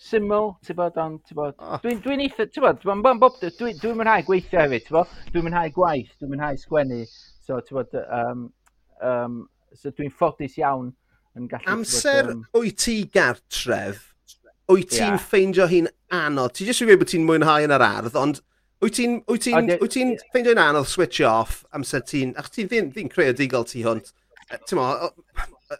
syml, 0.00 0.54
ti'n 0.66 0.78
bod, 0.78 0.96
ond 1.00 1.20
ti'n 1.28 1.38
bod, 1.38 1.58
dwi'n 1.84 2.00
dwi 2.04 2.16
eitha, 2.26 2.48
ti'n 2.50 2.64
bod, 2.64 2.80
dwi'n 2.82 3.02
bod, 3.04 3.20
bob, 3.22 3.36
dwi'n 3.42 3.78
dwi 3.80 3.92
mwynhau 3.94 4.26
gweithio 4.26 4.64
hefyd, 4.64 4.86
ti'n 4.86 4.96
bod, 4.98 5.12
dwi'n 5.30 5.46
mwynhau 5.46 5.74
gwaith, 5.76 6.14
dwi'n 6.18 6.32
mwynhau 6.32 6.58
sgwennu, 6.60 7.02
so 7.46 7.60
ti'n 7.60 7.78
bod, 7.78 7.94
um, 8.04 8.48
um, 9.10 9.38
so 9.76 9.92
dwi'n 9.94 10.12
ffodus 10.14 10.58
iawn 10.60 10.90
yn 11.38 11.46
gallu... 11.50 11.70
Amser 11.76 12.32
um... 12.34 12.42
wyt 12.58 12.80
ti 12.82 12.96
gartref, 13.14 14.10
wyt 14.70 14.90
ti'n 14.96 15.14
yeah. 15.14 15.22
ffeindio 15.22 15.68
hi'n 15.70 15.90
anodd, 16.14 16.56
ti'n 16.56 16.70
jyst 16.70 16.82
yn 16.82 16.90
gwneud 16.90 17.04
bod 17.04 17.12
ti'n 17.14 17.28
mwynhau 17.28 17.68
yn 17.68 17.76
yr 17.78 17.86
ardd, 17.86 18.18
ond 18.18 18.42
Wyt 18.84 18.98
ti'n 18.98 19.20
wyt 19.30 19.46
ti'n 19.46 19.70
wyt 19.80 19.94
ti'n 19.96 20.60
anodd 20.60 20.88
switch 20.90 21.22
off 21.24 21.62
amser 21.76 22.02
ti'n 22.04 22.34
ach 22.40 22.50
ti'n 22.52 22.68
ddim 22.68 22.90
ddim 22.92 23.08
creadigol 23.12 23.64
ti 23.68 23.84
hwnt. 23.86 24.10
Ti'n 24.68 24.76
mo, 24.76 24.88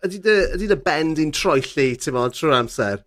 ydy 0.06 0.68
dy 0.70 0.78
bend 0.86 1.20
i'n 1.20 1.34
troelli 1.36 1.90
ti'n 2.00 2.16
mo, 2.16 2.22
trwy'r 2.32 2.56
amser. 2.62 3.02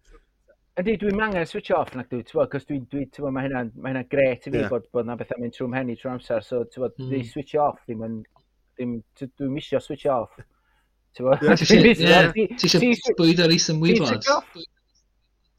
Ydy, 0.77 0.93
dwi'n 1.01 1.17
mangen 1.17 1.47
switch 1.49 1.71
off 1.73 1.95
nac 1.97 2.11
dwi, 2.11 2.19
ti'n 2.21 2.49
cos 2.51 2.67
dwi'n, 2.69 2.83
dwi, 2.91 3.07
ti'n 3.09 3.25
mae 3.33 3.47
hynna'n 3.47 3.71
ma 3.81 3.89
hynna 3.89 4.03
gret 4.11 4.45
i 4.45 4.51
fi 4.51 4.59
yeah. 4.59 4.69
bod, 4.69 4.85
bod 4.93 5.07
na 5.07 5.15
bethau 5.17 5.41
mynd 5.41 5.55
trwy'n 5.55 5.73
henni 5.73 5.95
trwy'r 5.97 6.13
amser, 6.13 6.43
so 6.45 6.59
ti'n 6.69 6.83
bod, 6.83 6.93
mm. 6.93 7.07
dwi'n 7.07 7.23
hmm. 7.23 7.31
switch 7.31 7.55
off 7.63 7.79
ddim 7.87 8.03
yn, 8.05 8.19
ddim, 8.77 8.91
dwi'n 9.23 9.55
misio 9.55 9.81
switch 9.81 10.05
off. 10.13 10.35
Ti'n 11.17 11.25
bod? 11.25 11.41
Ti 11.65 12.69
eisiau 12.69 13.17
bwyd 13.17 13.41
ar 13.41 13.55
is 13.55 13.65
ymwybod. 13.73 14.29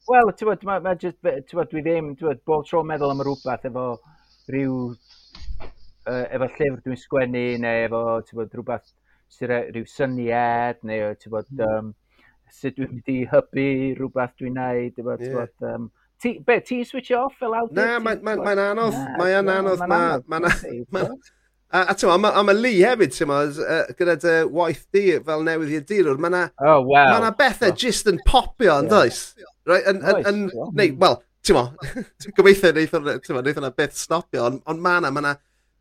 Wel, 0.07 0.31
ti'n 0.39 0.47
bod, 0.53 0.63
dwi 0.63 1.83
ddim, 1.83 2.13
ti'n 2.15 2.29
bod, 2.29 2.41
bob 2.47 2.63
tro'n 2.71 2.87
meddwl 2.87 3.11
am 3.11 3.25
rhywbeth 3.27 3.67
efo, 3.67 3.89
rhyw 4.49 4.75
uh, 6.09 6.25
efo 6.25 6.49
llyfr 6.49 6.81
dwi'n 6.83 6.99
sgwennu 7.03 7.45
neu 7.63 7.85
efo 7.85 8.03
bod, 8.39 8.51
rhywbeth 8.53 8.91
sy'n 9.35 9.55
rhyw 9.69 9.87
syniad 9.89 10.83
neu 10.89 11.15
ti'n 11.19 11.35
bod, 11.35 11.49
um, 11.55 11.89
hmm. 11.89 11.95
sut 12.59 12.77
dwi'n 12.77 12.93
mynd 12.95 13.11
i 13.13 13.17
hybu 13.33 13.71
rhywbeth 13.99 14.37
dwi'n 14.41 14.59
neud. 14.59 15.01
Efo, 15.01 15.17
yeah. 15.23 15.35
bod, 15.39 15.73
um, 15.73 15.89
ti, 16.21 16.37
be, 16.45 16.61
ti'n 16.65 16.85
switch 16.87 17.13
off 17.17 17.37
fel 17.41 17.57
awdur? 17.57 17.77
Na, 17.79 17.99
mae'n 18.03 18.23
ma, 18.23 18.37
ma, 18.39 18.55
ma 18.55 18.71
anodd. 18.75 19.03
Mae'n 19.19 19.53
anodd. 19.57 19.85
Mae'n 19.89 21.19
A, 21.69 21.83
a 21.91 21.93
ti'n 21.93 22.09
a 22.09 22.41
mae 22.41 22.57
Lee 22.57 22.81
hefyd, 22.81 23.11
ti'n 23.13 23.29
uh, 23.29 23.83
gyda 23.93 24.15
dy 24.17 24.31
waith 24.57 24.87
di 24.95 25.03
fel 25.21 25.43
newydd 25.45 25.75
i'r 25.77 25.83
dirwr, 25.85 26.17
mae 26.17 26.31
yna 26.31 26.39
oh, 26.65 26.79
wow. 26.87 27.19
ma 27.21 27.29
bethau 27.37 27.69
oh. 27.69 27.77
just 27.77 28.09
yn 28.09 28.17
popio 28.25 28.79
yn 28.81 28.89
does? 28.89 29.19
Right, 29.69 29.85
yn, 29.91 29.99
yn, 30.01 30.23
yn, 30.31 30.39
neu, 30.73 30.95
wel, 30.97 31.19
ti'n 31.49 31.57
mo, 31.57 31.65
gobeithio 32.37 32.71
wneud 32.73 33.55
hwnna 33.57 33.73
beth 33.75 33.97
stopio, 33.97 34.45
ond 34.45 34.61
on 34.69 34.83
ma 34.83 34.99
na, 35.01 35.09
ma 35.13 35.25
na, 35.25 35.33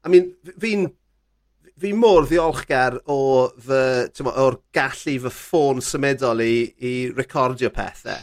I 0.06 0.12
mean, 0.12 0.30
fi'n, 0.62 0.86
fi 1.78 1.92
mor 1.94 2.26
ddiolchgar 2.26 2.98
o 3.10 3.20
fy, 3.60 4.24
mo, 4.24 4.32
o'r 4.32 4.58
gallu 4.74 5.18
fy 5.26 5.32
ffôn 5.34 5.82
symudol 5.84 6.42
i, 6.42 6.54
i 6.80 6.94
recordio 7.14 7.70
pethau 7.74 8.18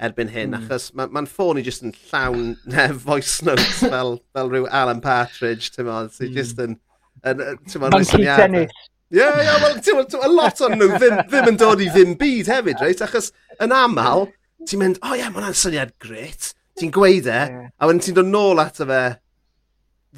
erbyn 0.00 0.30
hyn, 0.32 0.54
mm. 0.54 0.62
achos 0.62 0.90
mae'n 0.96 1.12
ma, 1.12 1.24
ffôn 1.28 1.60
i 1.60 1.64
jyst 1.64 1.84
yn 1.84 1.96
llawn 2.10 2.54
ne, 2.72 2.86
voice 3.06 3.44
notes 3.46 3.82
fel, 3.92 4.16
fel 4.34 4.52
rhyw 4.52 4.68
Alan 4.82 5.02
Partridge, 5.04 5.72
ti'n 5.74 5.88
mo, 5.88 6.04
sy'n 6.12 6.30
mm. 6.30 6.38
jyst 6.38 6.62
yn, 6.64 6.78
yn, 7.24 7.42
ti'n 7.66 7.84
Monkey 7.84 8.04
yn 8.04 8.08
syniadau. 8.14 8.62
Ie, 9.10 9.18
yeah, 9.18 9.40
yeah, 9.42 9.58
well, 9.58 9.80
ti'n 9.82 9.98
mo, 9.98 10.06
a 10.22 10.30
lot 10.30 10.60
o'n 10.62 10.76
nhw 10.78 10.92
ddim, 10.94 11.18
ddim 11.26 11.50
yn 11.50 11.58
dod 11.60 11.82
i 11.82 11.90
ddim 11.90 12.14
byd 12.20 12.52
hefyd, 12.52 12.80
reit, 12.84 13.02
achos 13.04 13.32
yn 13.60 13.74
aml, 13.74 14.28
ti'n 14.70 14.84
mynd, 14.84 15.00
o 15.02 15.10
oh, 15.10 15.16
ie, 15.16 15.24
yeah, 15.24 15.32
mae'n 15.34 15.56
syniad 15.58 15.96
gret, 16.02 16.52
Ti'n 16.80 16.94
gweud 16.96 17.28
e, 17.28 17.36
yeah. 17.36 17.68
a 17.76 17.88
wedyn 17.88 18.00
ti'n 18.06 18.16
dod 18.16 18.30
nôl 18.30 18.62
ato 18.62 18.86
fe 18.88 19.02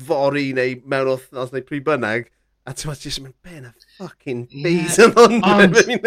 fori 0.09 0.53
neu 0.57 0.79
mewn 0.89 1.11
wythnos 1.11 1.53
neu 1.53 1.67
pryd 1.67 1.85
bynnag, 1.89 2.29
a 2.63 2.75
ti'n 2.75 2.93
meddwl, 2.93 3.11
ti'n 3.11 3.27
mynd, 3.27 3.39
ben 3.45 3.69
a 3.69 3.73
fucking 3.99 4.45
bees 4.63 4.99
yn 5.03 5.15
hwn. 5.17 5.41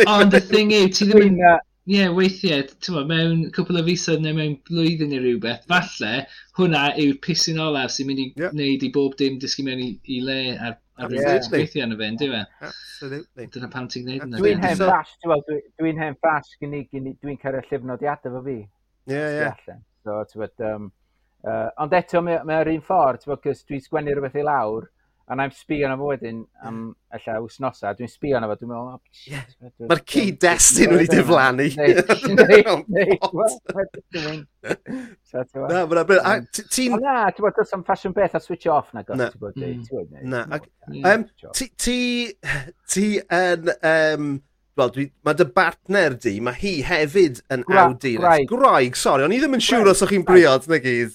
Ond 0.16 0.38
y 0.38 0.44
thing 0.48 0.72
yw, 0.76 0.92
ti 0.96 1.10
ddim 1.12 1.26
yn... 1.30 1.42
Ie, 1.86 2.00
yeah, 2.00 2.14
weithiau, 2.16 2.64
ti'n 2.82 3.12
mewn 3.12 3.44
cwpl 3.54 3.78
o 3.78 3.84
fisoedd 3.86 4.24
neu 4.24 4.34
mewn 4.34 4.56
blwyddyn 4.66 5.12
neu 5.14 5.22
rhywbeth, 5.22 5.68
falle 5.70 6.24
hwnna 6.58 6.88
yw'r 7.04 7.20
pisyn 7.22 7.60
olaf 7.62 7.94
sy'n 7.94 8.10
mynd 8.10 8.24
i 8.24 8.26
yeah. 8.32 8.56
wneud 8.56 8.86
i 8.88 8.90
bob 8.96 9.14
dim 9.20 9.36
dysgu 9.44 9.68
mewn 9.68 9.84
i, 9.84 9.92
i 10.16 10.18
le 10.26 10.40
ar 10.56 10.80
ar 10.98 11.12
yr 11.12 11.20
yeah. 11.20 11.50
gweithio 11.52 11.86
yn 11.86 11.94
y 11.94 12.00
fe, 12.00 12.08
ynddi 12.14 12.30
fe? 12.32 12.42
Absolutely. 12.70 13.50
Dyna 13.54 13.70
pam 13.76 13.90
ti'n 13.92 14.08
gwneud 14.08 14.24
yna. 14.26 14.40
E? 14.40 14.42
Dwi'n 14.42 14.64
hen 14.66 14.80
flash, 14.80 15.12
dwi'n 15.22 16.02
hen 16.02 16.18
flash, 16.24 16.56
dwi'n 16.64 17.42
cael 17.44 17.60
y 17.60 17.64
llyfnodiadau 17.68 18.38
fo 18.38 18.42
fi. 18.48 18.58
Ie, 19.12 19.22
ie. 19.44 19.78
So, 20.06 20.24
tywed, 20.30 20.54
um, 20.62 20.92
uh, 21.42 21.70
ond 21.82 21.94
eto, 21.98 22.22
mae'r 22.22 22.44
mae 22.46 22.76
un 22.76 22.84
ffordd, 22.86 23.24
ti'n 23.24 23.40
cys 23.42 23.64
dwi'n 23.66 23.82
sgwennu 23.82 24.14
rhywbeth 24.14 24.38
i 24.38 24.44
lawr, 24.46 24.86
a 25.26 25.34
na'n 25.34 25.50
sbio 25.58 25.90
na 25.90 25.96
fo 25.98 26.12
wedyn 26.12 26.44
am 26.70 26.84
alla 27.18 27.40
wsnosa, 27.42 27.96
dwi'n 27.98 28.12
sbio 28.12 28.38
na 28.38 28.52
fo, 28.52 28.60
dwi'n 28.60 28.70
meddwl, 28.70 28.92
oh, 28.94 29.02
yeah. 29.26 29.48
Mae'r 29.90 30.04
cyd-destun 30.14 30.94
wedi 30.94 31.10
diflannu. 31.10 31.66
Na, 35.74 35.82
mae'n 35.90 36.06
bryd. 36.12 36.50
Ti'n... 36.62 37.00
Na, 37.02 37.18
ti'n 37.34 37.48
bod, 37.48 37.58
does 37.58 37.74
am 37.74 37.86
fashion 37.90 38.14
beth 38.14 38.38
a 38.38 38.46
switch 38.46 38.70
off 38.70 38.94
na. 38.94 39.02
gos, 39.08 39.18
ti'n 39.18 39.42
bod, 39.42 39.58
Na, 40.22 40.46
ti... 41.82 42.02
Ti 42.94 43.08
yn... 43.26 43.74
Wel, 44.76 45.06
mae 45.24 45.38
dy 45.40 45.46
bartner 45.56 46.18
di, 46.20 46.34
mae 46.44 46.58
hi 46.60 46.74
hefyd 46.84 47.38
yn 47.54 47.62
Gra 47.64 47.86
awdur. 47.86 48.18
Graig. 48.20 48.50
Graig, 48.50 48.98
sori, 49.00 49.24
o'n 49.24 49.32
i 49.32 49.38
ddim 49.40 49.56
yn 49.56 49.62
siŵr 49.64 49.88
os 49.94 50.04
o'ch 50.04 50.12
chi'n 50.12 50.26
briod, 50.28 50.66
na 50.68 50.76
e, 50.76 50.82
gyd. 50.84 51.14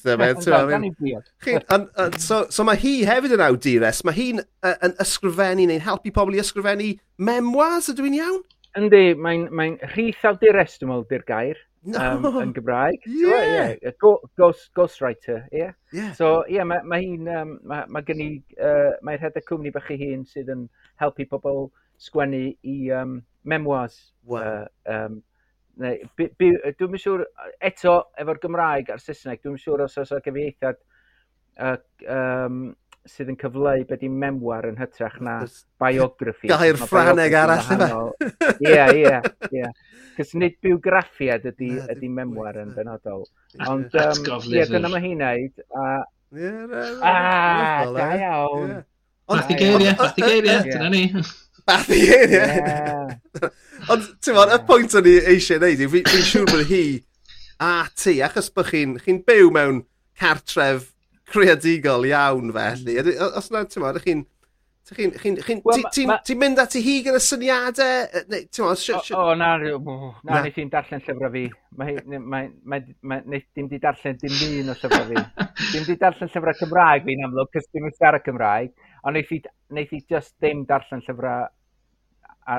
So, 2.24 2.38
so 2.48 2.64
mae 2.64 2.80
hi 2.80 2.94
hefyd 3.08 3.36
yn 3.36 3.44
awdures, 3.44 4.00
mae 4.08 4.16
hi'n 4.16 4.40
uh, 4.40 4.76
yn 4.86 4.96
ysgrifennu 5.04 5.66
neu'n 5.68 5.84
helpu 5.84 6.12
pobl 6.16 6.38
i 6.38 6.40
ysgrifennu 6.40 6.94
memoirs, 7.20 7.90
ydw 7.92 8.08
i'n 8.08 8.16
iawn? 8.22 8.40
Yndi, 8.80 9.02
mae'n 9.20 9.50
mae 9.52 9.76
rhith 9.92 10.24
awdures, 10.30 10.78
dwi'n 10.80 10.94
meddwl, 10.94 11.10
di'r 11.12 11.26
gair. 11.28 11.60
No. 11.84 12.00
Um, 12.00 12.40
yn 12.40 12.54
Gymraeg. 12.56 13.04
Yeah. 13.04 13.28
So, 13.28 13.44
yeah. 13.44 13.92
go, 14.00 14.14
Ghost, 14.40 14.70
ghostwriter, 14.76 15.44
ie. 15.52 15.58
Yeah. 15.58 15.76
yeah. 15.92 16.12
So, 16.16 16.32
ie, 16.48 16.56
yeah, 16.56 16.64
mae 16.68 16.80
ma 16.84 17.00
hi'n, 17.00 17.28
um, 17.36 17.54
mae 17.68 17.84
ma 17.92 18.00
gen 18.08 18.24
i, 18.24 18.30
uh, 18.56 18.96
mae'r 19.04 19.20
hedau 19.26 19.44
cwmni 19.52 19.72
bach 19.76 19.92
i 19.92 20.00
hun 20.00 20.24
sydd 20.28 20.48
yn 20.52 20.66
helpu 21.00 21.28
pobl 21.28 21.68
sgwennu 22.00 22.44
i 22.62 22.76
um, 22.96 23.18
memoirs. 23.44 23.98
Wow. 24.24 24.66
Uh, 24.86 24.94
um, 24.94 25.20
Dwi'n 25.80 26.98
siŵr, 27.00 27.22
eto, 27.64 27.94
efo'r 28.20 28.40
Gymraeg 28.42 28.90
a'r 28.92 29.00
Saesneg, 29.00 29.40
dwi'n 29.40 29.56
siŵr 29.60 29.86
os 29.86 29.96
oes 30.02 30.10
o 30.12 30.18
gyfieithiad 30.20 30.76
uh, 30.76 31.76
um, 32.12 32.58
sydd 33.08 33.30
yn 33.32 33.38
cyfleu 33.40 33.84
beth 33.88 34.02
i'n 34.04 34.16
memoir 34.22 34.66
yn 34.68 34.76
hytrach 34.80 35.16
na 35.24 35.38
biography. 35.80 36.50
Gair 36.52 36.76
ffraneg 36.80 37.36
arall 37.38 37.72
yma. 37.76 37.88
Ie, 38.60 38.84
ie, 39.00 39.14
ie. 39.56 39.70
Cys 40.18 40.34
nid 40.36 40.58
biograffiad 40.64 41.46
ydy, 41.48 41.72
ydy 41.94 42.10
memoir 42.12 42.60
yn 42.60 42.74
benodol. 42.76 43.24
Ond, 43.64 43.96
um, 44.04 44.50
ie, 44.52 44.66
dyna 44.68 44.92
mae 44.92 45.04
hi'n 45.06 45.24
neud. 45.24 45.64
A, 45.72 45.86
ah, 47.08 47.86
da 47.96 48.10
iawn. 48.20 48.80
Fath 49.30 49.54
i 49.54 49.56
geiriau, 49.62 49.96
fath 49.96 50.20
i 50.20 50.26
geiriau, 50.26 50.66
dyna 50.68 50.92
ni. 50.92 51.04
Fath 51.70 51.92
i 51.94 52.00
hyn, 52.02 52.34
ie. 52.34 53.50
Ond, 53.90 54.10
ti'n 54.18 54.36
fawr, 54.36 54.56
y 54.56 54.58
pwynt 54.66 54.96
o'n 54.98 55.06
i 55.06 55.14
eisiau 55.32 55.62
gwneud, 55.62 55.86
i, 55.86 56.02
fi'n 56.10 56.26
siŵr 56.26 56.50
bod 56.50 56.66
hi 56.68 56.82
a 57.60 57.86
ti, 57.94 58.18
achos 58.24 58.50
bod 58.54 58.70
chi'n 58.70 58.96
chi 59.04 59.16
byw 59.26 59.52
mewn 59.52 59.82
cartref 60.18 60.90
creadigol 61.30 62.08
iawn 62.08 62.52
felly. 62.56 62.98
Os 63.28 63.50
yna, 63.52 63.66
ti'n 63.68 63.84
fawr, 63.84 64.00
chi'n... 64.04 64.26
Ti'n 64.90 66.38
mynd 66.40 66.58
at 66.58 66.72
i 66.74 66.80
hi 66.82 66.96
gyda 67.06 67.20
syniadau? 67.22 68.08
O, 68.64 68.70
o, 69.20 69.26
na, 69.38 69.50
na, 69.60 70.40
nes 70.42 70.56
i'n 70.58 70.72
darllen 70.72 71.04
llyfrau 71.04 71.30
fi. 71.30 71.44
Nes 73.30 73.44
dim 73.54 73.68
di 73.70 73.78
darllen 73.78 74.18
dim 74.18 74.34
un 74.48 74.72
o 74.72 74.74
llyfrau 74.80 75.06
fi. 75.12 75.46
Dim 75.76 75.86
di 75.86 75.94
darllen 76.00 76.32
llyfrau 76.32 76.58
Cymraeg 76.64 77.06
fi'n 77.06 77.22
amlwg, 77.28 77.52
cys 77.54 77.70
dim 77.70 77.86
yn 77.86 77.94
siarad 77.94 78.26
Cymraeg. 78.26 78.74
Ond 79.06 79.20
neith 79.20 79.94
i 79.94 80.02
just 80.10 80.34
dim 80.42 80.66
darllen 80.66 81.06
llyfrau 81.06 81.46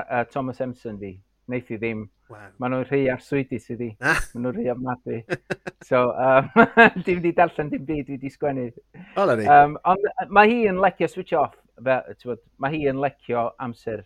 uh, 0.00 0.24
Thomas 0.32 0.60
Emson 0.64 0.98
fi. 1.00 1.12
Neith 1.52 1.70
i 1.74 1.78
ddim. 1.78 2.04
Wow. 2.30 2.52
Maen 2.62 2.72
nhw'n 2.72 2.86
rhy 2.86 3.00
ar 3.12 3.20
swyddi 3.20 3.58
sydd 3.60 3.82
i. 3.84 3.90
Maen 4.00 4.44
nhw'n 4.46 4.56
rhy 4.56 4.68
ofnadwy. 4.72 5.18
so, 5.88 6.04
um, 6.12 6.48
dim 7.06 7.20
di 7.24 7.34
darllen 7.36 7.72
dim 7.72 7.84
byd, 7.88 8.06
fi 8.08 8.18
di 8.22 8.30
sgwennu. 8.32 8.68
O, 9.16 9.26
ni. 9.36 9.48
Um, 9.50 9.76
ond 9.90 10.06
mae 10.32 10.52
hi 10.52 10.62
yn 10.70 10.80
lecio 10.82 11.10
switch 11.10 11.34
off. 11.38 11.58
Fel, 11.82 12.38
mae 12.62 12.76
hi 12.76 12.86
yn 12.92 13.02
lecio 13.02 13.48
amser 13.64 14.04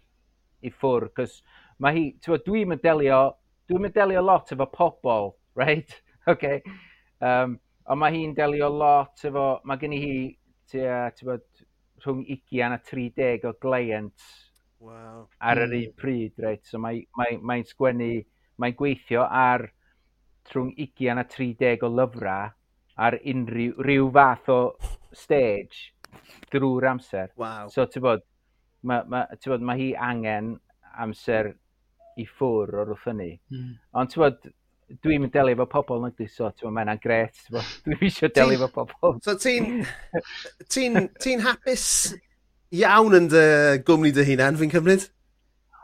i 0.64 0.72
ffwr. 0.72 1.11
Cos 1.16 1.39
mae 1.82 1.97
hi, 1.97 2.07
bod, 2.26 2.45
dwi'n 2.47 2.72
medelio, 2.72 3.20
dwi'n 3.68 3.87
medelio 3.87 4.24
lot 4.24 4.53
efo 4.55 4.66
pobl, 4.72 5.30
right? 5.59 5.95
okay. 6.32 6.62
Um, 7.20 7.59
ond 7.87 8.03
mae 8.03 8.16
hi'n 8.16 8.34
delio 8.37 8.72
lot 8.72 9.24
efo, 9.28 9.47
mae 9.68 9.80
gen 9.80 9.95
i 9.95 10.03
hi, 10.03 10.18
ti'n 10.72 11.28
bod, 11.28 11.47
rhwng 12.03 12.24
20 12.28 12.64
a 12.66 12.80
30 12.91 13.47
o 13.49 13.55
gleient 13.62 14.26
Wow. 14.80 15.26
Ar 15.40 15.62
yr 15.64 15.70
hmm. 15.70 15.86
un 15.86 15.96
pryd, 15.96 16.36
reit. 16.42 16.64
So 16.68 16.80
mae'n 16.82 17.06
mae, 17.18 17.38
mae 17.40 17.64
sgwennu, 17.66 18.10
mae'n 18.60 18.76
gweithio 18.78 19.24
ar 19.24 19.68
trwy'n 20.50 20.72
20 20.76 21.20
a 21.22 21.24
30 21.24 21.84
o 21.86 21.90
lyfrau 21.92 22.52
ar 23.06 23.18
unrhyw 23.32 23.76
rhyw 23.84 24.10
fath 24.12 24.50
o 24.52 24.60
stage 25.16 25.92
drwy'r 26.52 26.90
amser. 26.92 27.32
Wow. 27.40 27.70
So 27.72 27.86
ti'n 27.90 28.04
bod, 28.04 28.24
mae 28.86 29.04
ma, 29.10 29.24
bod, 29.46 29.64
ma 29.64 29.76
hi 29.78 29.90
angen 29.96 30.54
amser 31.02 31.52
i 32.16 32.24
ffwr 32.28 32.78
o'r 32.82 32.94
wrth 32.94 33.10
hynny. 33.10 33.32
Mm. 33.52 33.74
Ond 34.00 34.12
ti'n 34.12 34.24
bod, 34.24 34.46
dwi'n 35.02 35.24
mynd 35.24 35.34
delio 35.34 35.56
efo 35.56 35.66
pobl 35.72 36.04
nag 36.04 36.14
dwi, 36.16 36.28
so 36.30 36.48
ti'n 36.54 36.72
mae'n 36.76 36.94
gret, 37.02 37.42
dwi'n 37.50 37.98
eisiau 37.98 38.32
delio 38.32 38.60
efo 38.60 38.86
pobl. 38.92 39.18
So 39.24 39.36
ti'n 39.40 39.82
ti, 40.72 40.86
n, 40.88 41.08
ti 41.20 41.36
hapus 41.42 41.88
iawn 42.80 43.20
yn 43.20 43.28
dy 43.32 43.44
gwmni 43.86 44.12
dy 44.16 44.26
hunan, 44.30 44.58
fi'n 44.60 44.72
cymryd? 44.72 45.08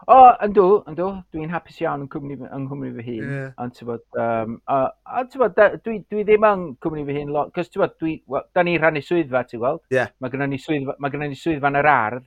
O, 0.03 0.15
oh, 0.17 0.31
yndw, 0.43 0.65
yndw. 0.91 1.09
Dwi'n 1.31 1.53
hapus 1.53 1.77
iawn 1.79 2.03
yn 2.03 2.09
cwmni, 2.11 2.35
yn 2.43 2.65
cwmni 2.67 2.89
fy 2.97 3.05
hun. 3.07 3.29
Yeah. 3.31 3.51
Ond 3.63 3.75
ti'n 3.77 3.87
bod, 3.87 4.03
um, 4.19 4.57
a, 4.67 4.79
a 5.07 5.23
ti'n 5.31 5.43
bod, 5.45 5.61
dwi, 5.85 6.01
dwi 6.11 6.25
ddim 6.27 6.47
yn 6.49 6.65
cwmni 6.83 7.05
fy 7.07 7.21
hun 7.21 7.31
lot. 7.37 7.53
Cos 7.55 7.71
ti'n 7.71 7.85
bod, 7.85 7.95
dwi, 8.03 8.17
well, 8.27 8.49
da 8.51 8.65
ni 8.67 8.75
rhannu 8.81 9.03
swyddfa, 9.07 9.45
ti'n 9.47 9.63
gweld? 9.63 9.85
Yeah. 9.95 10.11
Mae 10.19 10.33
gennym 10.33 10.51
ni 10.51 10.59
swyddfa, 10.59 10.97
mae 10.99 11.15
gennym 11.15 11.31
ni 11.31 11.39
swyddfa 11.39 11.71
yn 11.71 11.79
yr 11.79 11.91
ardd. 11.93 12.27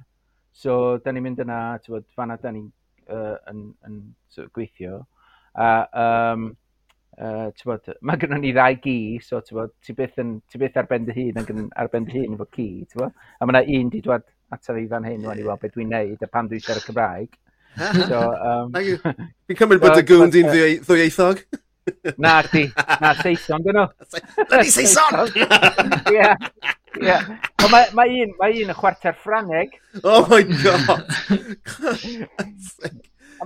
So, 0.55 0.77
da 1.03 1.11
ni'n 1.11 1.25
mynd 1.25 1.41
yna, 1.43 1.57
ti'n 1.83 1.97
bod, 1.97 2.05
fanna 2.15 2.37
da 2.39 2.53
ni'n 2.55 2.69
uh, 3.11 3.33
yn, 3.51 3.65
yn, 3.89 3.97
sort 4.31 4.47
of 4.47 4.53
gweithio. 4.55 5.01
A, 5.59 5.67
um, 6.05 6.47
uh, 7.19 7.49
ti'n 7.59 7.73
bod, 7.73 7.91
mae 8.07 8.23
gennym 8.23 8.39
ni 8.45 8.53
ddau 8.55 8.79
gi, 8.87 8.97
so 9.25 9.43
ti'n 9.43 9.59
bod, 9.59 9.75
ti 9.83 9.97
byth, 9.99 10.15
yn, 10.23 10.37
ti 10.47 10.63
byth 10.63 10.79
ar 10.79 10.87
ben 10.93 11.11
dy 11.11 11.17
hun, 11.19 11.43
yn 11.43 11.67
ar 11.75 11.91
ben 11.91 12.07
dy 12.07 12.21
hun 12.21 12.39
efo 12.39 12.47
ci, 12.55 12.69
ti'n 12.87 13.03
bod? 13.03 13.19
A 13.35 13.49
mae 13.49 13.59
yna 13.59 13.81
un 13.81 13.91
di 13.91 14.03
dwad 14.07 14.23
ata 14.53 14.75
fi 14.75 14.85
fan 14.91 15.07
hyn, 15.07 15.25
yeah. 15.25 15.39
i 15.39 15.45
weld 15.47 15.61
beth 15.63 15.75
dwi'n 15.75 15.91
neud, 15.93 16.21
a 16.21 16.31
pan 16.31 16.49
dwi'n 16.51 16.63
siarad 16.63 16.85
Cymraeg. 16.85 17.37
so, 18.09 18.19
um, 18.39 18.71
Fi'n 19.47 19.59
cymryd 19.59 19.83
bod 19.83 19.99
y 19.99 20.05
gwn 20.07 20.33
di'n 20.33 20.51
ddwyieithog? 20.51 21.43
Na, 22.23 22.39
di. 22.49 22.63
Na, 23.01 23.11
Saeson, 23.19 23.65
dyn 23.65 23.77
nhw. 23.77 23.87
Bloody 24.49 24.71
Saeson! 24.73 25.27
Ie. 26.13 26.29
Ie. 27.03 27.17
Ond 27.61 27.73
mae, 27.73 27.91
ma 27.97 28.05
un, 28.09 28.31
mae 28.39 28.63
un 28.63 28.71
y 28.73 28.77
chwarter 28.77 29.13
Ffraneg. 29.21 29.75
Oh 30.01 30.23
my 30.31 30.41
god! 30.63 31.05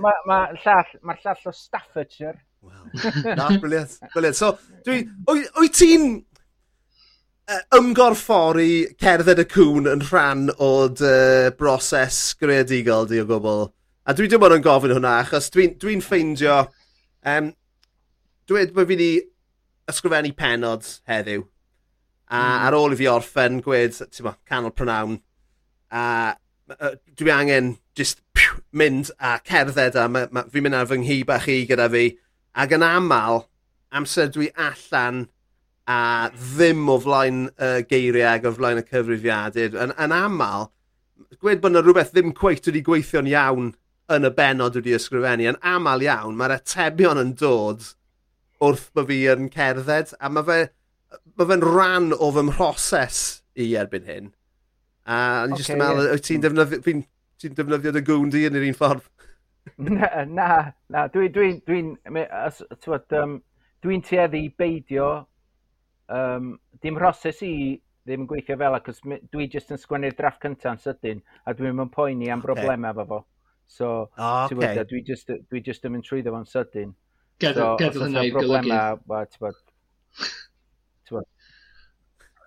ma, 0.00 0.14
ma 0.28 0.38
llall, 0.62 0.94
ma 1.04 1.16
llall 1.20 1.50
o 1.50 1.52
Staffordshire. 1.56 2.38
Wow. 2.62 2.86
na, 3.36 3.50
briliant. 3.60 3.98
Briliant. 4.14 4.38
So, 4.38 4.54
dwi... 4.86 5.02
Wyt 5.28 5.76
ti'n 5.76 6.20
ymgorffori 7.74 8.96
cerdded 9.00 9.40
y 9.42 9.46
cwn 9.50 9.88
yn 9.90 10.02
rhan 10.06 10.50
o 10.62 10.88
dy 10.94 11.50
broses 11.58 12.18
greadigol 12.38 13.08
di 13.10 13.20
o 13.22 13.26
gwbl. 13.26 13.64
A 14.06 14.14
dwi 14.16 14.28
dim 14.30 14.44
ond 14.46 14.56
yn 14.56 14.64
gofyn 14.64 14.94
hwnna, 14.94 15.16
achos 15.24 15.50
dwi'n 15.54 15.74
dwi, 15.76 15.96
dwi 15.96 16.04
ffeindio... 16.04 16.60
Um, 17.26 17.50
dwi 18.48 18.66
bod 18.74 18.88
fi 18.88 18.94
wedi 18.94 19.10
ysgrifennu 19.90 20.32
penod 20.38 20.86
heddiw. 21.10 21.42
A 22.30 22.38
mm. 22.38 22.62
ar 22.68 22.78
ôl 22.78 22.94
i 22.94 23.00
fi 23.00 23.10
orffen, 23.10 23.58
gwed, 23.64 23.98
ti'n 23.98 24.26
ma, 24.26 24.36
canol 24.48 24.74
pronawn. 24.74 25.18
A 25.90 26.04
uh, 26.76 26.94
dwi 27.18 27.34
angen 27.34 27.74
just 27.98 28.22
pw, 28.36 28.62
mynd 28.70 29.10
a 29.18 29.36
cerdded 29.46 29.98
a 29.98 30.06
fi'n 30.06 30.64
mynd 30.66 30.78
ar 30.78 30.88
fy 30.90 31.00
nghi 31.02 31.20
bach 31.26 31.50
i 31.50 31.64
gyda 31.68 31.90
fi. 31.92 32.06
Ac 32.54 32.74
yn 32.78 32.86
aml, 32.86 33.44
amser 33.94 34.30
dwi 34.30 34.52
allan 34.54 35.26
a 35.90 36.30
ddim 36.36 36.88
o 36.92 36.98
flaen 37.02 37.44
uh, 37.50 37.80
geiriau 37.90 38.36
ac 38.36 38.48
o 38.48 38.54
flaen 38.56 38.80
y 38.80 38.86
cyfrifiadur. 38.86 39.76
Yn, 39.84 39.94
yn 39.98 40.14
aml, 40.14 40.68
gwed 41.40 41.62
bod 41.62 41.74
yna 41.74 41.84
rhywbeth 41.84 42.12
ddim 42.14 42.34
cweith 42.36 42.68
wedi 42.68 42.82
gweithio'n 42.86 43.30
iawn 43.30 43.72
yn 44.10 44.26
y 44.26 44.32
benod 44.36 44.76
wedi 44.78 44.94
ysgrifennu, 44.96 45.48
yn 45.52 45.60
aml 45.66 46.04
iawn, 46.04 46.36
mae'r 46.38 46.56
atebion 46.58 47.20
yn 47.22 47.32
dod 47.38 47.92
wrth 48.60 48.90
bod 48.94 49.08
fi 49.08 49.22
yn 49.32 49.48
cerdded, 49.54 50.12
a 50.20 50.30
mae 50.32 50.46
fe, 50.46 50.58
mae 51.38 51.48
fe'n 51.52 51.64
rhan 51.64 52.10
o 52.16 52.30
fy 52.36 52.44
mhroses 52.46 53.22
i 53.56 53.70
erbyn 53.80 54.08
hyn. 54.10 54.32
A 55.10 55.20
okay, 55.46 55.60
jyst 55.60 55.74
yn 55.74 55.80
meddwl, 55.80 56.10
yeah. 56.10 56.24
ti'n 56.26 56.44
defnyddio, 56.44 56.82
fi, 56.84 56.96
ti 57.40 57.52
defnyddio 57.56 57.94
dy 57.96 58.04
gwn 58.06 58.34
di 58.34 58.44
yn 58.48 58.58
yr 58.60 58.68
un 58.68 58.76
ffordd? 58.78 59.06
na, 59.88 60.10
na, 60.28 60.50
na, 60.92 61.06
dwi'n, 61.12 61.32
dwi'n, 61.34 61.62
dwi'n, 61.66 61.94
dwi'n 62.04 62.98
dwi'n 63.00 63.38
dwi 63.80 63.96
tueddu 64.04 64.42
beidio 64.60 65.08
um, 66.16 66.54
dim 66.82 66.98
roses 67.00 67.42
i 67.46 67.52
ddim 68.06 68.24
yn 68.24 68.30
gweithio 68.30 68.56
fel 68.60 68.78
ac 68.78 68.88
dwi 69.32 69.46
jyst 69.52 69.72
yn 69.74 69.80
sgwennu'r 69.80 70.16
draff 70.18 70.40
cyntaf 70.42 70.72
yn 70.74 70.82
sydyn 70.84 71.20
a 71.46 71.54
dwi'n 71.56 71.76
mynd 71.78 71.92
poeni 71.94 72.30
am 72.32 72.42
broblemau 72.44 72.94
okay. 72.94 73.04
fo 73.04 73.08
fo. 73.12 73.20
So, 73.70 73.88
oh, 74.18 74.48
okay. 74.50 74.82
Dwi 74.90 75.04
just, 75.06 75.30
dwi 75.50 75.60
just 75.62 75.84
yn 75.86 75.94
mynd 75.94 76.06
trwyddo 76.08 76.32
fo'n 76.34 76.48
sydyn. 76.50 76.94
Gadw, 77.40 77.60
so, 77.60 77.66
gadw 77.80 78.06
hynny 78.06 78.24
i'w 78.28 78.40
golygu. 78.40 78.78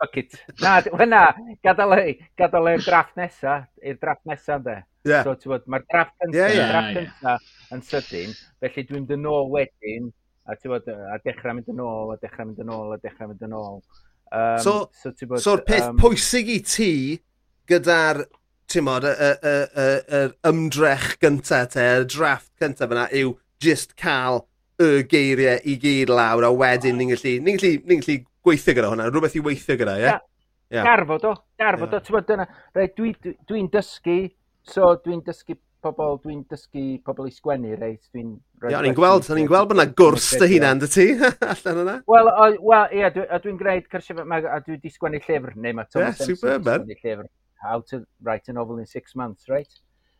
Fuck 0.03 0.17
it. 0.19 0.35
Na, 0.59 0.73
hynna, 0.83 1.21
gadael, 1.63 1.93
ei, 2.01 2.17
gadael 2.39 2.73
ei'r 2.73 2.83
draff 2.83 3.13
nesa, 3.15 3.61
i'r 3.79 3.95
draff 4.01 4.19
nesa 4.27 4.57
ynddo. 4.57 4.75
Yeah. 5.07 5.23
So, 5.23 5.37
ti'n 5.39 5.53
bod, 5.53 5.69
mae'r 5.71 5.85
draff 5.93 6.11
cyntaf 6.17 6.35
yeah, 6.41 6.57
yeah, 6.57 6.89
yeah, 6.97 7.13
yeah. 7.23 7.47
yn 7.71 7.85
sydyn, 7.87 8.35
felly 8.63 8.83
dwi'n 8.89 9.07
dyn 9.07 9.23
nôl 9.23 9.47
wedyn 9.53 10.11
a, 10.45 10.55
bod, 10.67 10.87
a 10.87 11.19
dechrau 11.23 11.57
mynd 11.57 11.69
yn 11.71 11.83
ôl, 11.83 12.13
a 12.13 12.17
dechrau 12.21 12.49
mynd 12.49 12.63
yn 12.63 12.71
ôl, 12.73 12.95
a 12.95 12.99
dechrau 13.01 13.31
mynd 13.31 13.45
yn 13.47 13.55
ôl. 13.57 13.77
Um, 14.33 14.57
so, 14.63 14.73
so, 14.97 15.13
bod, 15.27 15.43
so 15.43 15.57
peth 15.61 15.91
um, 15.91 15.99
pwysig 16.01 16.49
i 16.49 16.59
ti 16.65 16.93
gyda'r 17.69 18.23
tymod, 18.71 19.05
y, 19.05 19.13
y, 19.13 19.29
y, 19.29 19.55
y, 19.85 19.89
y 20.19 20.49
ymdrech 20.49 21.13
gyntaf 21.21 21.73
te, 21.75 21.85
y 22.01 22.07
drafft 22.09 22.51
gyntaf 22.61 22.95
yna 22.95 23.07
yw 23.19 23.35
just 23.63 23.95
cael 23.99 24.43
y 24.81 25.03
geiriau 25.09 25.61
i 25.69 25.77
gyd 25.79 26.11
lawr 26.11 26.47
a 26.47 26.51
wedyn 26.51 26.97
ni'n 26.99 27.13
gallu, 27.13 27.35
ni'n 27.45 27.59
gallu, 27.59 27.81
ni 27.85 27.99
gallu 28.01 28.19
gweithio 28.43 28.75
gyda 28.77 28.91
hwnna, 28.91 29.09
rhywbeth 29.11 29.37
i 29.37 29.43
weithio 29.45 29.77
gyda, 29.79 29.97
ie? 29.99 30.07
Yeah? 30.07 30.23
Yeah. 30.73 30.87
Garfod 30.87 31.27
o, 31.29 31.35
garfod 31.61 31.91
yeah. 31.93 32.01
o, 32.01 32.07
ti'n 32.07 32.17
bod 32.17 32.29
dyna, 32.31 32.47
dwi'n 32.73 32.95
dwi, 32.97 33.35
dwi 33.49 33.63
dysgu, 33.75 34.17
so 34.65 34.95
dwi'n 35.05 35.21
dysgu 35.27 35.59
pobl 35.83 36.17
dwi'n 36.23 36.41
dysgu 36.49 36.85
pobl 37.05 37.27
i 37.29 37.33
sgwennu 37.35 37.75
reit. 37.77 38.01
Dwi'n 38.15 38.33
Ia, 38.63 38.79
o'n 38.79 38.87
i'n 38.87 38.97
gweld, 38.97 39.27
o'n 39.27 39.41
i'n 39.41 39.49
gweld 39.49 39.69
bod 39.69 39.77
yna 39.77 39.85
gwrs 39.99 40.29
dy 40.39 40.47
hunan 40.53 40.79
dy 40.79 40.89
ti 40.91 41.07
allan 41.53 41.81
yna. 41.83 41.95
Wel, 42.09 42.29
wel, 42.63 42.95
ie, 42.95 43.03
a 43.05 43.39
dwi'n 43.43 43.59
gwneud 43.59 43.89
cyrsiau 43.91 44.23
yma, 44.23 44.39
a 44.47 44.59
dwi 44.63 44.77
wedi 44.77 44.91
sgwennu 44.93 45.19
llyfr, 45.25 45.57
neu 45.59 45.75
mae 45.77 45.89
Thomas 45.91 46.21
yeah, 46.21 46.29
superb, 46.31 46.69
sgwennu 46.69 46.99
llyfr, 47.01 47.27
How 47.63 47.83
to 47.91 48.01
Write 48.21 48.49
a 48.51 48.53
Novel 48.53 48.79
in 48.79 48.87
Six 48.87 49.15
Months, 49.15 49.49
right? 49.49 49.71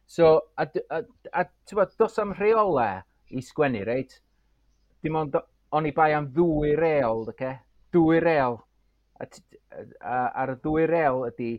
So, 0.05 0.41
a, 0.57 0.68
a, 0.91 1.01
a 1.34 1.45
ti'n 1.47 1.80
bod, 1.80 1.95
dos 1.99 2.20
am 2.20 2.36
rheolau 2.38 3.01
i 3.32 3.43
sgwennu, 3.43 3.84
reit? 3.88 4.20
Dim 5.03 5.18
ond, 5.20 5.36
o'n 5.74 5.89
i 5.89 5.93
bai 5.95 6.11
am 6.16 6.30
ddwy 6.36 6.76
reol, 6.80 7.26
oce? 7.32 7.51
Dwy 7.93 8.20
reol. 8.24 8.59
A, 9.20 9.28
a, 9.28 10.18
ar 10.43 10.53
y 10.53 10.57
ddwy 10.64 10.88
reol 10.89 11.28
ydy 11.32 11.53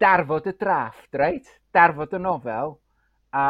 darfod 0.00 0.48
y 0.48 0.54
drafft, 0.58 1.10
reit? 1.18 1.50
Darfod 1.74 2.14
y 2.16 2.22
nofel, 2.22 2.78
a 3.32 3.48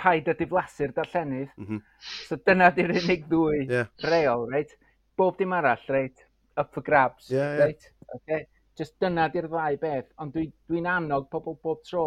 paid 0.00 0.28
a 0.28 0.34
diflasu'r 0.36 0.94
darllenydd. 0.96 1.50
Mm 1.56 1.66
-hmm. 1.66 1.82
So 2.28 2.38
dyna 2.46 2.70
di'r 2.76 2.94
unig 3.02 3.26
ddwy 3.28 3.66
yeah. 3.66 3.90
reol, 4.08 4.46
reit? 4.52 4.76
Bob 5.16 5.38
dim 5.38 5.52
arall, 5.52 5.84
reit? 5.88 6.26
Up 6.56 6.72
for 6.74 6.82
grabs, 6.82 7.30
yeah, 7.30 7.56
yeah. 7.56 7.64
reit? 7.64 7.92
Okay. 8.16 8.46
Just 8.78 8.96
dyna 9.00 9.28
di'r 9.28 9.48
ddau 9.48 9.76
beth. 9.80 10.08
Ond 10.18 10.34
dwi'n 10.34 10.52
dwi, 10.68 10.82
annog 10.88 11.28
pobl 11.30 11.58
bob 11.62 11.82
tro, 11.84 12.04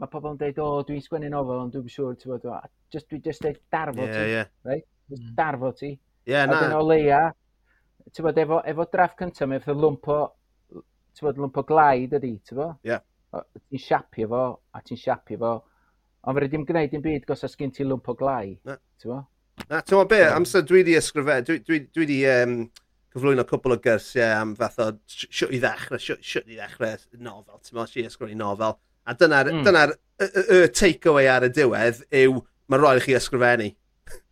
mae 0.00 0.10
pobl 0.10 0.32
yn 0.32 0.40
dweud, 0.40 0.58
o, 0.58 0.68
oh, 0.78 0.84
dwi'n 0.88 1.02
sgwennu 1.04 1.30
nofel, 1.30 1.62
ond 1.66 1.74
dwi'n 1.74 1.92
siŵr, 1.92 2.16
ti'n 2.18 2.32
bod, 2.32 2.70
just, 2.92 3.08
dwi'n 3.10 3.22
just 3.24 3.44
dweud 3.44 3.60
darfo 3.70 4.06
yeah, 4.06 4.14
ti, 4.16 4.30
yeah. 4.32 4.52
reit? 4.64 4.86
Just 5.12 5.22
mm. 5.22 5.34
darfo 5.38 5.72
ti. 5.76 5.92
Yeah, 6.26 6.48
a 6.48 6.60
dyn 6.62 6.76
o 6.78 6.80
leia, 6.86 7.20
ti'n 8.10 8.26
bod, 8.26 8.40
efo, 8.40 8.60
efo 8.72 8.88
draff 8.92 9.16
cyntaf, 9.20 9.50
mae'n 9.50 9.82
lwmpo, 9.84 10.20
ti'n 10.72 11.28
bod, 11.28 11.42
lwmpo 11.42 11.66
glaid 11.68 12.16
ydi, 12.18 12.32
ti'n 12.48 12.62
bod? 12.62 12.80
Yeah 12.86 13.04
ti'n 13.42 13.82
siapio 13.82 14.30
fo, 14.30 14.44
a 14.74 14.82
ti'n 14.84 15.00
siapio 15.00 15.40
fo, 15.40 15.52
ond 16.24 16.38
fyrdd 16.38 16.52
ddim 16.52 16.66
gwneud 16.68 16.92
dim 16.92 17.04
byd 17.04 17.26
gos 17.28 17.44
os 17.46 17.56
gen 17.60 17.72
ti 17.74 17.86
lwmp 17.86 18.10
o 18.12 18.16
glau, 18.18 18.54
ti'n 18.64 19.10
fo? 19.10 19.20
Na, 19.68 19.80
ti'n 19.80 19.98
fo 19.98 20.06
be, 20.10 20.22
amser 20.28 20.64
dwi 20.66 20.82
wedi 20.82 20.96
ysgrifennu, 20.98 21.46
dwi, 21.48 21.60
dwi, 21.66 21.80
dwi 21.90 22.04
wedi 22.04 22.18
um, 22.30 22.56
cyflwyno 23.14 23.44
cwbl 23.48 23.76
o 23.76 23.78
gyrsiau 23.84 24.40
am 24.40 24.56
fath 24.58 24.80
o 24.82 24.90
siwt 25.10 25.54
i 25.54 25.60
ddechrau, 25.62 26.02
siwt 26.02 26.50
i 26.50 26.58
ddechrau 26.58 26.98
nofel, 27.22 27.60
ti'n 27.62 27.78
fo, 27.78 27.86
si 27.90 28.06
ysgrifennu 28.08 28.40
nofel, 28.42 28.76
a 29.04 29.14
dyna'r 29.20 29.52
mm. 29.52 29.62
dyna 29.66 29.86
y, 29.90 29.94
y, 30.26 30.28
y, 30.42 30.60
take-away 30.74 31.30
ar 31.30 31.46
y 31.46 31.52
diwedd 31.54 32.02
yw, 32.24 32.40
mae'n 32.70 32.82
rhaid 32.82 33.02
i 33.02 33.04
chi 33.06 33.16
ysgrifennu. 33.18 33.70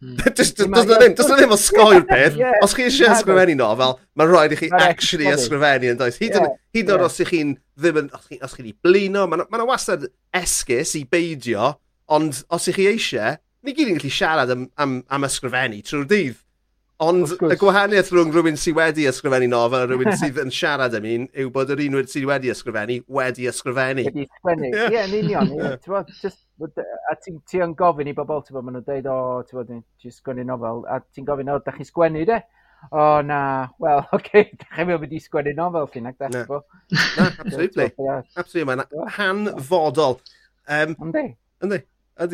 Hmm. 0.03 0.16
Does 0.37 0.59
na 0.59 0.83
ddim, 0.83 1.14
does 1.14 1.29
na 1.31 1.37
ddim 1.39 1.55
o 1.55 1.59
sgoi'r 1.59 2.05
peth. 2.09 2.39
Os 2.64 2.75
chi 2.77 2.87
eisiau 2.89 3.14
ysgrifennu 3.14 3.55
nofel, 3.59 3.97
mae'n 4.18 4.33
rhaid 4.33 4.55
i 4.57 4.59
chi 4.59 4.70
actually 4.79 5.31
ysgrifennu 5.31 5.93
yn 5.93 6.01
does. 6.01 6.18
Hyd 6.20 6.37
yn 6.41 6.93
oed 6.97 7.07
os 7.07 7.20
chi'n 7.29 7.55
ddim 7.79 8.01
yn, 8.03 8.11
os 8.14 8.57
chi'n 8.57 8.68
ei 8.68 8.77
blino, 8.85 9.25
mae 9.31 9.47
yna 9.47 9.66
wastad 9.68 10.09
esgus 10.37 10.97
i 10.99 11.05
beidio, 11.09 11.73
ond 12.12 12.43
os 12.53 12.68
chi 12.75 12.89
eisiau, 12.91 13.39
ni 13.62 13.77
gyd 13.77 13.93
yn 13.93 14.01
gallu 14.01 14.12
siarad 14.12 14.53
am, 14.55 14.66
am, 14.83 14.97
am 15.09 15.29
ysgrifennu 15.29 15.83
trwy'r 15.87 16.09
dydd. 16.11 16.41
Ond 17.03 17.33
y 17.49 17.57
gwahaniaeth 17.59 18.12
rhwng 18.14 18.31
rhywun 18.31 18.59
sydd 18.61 18.77
wedi 18.79 19.09
ysgrifennu 19.11 19.49
nofel 19.51 19.87
a 19.87 19.87
rhywun 19.89 20.14
sydd 20.20 20.39
yn 20.43 20.53
siarad 20.55 20.95
am 20.99 21.07
un 21.09 21.25
yw 21.35 21.51
bod 21.55 21.73
yr 21.75 21.83
un 21.87 21.99
sydd 22.11 22.29
wedi 22.29 22.53
ysgrifennu 22.53 23.01
wedi 23.16 23.49
ysgrifennu. 23.51 24.05
Wedi 24.11 24.27
ysgrifennu, 24.29 24.70
ie, 24.70 25.01
yn 25.07 25.16
union 25.23 25.51
a 26.62 27.14
ti'n 27.18 27.38
ti 27.48 27.62
yn 27.64 27.76
gofyn 27.78 28.10
i 28.10 28.16
bobl, 28.16 28.42
ti'n 28.46 28.56
bod, 28.56 28.66
maen 28.66 28.78
nhw'n 28.78 28.88
dweud, 28.88 29.08
o, 29.10 29.20
oh, 29.20 29.46
ti'n 29.46 29.60
bod, 29.60 29.70
ti'n 30.02 30.16
sgwennu 30.16 30.44
nofel, 30.48 30.82
a 30.90 30.98
ti'n 31.14 31.28
gofyn, 31.28 31.52
o, 31.52 31.58
oh, 31.58 31.64
da 31.64 31.74
chi 31.76 31.86
sgwennu, 31.88 32.24
de? 32.28 32.40
O, 32.90 32.98
oh, 32.98 33.22
na, 33.22 33.68
wel, 33.78 34.02
oce, 34.02 34.14
okay, 34.18 34.50
da 34.58 34.68
chi'n 34.76 34.90
mynd 34.90 35.14
i 35.14 35.22
sgwennu 35.22 35.54
nofel, 35.58 35.88
chi'n 35.94 36.10
ag 36.10 36.18
dach 36.18 36.48
bo. 36.48 36.62
Na, 36.90 37.28
absolutely. 37.44 37.88
E- 37.92 38.18
absolutely, 38.36 38.66
mae'n 38.72 38.84
hanfodol. 39.18 40.18
Um, 40.66 40.96
Yndi. 41.08 41.26
Yndi. 41.62 41.82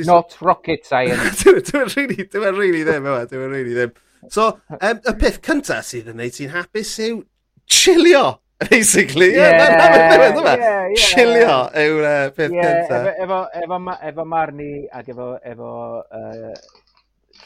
Not 0.07 0.37
rocket 0.41 0.85
science. 0.87 1.45
Dwi'n 1.45 1.93
really, 1.97 2.25
dwi'n 2.29 2.57
really 2.57 2.85
ddim, 2.85 3.05
yma, 3.07 3.25
dwi'n 3.29 3.45
e 3.45 3.51
really 3.53 3.77
ddim. 3.77 3.97
So, 4.33 4.59
um, 4.81 5.01
y 5.05 5.15
peth 5.21 5.41
cyntaf 5.45 5.87
sydd 5.87 6.11
yn 6.13 6.19
neud 6.21 6.35
ti'n 6.35 6.53
hapus 6.55 6.97
yw 7.05 7.23
chilio. 7.69 8.25
Basically, 8.59 9.29
ie, 9.31 9.39
yeah, 9.39 10.57
yeah, 10.59 10.95
Chilio 10.99 11.59
yw'r 11.79 12.03
uh, 12.03 12.15
e, 12.27 12.31
peth 12.35 12.55
yeah, 12.57 12.81
cyntaf. 12.89 13.05
Efo, 13.13 13.39
efo, 13.55 13.77
efo, 13.79 13.95
efo 14.09 14.25
marni 14.27 14.71
ac 14.91 15.13
efo, 15.13 15.29
efo 15.47 15.69
uh, 16.03 16.57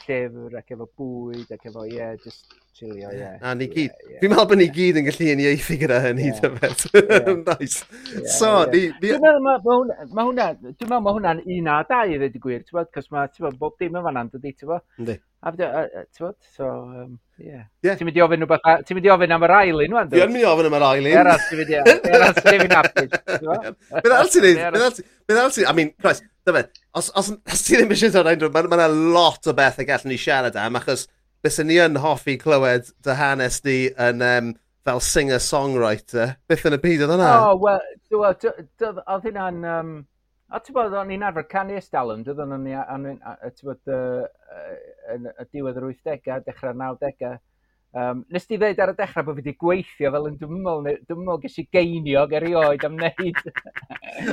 llyfr 0.07 0.57
ac 0.57 0.73
efo 0.73 0.87
bwyd 0.89 1.51
ac 1.53 1.67
efo, 1.69 1.85
ie, 1.85 1.99
yeah, 1.99 2.15
just 2.23 2.55
chilio, 2.73 3.11
ie. 3.11 3.19
Yeah. 3.19 3.35
A 3.45 3.53
ni 3.59 3.67
gyd, 3.69 3.91
yeah, 3.91 4.07
yeah, 4.09 4.23
fi'n 4.23 4.33
meddwl 4.33 4.47
bod 4.49 4.61
ni 4.63 4.67
gyd 4.73 4.97
yn 5.03 5.05
gallu 5.05 5.27
uniaethu 5.35 5.77
gyda 5.83 5.99
hynny, 6.07 6.31
yeah, 6.31 6.39
dyfet. 6.47 6.87
Yeah. 6.97 7.29
nice. 7.51 7.85
Yeah, 8.09 8.31
so, 8.39 8.49
yeah. 8.63 8.73
ni... 8.73 9.13
Dwi'n 9.13 9.45
meddwl, 9.45 9.93
mae 10.09 10.25
hwnna, 10.31 10.49
dwi'n 10.63 10.79
meddwl 10.79 11.05
mae 11.05 11.17
hwnna'n 11.19 11.43
un 11.59 11.69
a 11.75 11.77
dau 11.93 12.09
i 12.09 12.17
ddweud 12.17 12.41
y 12.41 12.43
gwir, 12.47 12.65
ti'n 12.65 12.79
meddwl, 12.79 12.89
cos 12.97 13.13
mae, 13.13 13.29
ti'n 13.29 13.45
meddwl, 13.45 13.61
bob 13.61 13.77
dim 13.77 14.01
yn 14.01 14.09
fan'na, 14.09 14.25
dydy, 14.33 14.55
ti'n 14.57 14.73
meddwl? 14.73 15.21
A 15.45 15.51
tywod, 15.51 16.35
so, 16.55 16.65
um, 16.65 17.19
yeah. 17.37 17.65
yeah. 17.83 17.97
Ti'n 17.99 18.07
mynd 18.07 18.15
i 18.15 18.21
ofyn 18.23 18.45
rhywbeth, 18.45 18.85
ti'n 18.87 18.95
mynd 18.95 19.07
i 19.09 19.11
ofyn 19.11 19.33
am 19.35 19.43
yr 19.43 19.53
ailyn, 19.57 19.95
wan? 19.97 20.11
Dwi'n 20.13 20.31
mynd 20.31 20.39
i 20.39 20.45
ofyn 20.47 20.69
am 20.69 20.75
yr 20.77 20.85
ailyn. 20.87 21.17
Eras, 21.19 21.49
ti'n 21.49 21.59
mynd 21.59 21.73
i 21.73 21.79
ofyn, 21.81 21.99
eras, 22.15 22.37
ti'n 22.37 22.61
mynd 22.61 22.75
i 22.75 22.77
ofyn, 22.79 23.09
Beth 23.97 24.15
al 24.15 24.31
ti'n 24.31 24.47
neud, 24.47 25.01
beth 25.27 25.41
al 25.41 25.51
ti'n, 25.51 25.67
I 25.67 25.73
mean, 25.75 25.91
Christ, 25.99 26.23
dyma, 26.47 26.63
os, 26.95 27.11
os, 27.19 27.33
os 27.35 27.65
ti'n 27.67 27.83
ddim 27.83 27.91
eisiau 27.91 28.13
dod 28.15 28.31
Andrew, 28.31 28.53
mae 28.55 28.69
yna 28.69 28.87
lot 29.17 29.51
o 29.51 29.55
beth 29.57 29.83
y 29.83 29.87
gallwn 29.89 30.13
ni 30.13 30.21
siarad 30.21 30.55
am, 30.63 30.79
achos 30.79 31.09
bys 31.43 31.59
ni 31.67 31.81
yn 31.83 31.99
hoffi 31.99 32.37
clywed 32.39 32.93
dy 33.03 33.17
hanes 33.19 33.59
ni 33.67 33.77
yn, 33.91 34.23
um, 34.23 34.55
fel 34.87 35.03
singer-songwriter, 35.03 36.37
beth 36.47 36.65
yn 36.71 36.77
y 36.77 36.81
byd 36.87 37.03
oedd 37.03 37.17
hwnna? 37.17 37.35
Oh, 37.49 37.59
well, 37.59 37.83
oedd 38.15 39.27
hynna'n, 39.27 39.59
um, 39.75 39.93
A 40.51 40.59
ti'n 40.59 40.75
bod, 40.75 40.93
o'n 40.99 41.13
i'n 41.15 41.23
arfer 41.25 41.47
canu 41.49 41.77
estalwm, 41.79 42.25
dydyn 42.27 42.51
nhw'n 42.51 42.67
ni, 42.67 42.75
ti'n 43.55 43.69
bod, 43.69 43.95
yn 45.15 45.31
y 45.31 45.47
diwedd 45.49 45.79
yr 45.79 45.89
80au, 45.89 46.43
dechrau'r 46.45 46.79
90au. 46.79 47.39
Um, 47.93 48.23
nes 48.33 48.47
ti 48.49 48.57
ddeud 48.57 48.79
ar 48.81 48.89
y 48.89 48.95
dechrau 48.97 49.25
bod 49.27 49.35
fi 49.37 49.43
wedi 49.43 49.51
gweithio 49.61 50.09
fel 50.15 50.23
yn 50.31 50.37
dymol, 50.39 50.87
dymol 51.05 51.37
ges 51.43 51.59
i 51.61 51.65
geiniog 51.75 52.31
erioed 52.39 52.85
am 52.87 52.95
wneud. 52.97 53.41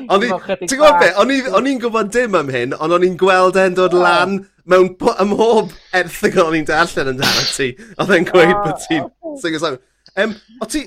Ti'n 0.08 0.78
gwybod 0.80 0.96
be, 1.02 1.10
o'n 1.20 1.68
i'n 1.68 1.82
gwybod 1.82 2.08
dim 2.14 2.38
am 2.40 2.48
hyn, 2.54 2.72
ond 2.80 2.96
o'n 2.96 3.04
i'n 3.04 3.18
gweld 3.20 3.60
e'n 3.60 3.76
dod 3.76 3.98
oh. 3.98 4.00
lan 4.00 4.38
mewn 4.64 4.94
ym 4.96 5.32
mhob 5.34 5.76
erthigol 6.00 6.48
o'n 6.48 6.56
i'n 6.56 6.66
darllen 6.72 7.12
yn 7.12 7.20
dan 7.20 7.44
ti. 7.52 7.68
Oedd 8.00 8.14
e'n 8.16 8.28
gweud 8.30 8.56
bod 8.64 8.80
ti'n 8.86 9.04
sing 9.42 9.58
a 9.58 9.62
song. 9.66 9.76
Um, 10.16 10.32
o 10.64 10.68
ti, 10.70 10.86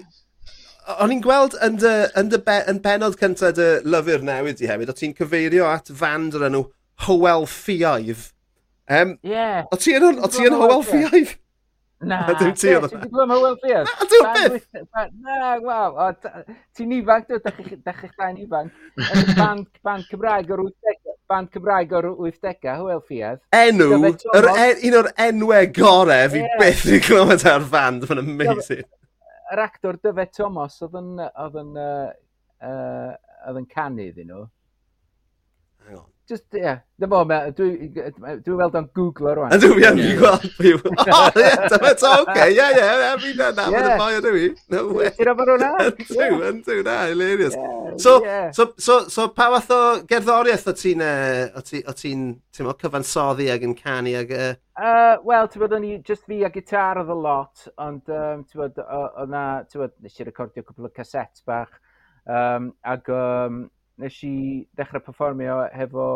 O'n 0.99 1.13
i'n 1.15 1.21
gweld 1.23 1.55
yn 1.63 1.77
dy, 1.79 1.93
yn 2.19 2.31
dy 2.31 2.39
be, 2.43 2.57
yn 2.71 2.81
benod 2.83 3.15
cyntaf 3.19 3.55
dy 3.57 3.67
lyfr 3.87 4.25
newid 4.25 4.63
i 4.63 4.69
hefyd, 4.69 4.91
o 4.91 4.97
ti'n 4.97 5.15
cyfeirio 5.17 5.69
at 5.69 5.91
fand 5.99 6.35
o'r 6.37 6.49
enw 6.49 6.65
Howell 7.05 7.47
Ffiaidd. 7.49 8.27
Um, 8.91 9.15
yeah. 9.23 9.63
O 9.71 9.79
ti 9.79 9.95
yn, 9.95 10.19
o 10.19 10.27
ti 10.31 10.43
yn 10.47 10.57
Howell 10.59 10.83
Ffiaidd? 10.87 11.37
Na, 12.03 12.19
dim 12.39 12.51
ti 12.59 12.73
oedd 12.75 12.89
yna. 12.89 13.05
Ti'n 13.05 13.13
gwybod 13.13 13.33
Howell 13.35 13.57
Ffiaidd? 13.61 13.87
Na, 13.93 14.09
dwi'n 14.11 14.59
beth? 14.59 15.15
Na, 15.23 15.55
waw. 15.63 16.11
Ti'n 16.75 16.97
ifanc, 16.99 17.31
dwi'n 17.31 17.83
dechrau 17.87 18.11
chda'n 18.11 18.43
ifanc. 18.43 18.75
Band, 19.39 19.69
band 19.85 20.09
Cymraeg 20.11 20.51
o'r 20.51 20.65
80 20.67 21.13
band 21.31 21.53
Cymraeg 21.53 21.93
o'r 21.95 22.09
80au, 22.11 22.83
Hwyl 22.83 23.01
Ffiad. 23.07 23.39
Enw, 23.55 23.87
yr, 24.35 24.49
un 24.89 24.97
o'r 24.99 25.09
enwau 25.27 25.69
gorau 25.75 26.27
fi 26.33 26.43
yeah. 26.43 26.59
byth 26.59 26.83
yn 26.91 27.05
clywed 27.07 27.47
e 27.47 27.53
ar 27.53 27.65
fand, 27.71 28.05
mae'n 28.09 28.21
amazing 28.23 28.83
yr 29.53 29.61
actor 29.63 29.99
Dyfed 30.01 30.33
Thomas 30.35 30.79
oedd 30.85 30.97
yn, 30.99 31.11
oedd 31.21 31.57
yn, 31.61 31.71
uh, 31.79 32.09
uh, 32.65 33.13
oedd 33.47 33.61
yn 33.61 33.69
canu 33.73 34.07
iddyn 34.09 34.31
nhw, 34.33 34.45
just, 36.29 36.45
ie, 36.55 36.61
yeah. 36.61 36.79
dyma 37.01 37.19
o, 37.19 37.25
dwi'n 37.27 38.55
weld 38.59 38.75
o'n 38.79 38.85
Google 38.95 39.33
rwan. 39.35 39.51
A 39.51 39.57
dwi'n 39.59 39.81
iawn, 39.81 39.99
dwi'n 39.99 40.19
gweld 40.21 40.45
pwy 40.55 40.71
yw. 40.71 40.79
O, 40.83 41.17
ie, 41.41 41.49
dyma 41.73 41.91
to, 41.99 42.11
oce, 42.23 42.45
ie, 42.53 42.67
ie, 42.79 43.09
fi 43.23 43.33
na, 43.39 43.49
na, 43.57 43.65
mae'n 43.73 43.99
boi 43.99 44.15
o 44.15 44.21
dwi. 44.23 44.45
No 44.71 44.83
way. 44.95 45.11
Ti'n 45.17 45.29
rhaid 45.29 45.51
hwnna? 45.53 45.71
Yndw, 45.89 46.39
yndw, 46.49 46.77
na, 46.87 46.95
hilarious. 47.11 47.57
So, 48.01 48.15
so, 48.55 48.69
so, 48.77 48.97
so, 49.11 49.27
pa 49.35 49.49
fath 49.57 49.75
o 49.75 49.81
gerddoriaeth 50.09 50.71
o 50.71 50.75
ti'n, 50.79 51.03
o 51.03 51.65
ti'n, 51.67 52.33
ti'n 52.55 52.73
cyfansoddi 52.85 53.51
ag 53.53 53.67
yn 53.67 53.77
canu 53.79 54.15
ag... 54.23 54.33
Uh, 54.73 55.19
Wel, 55.27 55.51
ti'n 55.51 55.65
bod, 55.65 55.77
o'n 55.77 55.87
i 55.91 55.93
just 56.07 56.25
fi 56.29 56.41
a 56.47 56.51
gitar 56.53 57.03
oedd 57.03 57.11
a 57.13 57.19
lot, 57.27 57.67
ond, 57.83 58.07
um, 58.07 58.47
ti'n 58.47 58.63
bod, 58.63 58.83
o'na, 59.27 59.45
ti'n 59.67 59.83
bod, 59.83 59.95
nes 60.01 60.19
i 60.19 60.31
recordio 60.31 60.63
cwpl 60.65 60.87
o 60.87 60.95
cassette 60.95 61.43
bach, 61.49 61.75
um, 62.25 62.71
ag, 62.95 63.11
um, 63.11 63.65
nes 64.03 64.17
i 64.27 64.35
ddechrau 64.75 65.03
performio 65.03 65.61
hefo 65.71 66.07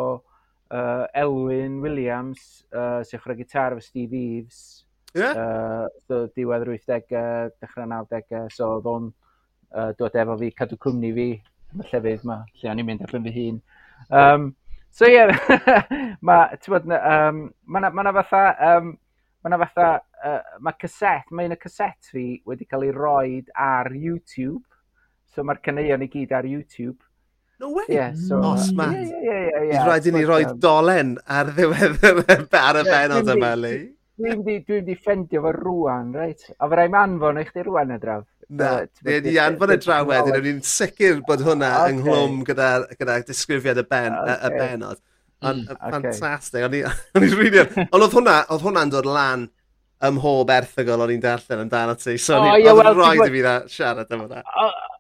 uh, 0.72 1.06
Elwyn 1.16 1.80
Williams, 1.82 2.66
uh, 2.76 3.00
sy'n 3.08 3.22
chwarae 3.24 3.40
gitar 3.40 3.76
efo 3.76 3.84
Steve 3.84 4.18
Eves. 4.18 4.60
Yeah. 5.16 5.34
Uh, 5.34 5.88
so, 6.06 6.26
diwedd 6.36 6.68
yr 6.68 6.76
80au, 6.76 7.52
dechrau 7.64 7.88
90au, 7.88 8.52
so 8.54 8.70
oedd 8.76 8.92
o'n 8.92 9.10
uh, 9.10 9.92
dod 10.00 10.18
efo 10.20 10.38
fi, 10.42 10.52
cadw 10.58 10.80
cwmni 10.84 11.14
fi, 11.16 11.28
y 11.78 11.90
llefydd 11.90 12.26
yma, 12.28 12.42
lle 12.60 12.72
o'n 12.72 12.84
i'n 12.84 12.90
mynd 12.92 13.06
allan 13.08 13.28
fy 13.28 13.36
hun. 13.38 13.60
Um, 14.14 14.52
so 14.94 15.08
ie, 15.08 15.16
yeah, 15.16 15.84
mae 16.28 16.60
um, 16.60 17.42
ma 17.66 17.84
na, 17.84 17.92
ma 17.92 18.08
na 18.08 18.16
fatha, 18.20 18.44
um, 18.70 18.94
ma 19.44 19.54
na 19.54 19.62
fatha, 19.64 19.90
uh, 20.28 20.40
mae 20.64 20.80
cassette, 20.80 21.32
mae 21.32 21.50
un 21.50 21.56
y 21.56 21.60
cassette 21.62 22.12
fi 22.12 22.28
wedi 22.48 22.68
cael 22.70 22.88
ei 22.88 22.96
roed 22.96 23.52
ar 23.56 23.92
YouTube, 23.96 24.66
so 25.32 25.44
mae'r 25.46 25.64
caneuon 25.64 26.06
i 26.06 26.12
gyd 26.12 26.36
ar 26.36 26.48
YouTube, 26.50 27.00
No 27.60 27.72
way! 27.72 27.86
Yeah, 27.90 28.14
so, 28.14 28.38
uh, 28.38 28.42
Nos, 28.42 28.72
man. 28.72 28.94
Yeah, 28.94 29.02
yeah, 29.02 29.22
yeah, 29.24 29.50
yeah, 29.50 29.72
Bydd 29.72 29.88
rhaid 29.90 30.08
i 30.08 30.12
ni 30.14 30.24
roi 30.30 30.44
um, 30.46 30.58
dolen 30.62 31.14
ar 31.26 31.50
ddiwedd 31.56 32.04
ar 32.68 32.82
y 32.84 32.84
benod 32.86 33.32
yma, 33.34 33.54
Lee. 33.58 33.80
Dwi'n 34.18 34.44
di 34.46 34.58
dwi 34.66 34.82
di 34.86 34.96
ffendio 34.98 35.42
fo 35.46 35.54
rwan, 35.56 36.12
reit? 36.14 36.46
A 36.58 36.70
fe 36.70 36.78
rhaid 36.78 36.98
anfon 37.02 37.42
eich 37.42 37.50
di 37.56 37.66
rwan 37.66 37.96
y 37.96 38.00
draf. 38.02 38.28
Na, 38.48 38.72
ni'n 39.04 39.26
ni 39.26 39.36
anfon 39.42 39.74
y 39.74 39.80
draw 39.82 40.06
wedyn, 40.08 40.38
o'n 40.38 40.50
i'n 40.54 40.64
sicr 40.66 41.20
bod 41.28 41.42
hwnna 41.46 41.74
okay. 41.82 41.96
ynghlwm 41.96 42.40
gyda, 42.48 42.70
gyda 42.94 43.20
disgrifiad 43.28 43.82
y, 43.82 43.86
ben, 43.90 44.14
okay. 44.22 44.38
y 44.38 44.62
benod. 44.62 45.02
Ond, 45.42 45.66
mm, 45.66 45.82
ffantastig. 45.82 46.66
Okay. 46.70 46.86
O'n 47.18 47.26
i'n 47.26 47.38
rili... 47.42 47.66
Ond 47.90 48.04
oedd 48.04 48.16
hwnna, 48.18 48.40
oedd 48.54 48.66
hwnna'n 48.66 48.94
dod 48.94 49.10
lan 49.10 49.50
ym 50.08 50.18
mhob 50.18 50.54
erthygol 50.54 51.04
o'n 51.06 51.14
i'n 51.16 51.22
darllen 51.22 51.66
amdano 51.66 51.98
ti. 51.98 52.16
So, 52.22 52.38
oh, 52.38 52.54
yeah, 52.58 52.74
oedd 52.74 52.94
rhaid 52.94 53.26
i 53.26 53.34
fi 53.34 53.44
siarad 53.74 54.14
am 54.14 54.28
hwnna. 54.28 54.46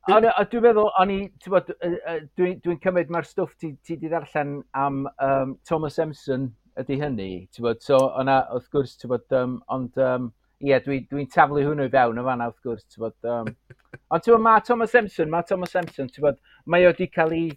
A, 0.07 0.17
a 0.39 0.43
dwi'n 0.47 0.63
meddwl, 0.63 0.87
o'n 1.01 1.09
i, 1.11 1.17
ti'n 1.43 1.51
bod, 1.51 1.69
dwi'n 1.81 2.27
dwi, 2.39 2.51
dwi 2.63 2.75
cymryd 2.83 3.09
mae'r 3.11 3.25
stwff 3.27 3.57
ti, 3.59 3.73
ti 3.83 3.97
di 3.99 4.07
ddarllen 4.07 4.53
am 4.79 5.01
um, 5.23 5.55
Thomas 5.67 5.99
Emson 5.99 6.45
ydy 6.79 6.95
hynny, 7.01 7.31
ti'n 7.51 7.65
bod, 7.65 7.81
so 7.83 7.99
o'na, 8.21 8.37
wrth 8.55 8.69
gwrs, 8.71 8.93
ti'n 9.01 9.11
bod, 9.11 9.25
um, 9.35 9.57
ond, 9.73 9.99
um, 9.99 10.29
ie, 10.61 10.69
yeah, 10.71 10.79
dwi'n 10.85 11.09
dwi, 11.11 11.25
taflu 11.33 11.65
hwnnw 11.65 11.89
i 11.89 11.91
fewn 11.91 12.21
o 12.21 12.25
fanna, 12.27 12.47
wrth 12.47 12.63
gwrs, 12.63 12.85
ti'n 12.87 13.03
bod, 13.03 13.17
um, 13.27 13.51
ond 14.07 14.23
ti'n 14.23 14.37
bod, 14.37 14.45
mae 14.45 14.63
Thomas 14.69 14.95
Emson, 15.01 15.33
mae 15.33 15.47
Thomas 15.49 15.75
Emson, 15.81 16.11
ti'n 16.13 16.27
bod, 16.29 16.39
mae 16.71 16.87
o 16.87 16.93
wedi 16.93 17.09
cael 17.11 17.35
ei, 17.35 17.49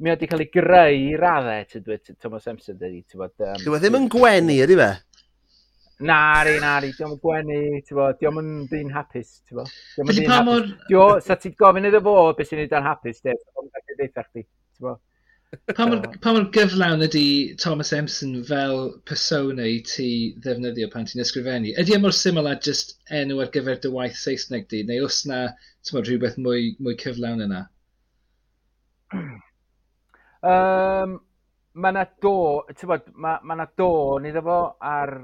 mae 0.00 0.14
o 0.14 0.16
wedi 0.16 0.30
cael 0.32 0.46
ei 0.46 0.52
greu 0.56 1.02
i 1.02 1.12
raddau, 1.20 1.68
ti'n 1.74 1.84
dweud, 1.90 2.14
Thomas 2.24 2.48
Emson, 2.54 2.80
dydy, 2.80 3.02
ti'n 3.04 3.20
bod. 3.20 3.36
Um, 3.42 3.60
Dwi 3.66 3.82
ddim 3.84 4.00
yn 4.00 4.08
gwenu, 4.16 4.56
ydy 4.64 4.80
fe? 4.80 4.90
Nari, 5.98 6.58
nari, 6.60 6.90
diolch 6.92 7.14
yn 7.14 7.20
gwenu, 7.22 7.58
diolch 7.88 8.40
yn 8.42 8.48
dyn 8.68 8.90
hapus, 8.92 9.38
ti'n 9.48 9.62
diolch 9.62 10.02
yn 10.02 10.10
dyn 10.12 10.32
hapus. 10.34 10.72
Diolch, 10.90 11.22
sa 11.24 11.36
ti'n 11.40 11.54
gofyn 11.56 11.88
iddo 11.88 12.02
fo 12.04 12.16
beth 12.36 12.50
sy'n 12.50 12.64
ei 12.66 12.68
dan 12.72 12.84
hapus, 12.84 13.22
diolch 13.24 13.62
yn 13.62 13.70
ddeitha 13.94 14.26
chdi, 14.26 14.42
ti'n 14.44 14.84
bo. 14.84 14.98
Pa 15.72 15.86
mor 15.86 16.44
gyflawn 16.52 17.04
ydy 17.06 17.54
Thomas 17.62 17.94
Empson 17.96 18.34
fel 18.44 18.80
persona 19.08 19.64
i 19.64 19.78
ti 19.88 20.08
ddefnyddio 20.44 20.90
pan 20.92 21.06
ti'n 21.08 21.22
ysgrifennu? 21.24 21.72
Ydy 21.80 21.96
e 21.96 22.00
mor 22.02 22.12
syml 22.18 22.50
a 22.50 22.52
just 22.66 22.98
enw 23.20 23.40
ar 23.40 23.52
gyfer 23.54 23.80
dy 23.80 23.92
waith 23.94 24.18
Saesneg 24.20 24.66
di, 24.72 24.82
neu 24.84 25.06
os 25.06 25.22
na 25.30 25.46
mod, 25.94 26.02
rhywbeth 26.10 26.36
mwy, 26.42 26.74
mwy 26.82 26.98
cyflawn 27.00 27.46
yna? 27.46 27.62
um, 30.52 31.16
mae 31.72 31.94
yna 31.94 32.04
do, 32.20 32.36
ti'n 32.74 32.92
bod, 32.92 33.08
mae 33.14 33.40
yna 33.40 33.62
ma 33.62 33.68
do, 33.80 33.90
nid 34.26 34.36
efo 34.42 34.60
ar 34.92 35.14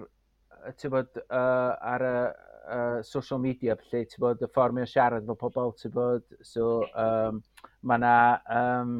bod, 0.93 1.23
uh, 1.29 1.73
ar 1.93 2.05
y 2.07 2.13
uh, 2.23 3.01
social 3.07 3.41
media, 3.43 3.77
lle 3.91 4.05
ti'n 4.05 4.23
bod 4.23 4.45
y 4.45 4.51
ffordd 4.51 4.77
mewn 4.77 4.91
siarad 4.91 5.27
fo 5.29 5.37
pobl, 5.41 5.73
ti'n 5.81 5.95
bod, 5.95 6.27
so 6.47 6.83
um, 6.99 7.43
mae 7.83 8.01
yna, 8.01 8.15
um, 8.59 8.95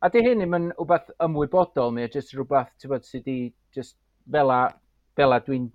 a 0.00 0.10
di 0.12 0.24
hyn 0.24 0.42
ddim 0.42 0.58
yn 0.58 0.72
rhywbeth 0.74 1.14
ymwybodol, 1.26 1.94
mae'n 1.94 2.12
jyst 2.14 2.34
rhywbeth, 2.34 2.74
ti'n 2.78 2.94
bod, 2.94 3.06
sydd 3.08 3.24
wedi, 3.24 3.38
just 3.76 3.96
fel 4.30 4.52
a, 4.54 4.60
fel 5.18 5.36
a 5.36 5.40
dwi'n 5.46 5.70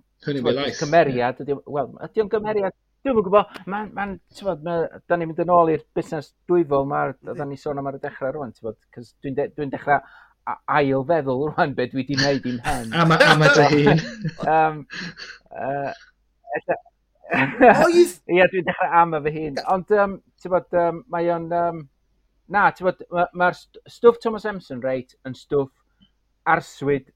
cymeriad, 0.78 1.42
wel, 1.66 1.98
ydy 2.06 2.24
o'n 2.24 2.32
cymeriad, 2.36 2.76
Dwi'n 3.00 3.16
yn 3.16 3.24
gwybod, 3.24 3.60
mae'n, 3.72 3.86
ma 3.96 4.04
ti'n 4.36 4.44
bod, 4.44 4.64
ma, 4.66 4.72
da 5.08 5.16
ni'n 5.16 5.30
mynd 5.30 5.38
yn 5.40 5.52
ôl 5.54 5.70
i'r 5.72 5.84
busnes 5.96 6.26
dwyfol, 6.50 6.82
mae'r, 6.90 7.14
da 7.38 7.46
ni 7.48 7.56
sôn 7.56 7.80
am 7.80 7.86
ar 7.88 7.96
y 7.96 8.00
dechrau 8.02 8.34
rwan, 8.34 8.52
ti'n 8.52 8.66
bod, 8.66 8.76
cos 8.92 9.14
dwi'n 9.24 9.38
de, 9.38 9.46
dwi 9.56 9.68
dechrau 9.72 10.02
ail 10.78 11.04
feddwl 11.08 11.46
rwan 11.50 11.74
beth 11.78 11.92
dwi 11.92 12.02
wedi 12.02 12.18
gwneud 12.18 12.46
i'n 12.50 12.60
hen. 12.66 12.94
Am 13.02 13.14
a 13.14 13.50
dy 13.56 13.66
hun. 13.74 14.02
um, 14.50 14.82
uh, 15.54 15.92
Ia, 17.30 18.46
dwi'n 18.50 18.66
dechrau 18.66 18.94
am 19.02 19.14
y 19.14 19.22
fy 19.26 19.32
hun. 19.36 19.58
Ond, 19.74 19.96
um, 20.02 20.18
ti'n 20.42 20.54
bod, 20.54 20.68
um, 20.82 21.02
mae 21.14 21.30
o'n... 21.34 21.48
Um, 21.54 21.84
na, 22.50 22.66
ti'n 22.74 22.88
bod, 22.88 23.04
mae'r 23.14 23.30
ma, 23.38 23.50
stwff 23.94 24.18
Thomas 24.22 24.46
Emson, 24.50 24.82
reit, 24.82 25.14
yn 25.28 25.36
stwff 25.38 25.70
arswyd 26.50 27.12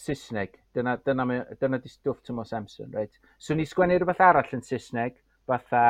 Saesneg. 0.00 0.56
Dyna, 0.74 0.96
dyna, 1.06 1.26
dyna 1.60 1.78
di 1.82 1.92
stwff 1.92 2.24
Thomas 2.26 2.54
Emson, 2.56 2.90
reit. 2.96 3.20
So, 3.38 3.54
ni 3.54 3.66
sgwennu 3.68 4.00
rhywbeth 4.00 4.24
arall 4.24 4.56
yn 4.56 4.64
Saesneg, 4.64 5.20
fatha 5.50 5.84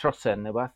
trosen 0.00 0.42
neu 0.44 0.56
beth. 0.56 0.74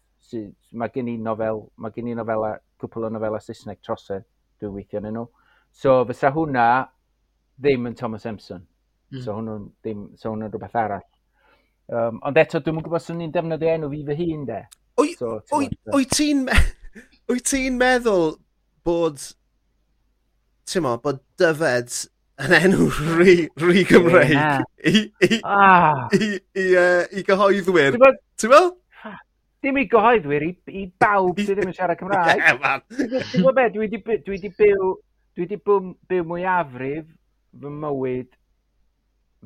Mae 0.78 0.92
gen 0.94 1.10
i 1.10 1.16
nofel, 1.20 1.64
mae 1.82 1.92
gen 1.92 2.12
i 2.12 2.14
nofela, 2.16 2.54
cwpl 2.80 3.08
o 3.08 3.12
nofela 3.12 3.42
Saesneg 3.42 3.82
trosen 3.84 4.22
dwi'n 4.62 4.76
weithio 4.76 5.02
yn 5.02 5.10
nhw. 5.12 5.24
So 5.72 6.02
fysa 6.08 6.32
hwnna 6.34 6.66
ddim 7.62 7.88
yn 7.90 7.96
Thomas 7.98 8.26
Empson. 8.28 8.62
Mm. 9.12 9.24
So 9.24 9.36
hwnnw 9.36 9.58
ddim, 9.84 10.06
so 10.16 10.32
hwnnw 10.32 10.48
rhywbeth 10.50 10.78
arall. 10.78 11.04
Um, 11.92 12.20
ond 12.24 12.38
eto, 12.40 12.60
dwi'n 12.62 12.78
yn 12.78 12.86
gwybod 12.86 13.04
sy'n 13.04 13.18
ni'n 13.20 13.34
defnyddio 13.34 13.74
enw 13.74 13.90
fi 13.92 14.02
fy 14.08 14.16
hun, 14.22 14.46
de. 14.48 14.62
Wyt 15.00 15.20
so, 15.20 15.36
ti'n... 15.50 16.48
Wyt 17.32 17.52
meddwl 17.82 18.36
bod... 18.86 19.20
Ti'n 20.70 20.86
bod 21.02 21.20
dyfed 21.40 21.98
yn 22.42 22.54
enw 22.56 22.86
rhy, 23.18 23.34
rhy 23.60 23.82
Gymreig 23.88 24.32
yeah. 24.32 24.62
i, 24.88 25.02
i, 25.26 25.40
ah. 25.44 26.06
i, 26.16 26.30
i, 26.56 26.68
uh, 26.78 27.02
i 27.12 27.24
gyhoeddwyr. 27.26 27.98
Ti'n 27.98 28.54
meddwl? 28.54 28.72
dim 29.62 29.78
i 29.78 29.86
gyhoeddwyr, 29.90 30.44
i, 30.46 30.52
i 30.74 30.84
bawb 31.00 31.40
sydd 31.40 31.58
ddim 31.58 31.70
yn 31.70 31.76
siarad 31.76 32.00
Cymraeg. 32.00 32.42
Ie. 32.50 32.78
Ti'n 32.98 33.44
gwybod 33.44 33.58
be, 33.58 33.66
dwi 33.74 33.86
wedi 33.86 34.00
byw, 34.02 34.92
dwi 35.36 35.46
wedi 35.46 35.58
byw, 35.62 35.92
byw 36.10 36.26
mwyafrif 36.28 37.06
fy 37.62 37.72
mywyd 37.82 38.30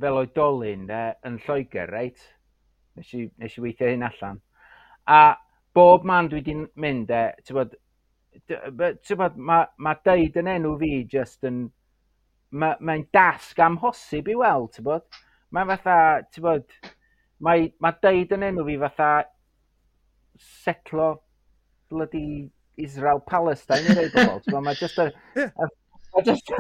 fel 0.01 0.21
oedolyn 0.23 0.87
de, 0.89 1.03
yn 1.29 1.39
Lloegr, 1.45 1.93
reit? 1.93 2.25
Nes 2.97 3.13
i, 3.17 3.27
nes 3.41 3.57
i 3.57 3.65
weithio 3.65 3.91
hyn 3.93 4.07
allan. 4.09 4.41
A 5.13 5.21
bob 5.77 6.07
man 6.09 6.31
dwi 6.33 6.41
wedi 6.41 6.57
mynd, 6.81 7.13
de, 7.13 7.23
ti'n 7.45 7.61
bod, 7.61 7.77
mae 9.37 9.69
ma 9.83 9.95
deud 10.05 10.41
yn 10.41 10.53
enw 10.57 10.75
fi 10.81 10.93
just 11.13 11.45
yn, 11.49 11.67
mae'n 12.57 12.85
ma 12.89 12.99
dasg 13.13 13.61
amhosib 13.65 14.29
i 14.33 14.37
weld, 14.39 14.73
ti'n 14.77 14.89
bod? 14.89 15.07
Mae'n 15.53 15.73
fatha, 15.75 15.97
ti'n 16.33 16.45
bod, 16.45 16.77
mae 17.45 17.71
ma 17.85 17.93
deud 18.03 18.33
yn 18.37 18.47
enw 18.49 18.65
fi 18.69 18.77
fatha 18.85 19.11
setlo 20.43 21.09
bloody 21.91 22.51
Israel 22.77 23.23
Palestine 23.27 23.93
i 23.93 23.97
rei 23.97 24.13
bobl. 24.15 24.41
Ti'n 24.45 24.63
mae 24.65 24.79
just 24.79 24.99
a, 25.03 25.11
a 25.47 25.69
Mae 26.17 26.25
just, 26.25 26.51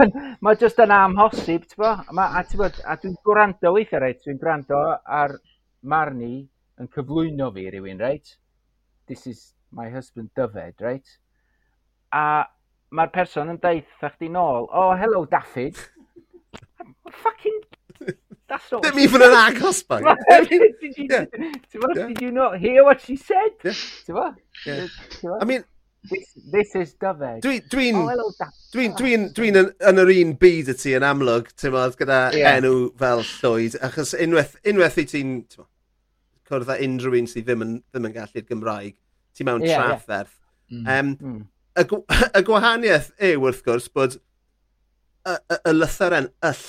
ma 0.45 0.53
just 0.61 0.81
yn 0.85 0.91
amhosib, 0.93 1.63
ti'n 1.65 1.79
bo? 1.81 1.91
Ma, 2.13 2.27
a, 2.37 2.43
bod, 2.61 2.77
a 2.85 2.97
dwi'n 3.01 3.15
gwrando 3.25 3.71
weithio, 3.73 4.03
reit? 4.03 4.19
Dwi'n 4.21 4.41
gwrando 4.43 4.81
ar 5.19 5.33
Marni 5.81 6.43
yn 6.77 6.91
cyflwyno 6.93 7.49
fi 7.55 7.65
rhywun, 7.71 8.03
reit? 8.05 8.35
This 9.09 9.25
is 9.31 9.41
my 9.73 9.89
husband 9.89 10.29
Dyfed, 10.37 10.85
reit? 10.85 11.15
A 12.13 12.45
mae'r 12.93 13.15
person 13.15 13.55
yn 13.55 13.63
deud, 13.63 13.89
thach 14.03 14.21
nôl, 14.29 14.69
oh, 14.69 14.93
hello, 15.01 15.25
Daffyd. 15.25 15.81
fucking 17.25 17.63
That's 18.49 18.71
not. 18.71 18.83
Dim 18.83 18.99
even 18.99 19.23
an 19.23 19.31
agos 19.31 19.87
bang. 19.87 20.05
did 20.49 20.97
you, 20.97 21.07
yeah. 21.11 21.25
yeah. 21.35 22.07
did 22.07 22.21
you 22.21 22.31
not 22.31 22.59
hear 22.59 22.85
what 22.85 23.01
she 23.01 23.17
said? 23.17 23.51
Yeah. 23.65 24.33
Yeah. 24.67 24.87
I 25.41 25.45
mean, 25.45 25.65
This, 26.09 26.39
this 26.53 26.75
is 26.77 26.95
dyfed. 26.95 27.43
Dwi'n 27.43 27.65
dwi 27.71 27.87
oh, 27.99 28.31
dwi 28.71 28.85
dwi 28.95 29.15
dwi 29.35 29.49
yn 29.51 30.01
yr 30.03 30.13
un 30.13 30.35
byd 30.39 30.71
y 30.71 30.75
ti 30.79 30.93
yn 30.95 31.07
amlwg, 31.07 31.49
ti'n 31.59 31.75
modd, 31.75 31.97
gyda 31.99 32.19
yeah. 32.37 32.59
enw 32.61 32.93
fel 33.01 33.25
Llwyd, 33.27 33.79
achos 33.87 34.15
unwaith, 34.15 34.55
unwaith 34.71 35.01
i 35.03 35.07
ti'n 35.11 35.33
cwrdd 36.47 36.71
â 36.71 36.79
unrhyw 36.87 37.19
un 37.19 37.29
sydd 37.31 37.49
ddim 37.49 37.65
yn, 37.67 37.75
ddim 37.91 38.09
yn 38.11 38.15
gallu'r 38.15 38.47
Gymraeg, 38.47 38.97
ti 39.35 39.47
mewn 39.49 39.67
yeah, 39.67 39.83
trafferth. 39.83 40.37
Mm. 40.71 40.85
Yeah. 40.85 41.01
Um, 41.01 41.13
mm. 41.17 41.43
Y, 41.83 41.87
y 42.39 42.45
gwahaniaeth 42.51 43.11
yw, 43.33 43.43
wrth 43.43 43.65
gwrs, 43.67 43.91
bod 43.91 44.19
y, 44.21 45.35
y, 45.35 45.59
y 45.59 45.75
lythyren 45.75 46.31
yll 46.47 46.67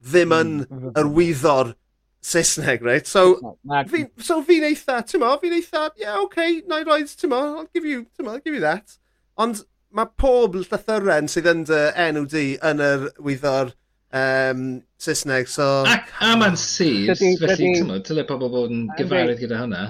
ddim 0.00 0.34
yn 0.34 0.56
hmm. 0.64 0.92
yr 0.98 1.12
wyddor 1.16 1.74
Saesneg, 2.20 2.82
right? 2.84 3.06
So, 3.06 3.54
fi, 3.88 4.04
so 4.20 4.42
fi'n 4.44 4.66
eitha, 4.68 5.00
ti'n 5.08 5.22
mo, 5.22 5.32
fi'n 5.40 5.56
eitha, 5.56 5.86
yeah, 5.96 6.18
oce, 6.18 6.26
okay, 6.26 6.60
na 6.68 6.82
i 6.82 6.84
roed, 6.84 7.08
ti'n 7.16 7.32
mo, 7.32 7.40
I'll 7.60 7.70
give 7.72 7.88
you, 7.88 8.04
ti'n 8.16 8.26
mo, 8.26 8.34
I'll 8.34 8.44
give 8.44 8.54
you 8.54 8.60
that. 8.64 8.98
Ond 9.40 9.62
mae 9.96 10.10
pob 10.20 10.58
llythyren 10.58 11.30
sydd 11.32 11.48
yn 11.50 11.64
dy 11.70 11.80
enw 12.04 12.26
di 12.30 12.44
yn 12.68 12.84
yr 12.84 13.08
wyddo'r 13.24 13.72
um, 14.20 14.66
Saesneg, 15.00 15.48
so... 15.48 15.70
Ac 15.88 16.12
am 16.26 16.44
yn 16.44 16.60
sydd, 16.60 17.14
felly, 17.16 17.56
ti'n 17.56 17.88
mo, 17.88 17.98
dyle 18.04 18.26
pobl 18.28 18.52
bod 18.52 18.76
yn 18.76 18.86
gyfarwydd 19.00 19.40
gyda 19.40 19.64
hynna. 19.64 19.84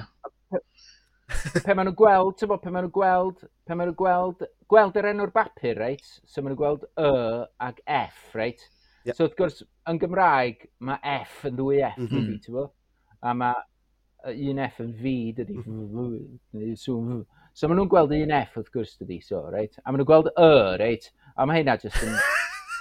pe 1.65 1.75
maen 1.75 1.91
nhw'n 1.91 1.99
gweld, 1.99 2.37
ti'n 2.39 2.51
bod, 2.53 2.63
pe 2.63 2.71
maen 2.71 2.87
nhw'n 2.87 2.95
gweld, 2.95 3.47
pe 3.67 3.75
maen 3.75 3.91
nhw'n 3.91 3.99
gweld, 3.99 4.47
gweld 4.71 5.03
yr 5.03 5.11
enw'r 5.11 5.35
bapur, 5.35 5.83
reit? 5.83 6.19
So 6.31 6.45
maen 6.45 6.55
nhw'n 6.55 6.63
gweld 6.63 6.87
Y 6.95 7.11
ag 7.67 7.83
F, 7.91 8.29
reit? 8.39 8.71
Yep. 9.05 9.17
So 9.17 9.25
wrth 9.25 9.37
gwrs, 9.39 9.63
yn 9.89 9.99
Gymraeg, 10.01 10.67
mae 10.85 11.01
F 11.23 11.45
yn 11.49 11.57
ddwy 11.57 11.81
F, 11.87 11.97
mm 11.97 12.09
-hmm. 12.11 12.41
ti'n 12.45 12.57
bo? 12.57 12.67
A 13.25 13.33
mae 13.37 13.55
un 14.51 14.59
F 14.67 14.81
yn 14.85 14.93
fi, 15.01 15.15
dydy. 15.37 15.57
Mhm. 15.57 17.23
So 17.57 17.69
maen 17.69 17.81
nhw'n 17.81 17.89
gweld 17.91 18.13
un 18.17 18.35
F 18.37 18.59
wrth 18.61 18.69
gwrs 18.75 18.99
dydy, 19.01 19.21
so, 19.25 19.41
reit? 19.53 19.79
A 19.85 19.89
maen 19.89 20.03
nhw'n 20.03 20.11
gweld 20.11 20.29
y, 20.35 20.51
reit? 20.83 21.09
A 21.37 21.47
mae 21.49 21.63
hynna 21.63 21.79
jyst 21.81 22.03
yn 22.05 22.13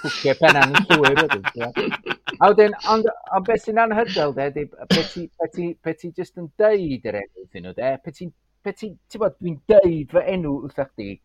hwcio 0.02 0.34
penna'n 0.40 0.76
yn 0.76 0.86
llwyr, 0.90 1.22
ydyn. 1.24 1.96
A 2.40 2.50
wedyn, 2.52 2.76
ond 2.92 3.08
on 3.36 3.48
beth 3.48 3.64
sy'n 3.64 3.80
anhygol, 3.80 4.36
de, 4.36 4.50
di, 4.54 4.66
pe 4.92 5.94
ti 5.96 6.12
jyst 6.12 6.38
yn 6.40 6.52
deud 6.60 7.08
yr 7.08 7.20
enw 7.22 7.46
iddyn 7.46 7.66
nhw, 7.66 7.74
de? 7.80 7.94
Pe 8.04 8.12
ti, 8.16 8.30
ti'n 8.68 9.24
bod, 9.24 9.40
dwi'n 9.40 9.58
deud 9.72 10.12
fy 10.12 10.26
enw 10.36 10.54
wrth 10.66 10.84
chdi, 10.92 11.16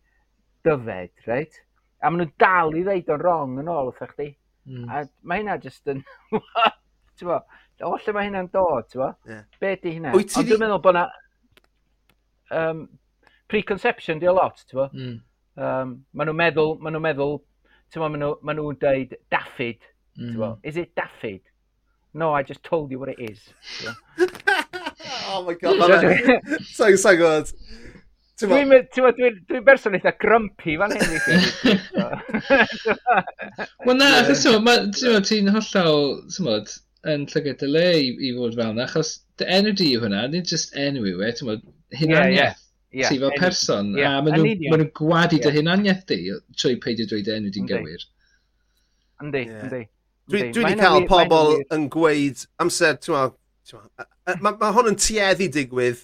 dyfed, 0.67 1.13
reit? 1.27 1.61
A 1.99 2.09
maen 2.09 2.23
nhw'n 2.23 2.33
dal 2.39 2.75
i 2.79 2.87
ddeud 2.87 3.13
o'n 3.15 3.23
wrong 3.23 3.59
yn 3.59 3.71
ôl 3.71 3.91
wrth 3.91 4.03
chdi. 4.15 4.31
Mm. 4.65 4.89
A 4.89 5.05
mae 5.23 5.43
hynna 5.43 5.57
just 5.61 5.87
yn... 5.91 6.01
ti'n 7.19 7.29
bo, 7.29 7.39
o 7.85 7.95
lle 7.95 8.15
mae 8.15 8.29
hynna'n 8.29 8.51
dod, 8.53 8.89
ti'n 8.91 9.03
bo? 9.03 9.09
Yeah. 9.29 9.43
Be 9.61 9.73
di 9.81 9.95
hynna? 9.97 10.13
Ond 10.17 10.35
dwi'n 10.35 10.61
meddwl 10.61 10.83
bod 10.83 10.99
na... 10.99 11.07
Um, 12.55 12.85
preconception 13.51 14.21
di 14.21 14.29
o 14.29 14.35
lot, 14.35 14.63
ti'n 14.65 14.81
bo? 14.81 14.87
Mm. 14.93 15.17
Um, 15.55 15.97
maen 16.13 16.31
nhw'n 16.31 16.41
meddwl, 16.41 16.77
maen 16.81 16.97
nhw'n 16.97 17.05
meddwl, 17.09 17.37
ti'n 17.93 18.03
bo, 18.03 18.09
maen 18.09 18.25
nhw'n 18.25 18.61
nhw 18.61 18.77
dweud 18.81 19.17
daffyd, 19.33 19.91
mm. 20.19 20.33
bo? 20.39 20.55
Is 20.63 20.81
it 20.81 20.95
daffyd? 20.97 21.43
No, 22.15 22.33
I 22.33 22.43
just 22.43 22.63
told 22.63 22.91
you 22.91 22.99
what 22.99 23.09
it 23.09 23.19
is. 23.19 23.41
oh 25.27 25.43
my 25.45 25.53
god, 25.53 26.55
so, 26.63 26.95
so 26.95 27.17
good. 27.17 27.51
Dwi'n 28.41 28.67
dwi, 28.67 29.11
dwi, 29.15 29.29
dwi 29.47 29.59
berson 29.63 29.93
eitha 29.95 30.11
grumpy 30.19 30.73
fan 30.79 30.91
hyn. 30.91 31.05
Wel 33.87 33.95
na, 33.95 34.07
achos 34.19 34.43
ti'n 34.43 35.47
hollol, 35.55 36.67
yn 37.13 37.21
llygad 37.31 37.63
y 37.63 37.69
le 37.69 37.85
i, 37.95 38.09
i 38.27 38.29
fod 38.35 38.57
fel 38.57 38.73
yna, 38.73 38.83
achos 38.89 39.09
dy 39.39 39.45
enw 39.55 39.71
di 39.79 39.87
yw 39.95 40.01
hwnna, 40.03 40.21
nid 40.33 40.45
just 40.51 40.69
enw 40.75 41.01
yw 41.13 41.19
e, 41.23 41.25
ti'n 41.37 41.47
bod, 41.51 41.61
hunaniaeth 41.95 42.61
yeah, 42.91 43.09
ti 43.13 43.21
fel 43.21 43.35
person, 43.39 43.85
yeah. 43.95 44.17
a 44.17 44.19
maen 44.25 44.35
nhw'n 44.41 44.89
gwadu 44.99 45.37
dy 45.39 45.49
hunaniaeth 45.55 46.03
di 46.11 46.17
trwy 46.59 46.75
peidio 46.83 47.05
dweud 47.11 47.29
enw 47.37 47.49
di'n 47.55 47.69
gywir. 47.69 48.01
Yndi, 49.23 49.43
yndi. 49.61 49.81
Dwi 50.33 50.39
wedi 50.57 50.75
cael 50.81 51.07
pobl 51.07 51.47
yn 51.75 51.83
gweud 51.93 52.37
amser, 52.59 52.93
ti'n 52.99 53.15
Mae 54.41 54.53
ma 54.59 54.67
hwn 54.73 54.91
yn 54.91 54.99
tueddu 54.99 55.47
digwydd 55.53 56.01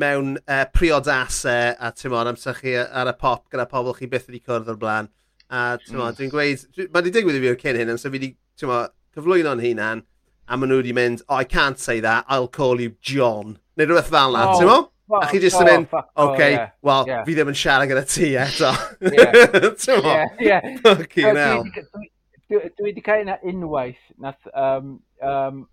mewn 0.00 0.36
uh, 0.46 0.64
priodasau 0.72 1.74
a 1.76 1.90
ti'n 1.96 2.12
modd 2.12 2.30
amser 2.30 2.56
chi 2.56 2.76
ar 2.80 3.10
y 3.10 3.16
pop 3.18 3.44
gyda 3.52 3.66
pobl 3.68 3.96
chi 3.96 4.08
byth 4.10 4.30
wedi 4.30 4.40
cwrdd 4.44 4.70
o'r 4.72 4.80
blaen. 4.80 5.10
A 5.52 5.76
ti'n 5.82 5.98
modd, 5.98 6.14
mm. 6.14 6.18
dwi'n 6.20 6.32
gweud, 6.32 6.64
mae 6.86 7.02
wedi 7.02 7.12
digwydd 7.18 7.38
i 7.38 7.42
fi 7.42 7.52
o'r 7.52 7.60
cyn 7.60 7.80
hyn, 7.82 7.92
amser 7.92 8.12
fi 8.12 8.18
wedi 8.18 8.32
cyflwyno'n 8.62 9.62
hunan 9.62 10.06
a 10.48 10.56
maen 10.56 10.72
nhw 10.72 10.80
wedi 10.80 10.94
mynd, 10.96 11.22
oh, 11.28 11.36
I 11.36 11.44
can't 11.44 11.78
say 11.78 12.00
that, 12.00 12.24
I'll 12.28 12.48
call 12.48 12.80
you 12.80 12.96
John. 13.00 13.58
Neu 13.76 13.86
rhywbeth 13.88 14.10
fel 14.12 14.34
na, 14.36 14.46
oh, 14.48 14.58
ti'n 14.58 14.70
modd? 14.70 14.88
A 15.12 15.26
chi 15.28 15.40
jyst 15.42 15.60
yn 15.60 15.68
oh, 15.68 15.72
mynd, 15.72 15.86
oce, 15.92 16.04
oh, 16.16 16.28
okay, 16.30 16.50
yeah, 16.54 16.70
wel, 16.88 17.08
yeah. 17.08 17.24
fi 17.26 17.36
ddim 17.36 17.52
yn 17.52 17.58
siarad 17.58 17.90
gyda 17.90 18.04
ti 18.08 18.30
eto. 18.40 18.72
Ti'n 19.82 20.06
mo? 20.06 20.16
Ie, 20.40 20.56
ie. 20.88 22.06
Dwi 22.52 22.88
wedi 22.88 23.04
cael 23.04 23.24
yna 23.24 23.38
unwaith, 23.48 24.00
nath 24.20 24.48
um, 24.52 24.96
um, 25.24 25.66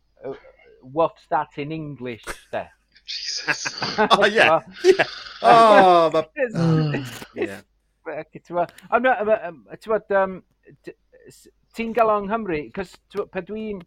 what's 0.82 1.28
that 1.32 1.56
in 1.58 1.72
English, 1.76 2.28
de? 2.52 2.66
Jesus. 3.10 3.66
oh, 4.18 4.26
yeah. 4.26 4.62
yeah. 4.86 5.08
Oh, 5.42 6.10
ma... 6.14 6.22
yeah. 7.36 7.62
Oh. 8.86 8.96
Um, 8.96 9.14
um, 10.14 10.44
ti'n 11.78 11.96
gael 11.96 12.12
o'n 12.12 12.28
Nghymru, 12.28 12.60
cos 12.76 12.94
pa 13.34 13.42
dwi'n 13.46 13.82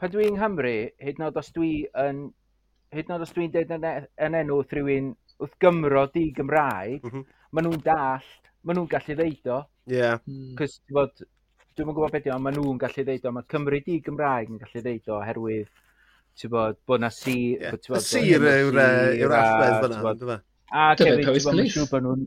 pa 0.00 0.08
dwi'n 0.10 0.36
Nghymru, 0.38 0.74
hyd 1.02 1.20
nod 1.22 1.38
os 1.40 1.50
dwi 1.54 1.84
yn, 2.04 2.26
hyd 2.94 3.10
nod 3.10 3.24
os 3.24 3.32
dwi'n 3.34 3.52
dweud 3.54 3.72
yn, 3.76 3.86
e, 3.88 3.92
yn 4.26 4.36
enw 4.40 4.58
wrth 4.60 4.74
rhywun 4.76 5.12
wrth 5.42 5.54
Gymro 5.62 6.04
di 6.14 6.26
Gymraeg, 6.36 7.00
mm 7.00 7.12
-hmm. 7.12 7.24
maen 7.56 7.68
nhw'n 7.68 7.84
dallt, 7.86 8.50
maen 8.62 8.78
nhw'n 8.80 8.90
gallu 8.92 9.16
ddeud 9.18 9.50
o. 9.54 9.62
Ie. 9.88 9.96
Yeah. 9.98 10.20
Hmm. 10.26 10.52
Cos, 10.58 10.76
bod, 10.94 11.24
dwi'n 11.74 11.90
gwybod 11.90 12.14
beth 12.14 12.28
yw, 12.28 12.36
maen 12.42 12.58
nhw'n 12.58 12.82
gallu 12.84 13.06
ddeud 13.06 13.30
o, 13.30 13.34
mae 13.34 13.48
Cymru 13.54 13.80
di 13.86 13.98
Gymraeg 14.04 14.52
yn 14.52 14.60
gallu 14.62 14.84
ddeud 14.84 15.10
o, 15.10 15.18
oherwydd 15.22 15.72
bod, 16.50 16.78
bod 16.86 17.04
na 17.04 17.10
si... 17.14 17.56
Yeah. 17.60 17.76
Bod, 17.76 18.02
sir 18.02 18.24
yw'r 18.24 19.36
allbedd 19.38 19.76
fyna, 19.82 20.00
dwi'n 20.04 20.32
fe. 20.32 20.38
A 20.74 20.86
e? 20.92 20.96
Kevin, 20.98 21.20
ti'n 21.22 21.30
bod, 21.30 21.60
mae'n 21.60 21.70
siŵr 21.74 21.90
bod 21.92 22.08
nhw'n... 22.08 22.26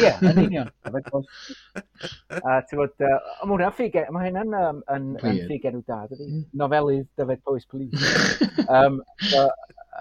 Ie, 0.00 0.10
yn 0.30 0.40
union. 0.42 0.70
A 0.88 2.58
ti'n 2.66 2.80
bod, 2.80 2.94
ond 3.04 3.50
mwyn 3.50 3.64
ffigur, 3.76 4.10
mae 4.14 4.28
hyn 4.28 4.40
yn, 4.42 4.54
yn, 4.94 5.08
yn 5.22 5.40
ffigur 5.46 5.78
i'w 5.78 5.82
dad, 5.88 6.14
ydy? 6.16 6.44
Nofelydd 6.58 7.08
Dyfed 7.20 7.42
Powys 7.46 7.68
Police. 7.68 8.12
um, 8.78 9.02
so, 9.28 9.48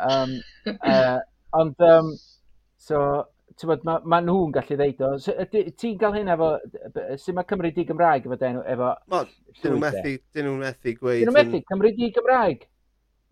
um, 0.10 0.38
uh, 0.78 1.18
ond, 1.60 1.84
um, 1.90 2.14
so, 2.82 3.02
ti'n 3.58 3.72
bod, 3.74 3.86
mae 3.88 4.08
ma 4.16 4.22
nhw'n 4.24 4.56
gallu 4.56 4.80
ddeud 4.80 5.04
o. 5.06 5.12
So, 5.22 5.36
ti'n 5.52 6.00
cael 6.02 6.18
hyn 6.18 6.34
efo, 6.34 6.54
sy'n 7.20 7.38
mae 7.38 7.50
Cymru 7.52 7.74
di 7.76 7.86
Gymraeg 7.90 8.26
efo 8.30 8.40
den? 8.40 8.64
Efo, 8.64 8.96
Wel, 9.14 9.30
dyn 9.62 9.76
nhw'n 9.76 9.86
methu, 9.86 10.16
dyn 10.34 10.50
nhw'n 10.50 10.66
methu 10.66 10.98
gweud. 11.02 11.22
Dyn 11.22 11.32
nhw'n 11.32 11.40
methu, 11.42 11.64
Cymru 11.70 11.94
di 11.98 12.12
Gymraeg. 12.16 12.68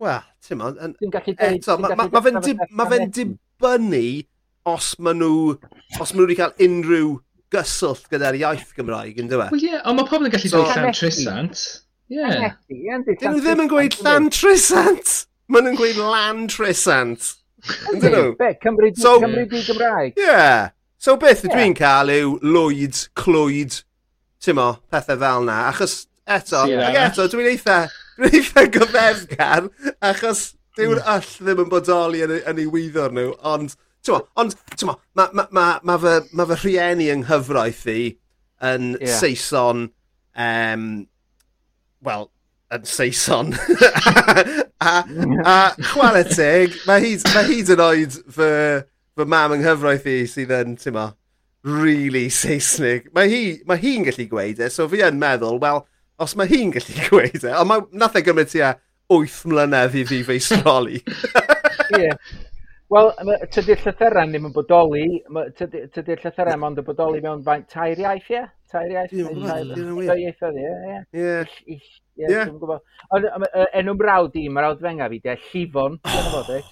Wel, 0.02 0.24
ti'n 0.44 0.58
ma, 0.60 0.72
yn... 0.84 0.92
Eto, 1.00 1.78
mae 1.80 2.88
fe'n 2.90 3.12
dibynnu 3.16 4.02
os 4.66 4.90
maen 5.00 5.22
nhw, 5.22 5.54
os 6.00 6.12
maen 6.12 6.18
nhw 6.18 6.26
wedi 6.26 6.36
cael 6.40 6.52
unrhyw 6.66 7.14
gyswllt 7.54 8.10
gyda'r 8.12 8.36
iaith 8.40 8.74
Gymraeg, 8.76 9.20
yn 9.22 9.30
dweud? 9.30 9.54
Wel, 9.54 9.66
ie, 9.70 9.80
ond 9.86 10.00
mae 10.00 10.08
pobl 10.10 10.28
yn 10.28 10.34
gallu 10.34 10.52
dweud 10.52 10.72
llan 10.74 10.96
trisant. 10.96 11.64
Ie. 12.12 12.52
Dyn 12.68 13.06
nhw 13.06 13.40
ddim 13.40 13.64
yn 13.64 13.72
gweud 13.72 13.98
llan 14.02 14.30
trisant! 14.34 15.16
Maen 15.48 15.68
nhw'n 15.68 15.78
gweud 15.80 16.00
lan 16.02 16.46
trisant. 16.52 17.32
Ydyn 17.94 18.12
nhw? 18.12 18.32
Be, 18.38 18.52
Cymru, 18.62 18.90
so, 18.98 19.16
Cymru 19.22 19.46
di 19.50 19.62
Gymraeg? 19.64 20.18
Ie. 20.18 20.26
Yeah. 20.26 20.72
So 21.00 21.16
beth 21.20 21.44
yeah. 21.44 21.54
dwi'n 21.54 21.76
cael 21.78 22.10
yw 22.10 22.36
lwyd, 22.42 23.00
clwyd, 23.18 23.80
ti'n 24.42 24.58
mo, 24.58 24.72
pethau 24.92 25.20
fel 25.22 25.46
na. 25.46 25.62
Achos 25.70 26.02
eto, 26.26 26.66
ac 26.66 27.00
eto, 27.06 27.28
dwi'n 27.32 27.54
eitha 27.54 27.86
Rwy'n 28.20 28.46
fe 28.46 28.66
gyfefgar, 28.72 29.66
achos 30.04 30.46
dyw'r 30.76 31.02
all 31.08 31.26
ddim 31.40 31.64
yn 31.64 31.72
bodoli 31.72 32.22
yn, 32.24 32.36
yn 32.42 32.62
ei 32.62 32.68
wyddor 32.72 33.14
nhw, 33.16 33.32
ond, 33.48 33.74
tyma, 34.04 34.22
ond, 34.40 34.56
tyma, 34.76 34.96
mae 35.16 35.34
ma, 35.36 35.46
ma, 35.50 35.66
ma 35.84 35.98
fy, 36.02 36.14
ma 36.36 36.46
fy 36.50 36.58
rhieni 36.62 37.10
yng 37.12 37.26
nghyfraith 37.26 37.84
i 37.92 38.00
yn 38.64 38.94
yeah. 39.00 39.18
Saeson, 39.20 39.86
um, 40.46 40.88
wel, 42.04 42.28
yn 42.72 42.88
Saeson. 42.88 43.54
a, 44.92 44.94
a 45.44 45.56
chwarae 45.92 46.24
teg, 46.30 46.76
mae 46.88 47.04
hyd, 47.04 47.28
ma 47.34 47.44
hyd 47.48 47.72
yn 47.76 47.84
oed 47.86 48.18
fy, 48.38 48.50
fy 49.16 49.28
mam 49.32 49.56
yng 49.56 49.64
nghyfraith 49.64 50.08
i 50.12 50.18
sydd 50.30 50.56
yn, 50.56 50.76
tyma, 50.80 51.10
really 51.66 52.28
Saesnig. 52.30 53.10
Mae 53.16 53.28
hi'n 53.30 53.62
ma 53.68 53.76
hi 53.80 53.96
gallu 54.06 54.28
gweud 54.30 54.60
e, 54.62 54.70
so 54.72 54.86
fi 54.90 55.02
yn 55.06 55.20
meddwl, 55.20 55.60
wel, 55.62 55.82
Os 56.22 56.36
mae 56.38 56.48
hi'n 56.48 56.72
gallu 56.74 56.98
gweud 57.10 57.44
e, 57.44 57.54
ond 57.60 57.94
nath 58.00 58.16
e 58.16 58.24
gymryd 58.24 58.52
tua 58.52 58.74
8 59.12 59.40
mlynedd 59.50 59.96
i 60.00 60.04
fi 60.08 60.22
fe 60.26 60.38
sroli. 60.42 61.02
yeah. 61.94 62.16
Wel, 62.90 63.08
tydi'r 63.50 63.80
llythyrau 63.82 64.28
ddim 64.30 64.44
yn 64.46 64.52
bodoli, 64.54 65.04
tydi'r 65.58 66.20
llythyrau 66.22 66.66
ond 66.68 66.78
yn 66.78 66.86
bodoli 66.86 67.22
mewn 67.24 67.42
faint 67.46 67.66
tair 67.72 67.98
iaith, 67.98 68.28
ie? 68.30 68.44
Tair 68.70 68.92
iaith? 68.94 69.14
Tair 69.42 70.20
ieithoedd, 70.22 70.60
ie? 70.62 71.00
Ie. 71.18 71.80
Ie, 72.16 72.28
dwi'n 72.30 72.60
gwybod. 72.60 72.84
Ond 73.16 73.26
enw 73.80 73.96
mrawd 73.98 74.38
i, 74.38 74.46
mae'r 74.54 74.68
awdfenga 74.70 75.10
fi, 75.12 75.18
de, 75.24 75.34
Llifon, 75.48 75.98
oh. 76.06 76.62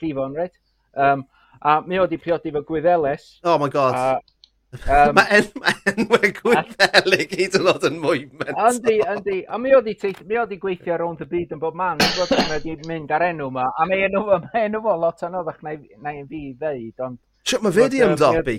Llifon, 0.00 0.34
reit? 0.36 0.58
Um, 0.98 1.22
a 1.62 1.78
mi 1.86 2.02
oedd 2.02 2.16
i 2.16 2.18
priodi 2.20 2.52
fo 2.52 2.64
gwyddeles. 2.66 3.28
Oh 3.46 3.56
my 3.62 3.70
god. 3.72 3.94
A, 3.94 4.35
Um, 4.74 5.12
mae 5.14 5.38
en, 5.38 5.46
ma 5.62 5.72
enwau 5.92 6.30
gwyddelig 6.40 7.34
hyd 7.38 7.54
yn 7.56 7.68
oed 7.70 7.84
yn 7.86 8.00
mwy 8.02 8.24
mental. 8.32 8.72
Yndi, 8.72 8.96
yndi. 9.14 9.36
A 9.48 9.58
mi 9.62 9.72
oedd 9.76 9.88
i 9.92 9.94
oedd 10.40 10.54
gweithio 10.62 10.98
rownd 11.00 11.22
y 11.22 11.28
byd 11.30 11.54
yn 11.54 11.62
bob 11.62 11.78
man. 11.78 12.02
Yn 12.02 12.14
gwybod 12.16 12.34
beth 12.34 12.50
wedi 12.52 12.88
mynd 12.90 13.14
ar 13.14 13.24
enw 13.28 13.46
yma. 13.52 13.66
A 13.78 13.86
mae 13.88 14.08
enw, 14.08 14.24
ma 14.26 14.62
enw 14.64 14.82
fo 14.84 14.96
lot 15.00 15.22
anoddach 15.28 15.62
na, 15.64 15.76
na 16.02 16.14
i 16.18 16.24
fi 16.28 16.42
ddeud. 16.58 17.04
Ond, 17.06 17.20
Sio, 17.46 17.62
mae 17.62 17.76
fe 17.76 17.86
di 17.92 18.02
ymdopi? 18.04 18.56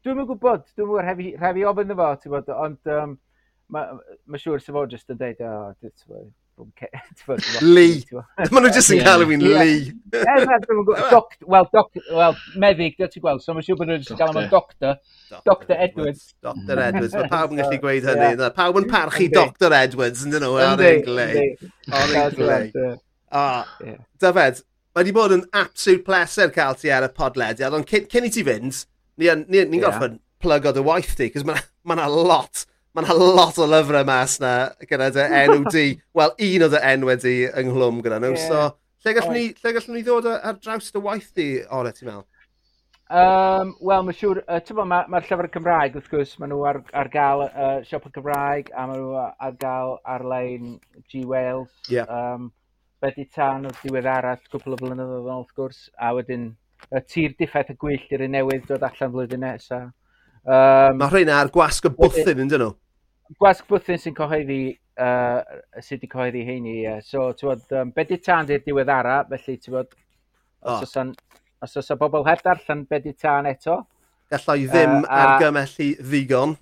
Dwi'n 0.00 0.22
yn 0.24 0.30
gwybod. 0.32 0.64
Dwi'n 0.80 1.12
yn 1.12 1.24
rhaid 1.42 1.60
i 1.60 1.66
ofyn 1.68 1.94
efo, 1.94 2.10
ti'n 2.22 2.34
Bod, 2.34 2.52
ond 2.56 2.94
um, 2.96 3.16
mae 3.76 3.96
ma 4.24 4.40
siŵr 4.40 4.64
sef 4.64 4.78
o 4.80 4.86
jyst 4.88 5.12
yn 5.12 5.20
dweud, 5.20 5.44
oh, 5.44 6.24
Don't 6.60 6.76
care. 6.76 7.02
Lee. 7.62 8.04
Mae 8.52 8.60
nhw 8.60 8.70
jyst 8.74 8.92
yn 8.92 9.00
cael 9.00 9.22
fi'n 9.30 9.40
Lee. 9.40 9.94
Wel, 10.12 11.68
well, 12.12 12.34
meddyg, 12.60 12.98
dy 12.98 13.08
ti'n 13.08 13.24
gweld, 13.24 13.40
so 13.40 13.54
mae'n 13.56 13.64
siŵr 13.64 13.78
bod 13.80 13.88
nhw'n 13.88 14.18
gael 14.18 14.40
am 14.42 14.48
doctor. 14.52 14.98
Dr 15.48 15.76
Edwards. 15.78 16.34
Dr 16.44 16.82
Edwards, 16.84 17.16
mae 17.16 17.30
pawb 17.32 17.54
yn 17.54 17.62
gallu 17.62 17.78
gweud 17.80 18.08
hynny. 18.10 18.50
Pawb 18.58 18.80
yn 18.82 18.88
parchu 18.92 19.30
Dr 19.32 19.76
Edwards, 19.78 20.26
yn 20.26 20.34
dyn 20.36 20.44
nhw, 20.44 20.58
ar 20.60 20.84
ein 20.84 21.04
glei. 21.06 21.46
Ar 21.88 22.16
ein 22.24 22.36
glei. 22.36 22.66
Dyfed, 24.20 24.64
mae 24.92 25.00
wedi 25.00 25.16
bod 25.16 25.36
yn 25.38 25.46
absolute 25.62 26.04
pleser 26.04 26.52
cael 26.52 26.76
ti 26.76 26.92
ar 26.92 27.08
y 27.08 27.12
podlediad, 27.16 27.78
ond 27.78 27.88
cyn 27.88 28.28
i 28.28 28.34
ti 28.34 28.44
fynd, 28.44 28.84
ni'n 29.16 29.46
ni, 29.46 29.62
ni, 29.62 29.78
ni 29.78 29.80
gorffen 29.80 30.20
plug 30.44 30.68
o 30.68 30.76
dy 30.76 30.84
waith 30.84 31.16
ti, 31.16 31.32
cos 31.32 31.48
mae 31.48 31.64
yna 31.88 32.04
ma 32.04 32.12
lot 32.12 32.66
mae 32.94 33.06
yna 33.06 33.16
lot 33.18 33.58
o 33.60 33.68
lyfrau 33.70 34.06
mas 34.08 34.36
na 34.42 34.52
gyda 34.88 35.10
dy 35.14 35.26
enw 35.44 35.62
di. 35.70 35.86
Wel, 36.18 36.34
un 36.48 36.66
o 36.66 36.68
dy 36.72 36.82
enwau 36.92 37.16
di 37.22 37.36
ynghlwm 37.62 38.02
gyda 38.04 38.18
nhw. 38.22 38.34
Yeah. 38.34 38.48
So, 38.50 39.06
lle 39.06 39.16
gallwn, 39.18 39.36
ni, 39.38 39.46
lle 39.62 39.72
gallwn 39.76 39.98
ni 39.98 40.04
ddod 40.06 40.28
ar 40.34 40.58
draws 40.58 40.90
dy 40.94 41.02
waith 41.06 41.32
di, 41.38 41.48
Ore, 41.70 41.92
ti'n 41.96 42.10
meddwl? 42.10 42.26
Um, 43.10 43.74
Wel, 43.82 44.04
mae'n 44.06 44.18
siŵr, 44.20 44.42
uh, 44.44 44.60
ti'n 44.62 44.78
mae'r 44.78 45.10
ma 45.10 45.20
llyfr 45.22 45.50
Cymraeg, 45.56 45.98
wrth 45.98 46.10
gwrs, 46.12 46.36
maen 46.38 46.52
nhw 46.54 46.62
ar, 46.70 46.80
ar 47.02 47.10
gael 47.10 47.44
uh, 47.48 47.78
siop 47.86 48.06
y 48.06 48.14
Cymraeg, 48.14 48.70
a 48.70 48.86
maen 48.86 49.02
nhw 49.02 49.22
ar 49.26 49.56
gael 49.62 49.96
ar-lein 50.14 50.76
G-Wales. 51.10 51.72
Yeah. 51.90 52.10
Um, 52.10 52.50
Bedi 53.00 53.24
tan 53.32 53.64
o'r 53.64 53.78
diwedd 53.80 54.06
arall, 54.12 54.42
cwpl 54.52 54.76
o 54.76 54.78
flynyddoedd 54.78 55.24
yn 55.24 55.32
ôl, 55.32 55.46
wrth 55.46 55.54
gwrs, 55.56 55.86
a 55.96 56.10
wedyn 56.18 56.50
y 56.90 57.00
tir 57.08 57.32
diffaith 57.38 57.72
y 57.72 57.76
gwyllt 57.80 58.12
i'r 58.12 58.26
un 58.26 58.34
newydd 58.36 58.66
dod 58.68 58.84
allan 58.86 59.14
flwyddyn 59.14 59.42
nesaf. 59.46 59.88
Um, 60.44 60.96
Mae 61.00 61.10
rhain 61.10 61.30
ar 61.34 61.50
gwasg 61.52 61.86
y 61.90 61.92
bwthyn 61.96 62.40
yn 62.44 62.48
dyn 62.48 62.62
nhw. 62.64 62.72
Gwasg 63.40 63.64
bwthyn 63.68 63.98
sy'n 64.00 64.14
cyhoeddi, 64.16 64.60
uh, 64.98 65.40
sydd 65.82 65.98
wedi 65.98 66.08
cyhoeddi 66.14 66.42
heini, 66.46 66.72
ie. 66.78 66.84
Yeah. 66.86 66.98
So, 67.04 67.18
ti'n 67.36 67.60
um, 67.78 67.88
be 67.96 68.02
di 68.08 68.16
tan 68.24 68.44
di'r 68.48 68.62
diwedd 68.64 68.90
ara, 68.94 69.16
felly 69.28 69.54
ti'n 69.60 69.74
bod, 69.76 69.88
os 70.62 70.80
oes 70.86 70.94
os 71.60 71.76
oes 71.76 71.90
o 71.92 71.94
bobl 72.00 72.24
heb 72.24 72.40
darllen 72.44 72.86
be 72.88 72.98
di 73.04 73.12
tan 73.12 73.46
eto. 73.50 73.74
Gallai 74.32 74.64
ddim 74.64 74.94
uh, 75.02 75.20
argymellu 75.20 75.88
ddigon. 76.00 76.56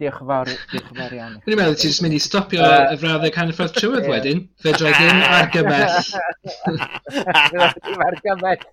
Diolch 0.00 0.20
yn 0.24 0.28
fawr, 0.30 0.48
diolch 0.72 0.90
yn 0.90 0.96
fawr 0.98 1.14
iawn. 1.18 1.34
Dwi'n 1.44 1.58
meddwl 1.60 1.78
ti'n 1.78 1.94
mynd 2.06 2.16
i 2.16 2.20
stopio 2.24 2.62
y 2.64 2.96
frawddau 3.02 3.32
canffordd 3.34 3.74
trywydd 3.76 4.08
wedyn. 4.08 4.40
Fe 4.64 4.70
droi 4.74 4.92
ddim 4.96 5.20
argymell. 5.28 5.96
Ddim 7.54 8.00
argymell. 8.08 8.62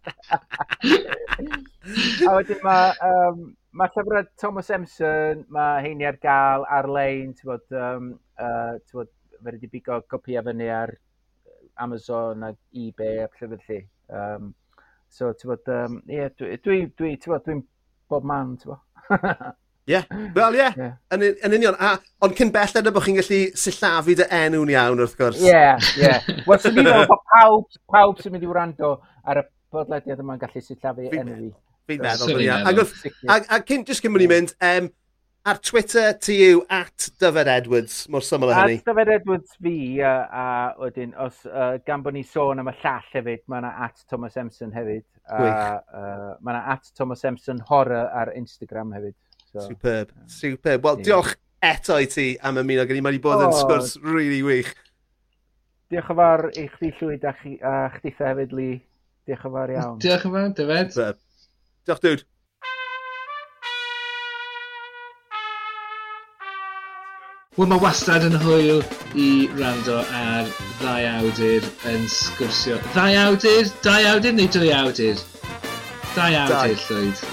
A 2.27 2.29
wedyn 2.39 2.61
mae... 2.63 2.83
Um, 3.11 3.37
Mae 3.75 3.91
llyfrau 3.93 4.23
Thomas 4.39 4.69
Emson, 4.71 5.43
mae 5.53 5.83
heini 5.85 6.07
ar 6.07 6.17
gael 6.23 6.63
ar-lein, 6.77 7.33
ti'n 7.35 7.49
bod, 7.51 7.65
um, 7.75 8.13
uh, 8.39 8.77
ti'n 8.79 9.01
bod, 9.01 9.11
fe 9.37 9.51
wedi 9.51 9.69
bigo 9.71 9.99
copi 10.09 10.37
a 10.39 10.43
fyny 10.45 10.69
ar 10.73 10.95
Amazon 11.83 12.47
a 12.47 12.53
eBay 12.73 13.21
a 13.25 13.27
llyfr 13.27 13.59
lli. 13.67 13.83
Um, 14.09 14.53
so, 15.09 15.33
ti'n 15.33 15.51
bod, 15.51 15.71
um, 15.75 16.01
yeah, 16.09 16.31
dwi, 16.39 16.57
dwi, 16.63 16.81
dwi, 16.97 17.13
ti'n 17.19 17.35
bod, 17.35 17.45
dwi'n 17.45 17.63
bob 18.09 18.27
man, 18.31 18.55
ti'n 18.61 18.73
bod. 18.73 18.83
Ie, 19.87 20.01
wel 20.35 20.57
ie, 20.59 20.65
yn 21.15 21.21
yn 21.23 21.53
union. 21.55 21.75
A, 21.79 21.93
ond 22.25 22.33
cyn 22.35 22.49
belled 22.51 22.89
y 22.89 22.91
bod 22.91 23.05
chi'n 23.05 23.19
gallu 23.21 23.37
sillafu 23.55 24.17
dy 24.19 24.25
enw'n 24.35 24.73
iawn 24.73 24.99
wrth 24.99 25.15
gwrs. 25.15 25.39
Ie, 25.47 25.61
ie. 26.01 26.41
Wel, 26.43 26.59
sy'n 26.59 26.75
ni'n 26.75 26.89
meddwl 26.89 27.07
bod 27.07 27.23
pawb, 27.31 27.77
pawb 27.93 28.19
sy'n 28.19 28.35
mynd 28.35 28.43
i 28.43 28.49
wrando 28.51 28.89
ar 29.23 29.39
y 29.39 29.45
podlediad 29.71 30.19
yma'n 30.19 30.41
gallu 30.41 30.63
sillafu 30.65 31.07
enw 31.07 31.37
i. 31.45 31.53
Fi'n 31.87 32.03
meddwl 32.03 32.33
bod 32.35 32.45
ia. 32.45 32.61
Ac, 32.67 32.95
A 33.27 33.41
ac 33.57 33.67
cyn, 33.69 33.85
jyst 33.87 34.03
cyn 34.03 34.15
bod 34.15 34.23
ni'n 34.23 34.33
mynd, 34.33 34.55
um, 34.67 34.89
ar 35.47 35.59
Twitter 35.63 36.11
ti 36.19 36.35
yw 36.49 36.63
at 36.73 37.07
Dyfed 37.21 37.47
Edwards, 37.51 37.99
mor 38.11 38.25
syml 38.25 38.51
o 38.51 38.55
hynny. 38.55 38.79
At 38.81 38.89
Dyfed 38.89 39.11
Edwards 39.13 39.55
fi, 39.63 39.77
a, 40.03 40.15
a 40.27 40.47
wedyn, 40.81 41.13
os 41.23 41.45
uh, 41.47 41.77
gan 41.87 42.03
bod 42.03 42.17
ni 42.17 42.25
sôn 42.27 42.59
am 42.59 42.71
y 42.71 42.75
llall 42.81 43.05
hefyd, 43.13 43.45
mae 43.47 43.63
yna 43.63 43.71
at 43.87 44.03
Thomas 44.11 44.35
Emson 44.39 44.73
hefyd. 44.75 45.05
A, 45.27 45.37
uh, 45.39 46.33
mae 46.41 46.55
yna 46.55 46.63
at 46.75 46.91
Thomas 46.97 47.23
Emson 47.27 47.61
horror 47.69 48.11
ar 48.11 48.33
Instagram 48.35 48.91
hefyd. 48.97 49.15
So, 49.53 49.63
superb, 49.69 50.11
superb. 50.27 50.83
Wel, 50.83 50.99
yeah. 50.99 51.07
diolch 51.07 51.37
eto 51.63 52.01
i 52.03 52.09
ti 52.11 52.27
am 52.43 52.59
ymuno 52.59 52.83
gen 52.89 52.99
i. 52.99 53.05
Mae 53.05 53.15
wedi 53.15 53.23
bod 53.23 53.39
oh. 53.39 53.47
yn 53.47 53.55
sgwrs 53.55 53.95
really 54.03 54.41
wych. 54.45 54.73
Diolch 55.87 56.11
yn 56.11 56.19
fawr 56.19 56.49
i 56.51 56.67
chdi 56.73 56.91
llwyd 56.99 57.23
a, 57.23 57.33
chi, 57.39 57.55
a 57.63 57.77
chdi 57.95 58.11
hefyd, 58.19 58.57
Lee. 58.57 58.81
Diolch 59.27 59.47
yn 59.47 59.55
fawr 59.55 59.73
iawn. 59.77 60.03
Diolch 60.03 60.27
yn 60.27 60.35
fawr, 60.35 60.51
Dyfed. 60.59 61.23
Diolch, 61.87 61.99
dude. 62.01 62.23
Wel, 67.55 67.69
mae 67.71 67.79
wastad 67.79 68.25
yn 68.27 68.35
hwyl 68.43 68.81
i 69.15 69.27
rando 69.55 70.01
ar 70.19 70.49
ddau 70.81 71.07
awdur 71.13 71.69
yn 71.87 72.03
sgwrsio. 72.11 72.81
Ddau 72.89 73.15
awdur? 73.21 73.71
Dau 73.87 74.09
awdur 74.11 74.35
neu 74.35 74.51
dwy 74.51 74.73
awdur? 74.75 75.23
Ddau 76.11 76.35
awdur, 76.41 76.75
Llwyd. 76.89 77.23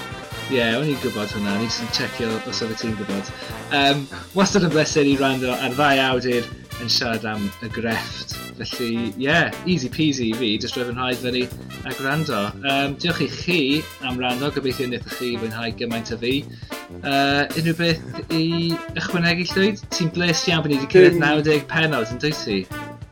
Ie, 0.47 0.55
yeah, 0.55 0.79
o'n 0.79 0.87
i'n 0.87 1.03
gwybod 1.03 1.35
hwnna. 1.35 1.59
Ni'n 1.59 1.75
sy'n 1.75 1.91
checio 1.99 2.31
os 2.39 2.63
oedd 2.63 2.77
y 2.77 2.79
ti'n 2.79 2.95
gwybod. 3.01 3.33
Um, 3.75 4.07
wastad 4.39 4.69
yn 4.69 4.71
bleser 4.71 5.03
i 5.03 5.17
rando 5.19 5.51
ar 5.51 5.75
ddau 5.75 5.99
awdur 6.07 6.47
yn 6.83 6.91
siarad 6.91 7.25
am 7.29 7.45
y 7.63 7.69
grefft. 7.73 8.35
Felly, 8.55 8.89
ie, 8.95 9.13
yeah, 9.27 9.51
easy 9.65 9.89
peasy 9.91 10.29
i 10.31 10.37
fi, 10.37 10.51
jyst 10.61 10.77
rwy'n 10.79 10.97
rhaid 10.99 11.19
fyny 11.21 11.43
a 11.85 11.93
gwrando. 11.97 12.41
Um, 12.63 12.95
diolch 13.01 13.21
i 13.25 13.27
chi 13.31 13.59
am 14.07 14.19
rando, 14.21 14.51
gobeithio 14.55 14.87
wnaethoch 14.89 15.17
chi 15.19 15.33
fwynhau 15.41 15.75
gymaint 15.79 16.13
o 16.15 16.19
fi. 16.21 16.33
Uh, 17.01 17.45
unrhyw 17.57 17.77
beth 17.79 18.33
i 18.35 18.45
ychwanegu 18.95 19.47
llwyd? 19.51 19.83
Ti'n 19.95 20.11
bles 20.15 20.45
iawn 20.49 20.65
bod 20.65 20.73
ni 20.73 20.79
wedi 20.79 20.91
cyrraedd 20.93 21.19
90 21.21 21.69
penod 21.71 22.15
yn 22.15 22.23
dweud 22.23 22.41
ti? 22.41 22.59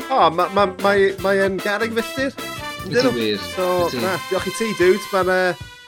O, 0.10 0.18
oh, 0.18 0.28
mae 0.32 0.52
ma, 0.56 0.68
ma, 0.84 0.96
ma 1.24 1.38
yn 1.46 1.60
garreg 1.64 1.96
fythyr. 2.00 2.36
Ydy 2.90 3.14
wir. 3.16 3.40
So, 3.54 3.88
na, 4.04 4.18
diolch 4.30 4.50
i 4.52 4.58
ti, 4.60 4.74
dude. 4.80 5.00
Mae'n... 5.14 5.32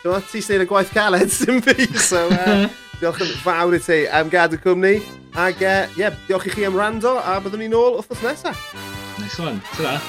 Uh, 0.06 0.22
ti'n 0.32 0.44
sy'n 0.46 0.64
y 0.64 0.70
gwaith 0.70 0.94
caled, 0.96 1.32
sy'n 1.34 1.64
fi. 1.66 1.88
So, 1.98 2.28
uh, 2.32 2.68
diolch 3.02 3.24
yn 3.26 3.36
fawr 3.44 3.76
i 3.76 3.82
ti 3.84 4.04
am 4.08 4.32
gadw 4.32 4.60
cwmni. 4.64 5.00
Ac 5.36 5.60
e, 5.60 5.68
ie, 5.68 5.68
uh, 5.68 5.98
yeah, 6.00 6.16
diolch 6.30 6.48
i 6.48 6.54
chi 6.54 6.64
am 6.64 6.78
rando, 6.80 7.18
a 7.20 7.36
byddwn 7.44 7.66
ni'n 7.66 7.76
ôl 7.76 8.00
wrth 8.00 8.24
nesaf. 8.24 8.64
Nice 9.20 9.40
one, 9.44 9.60
ta 9.76 9.84
da. 9.84 10.00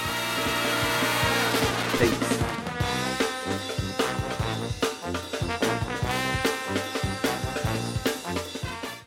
Thanks. 1.99 2.36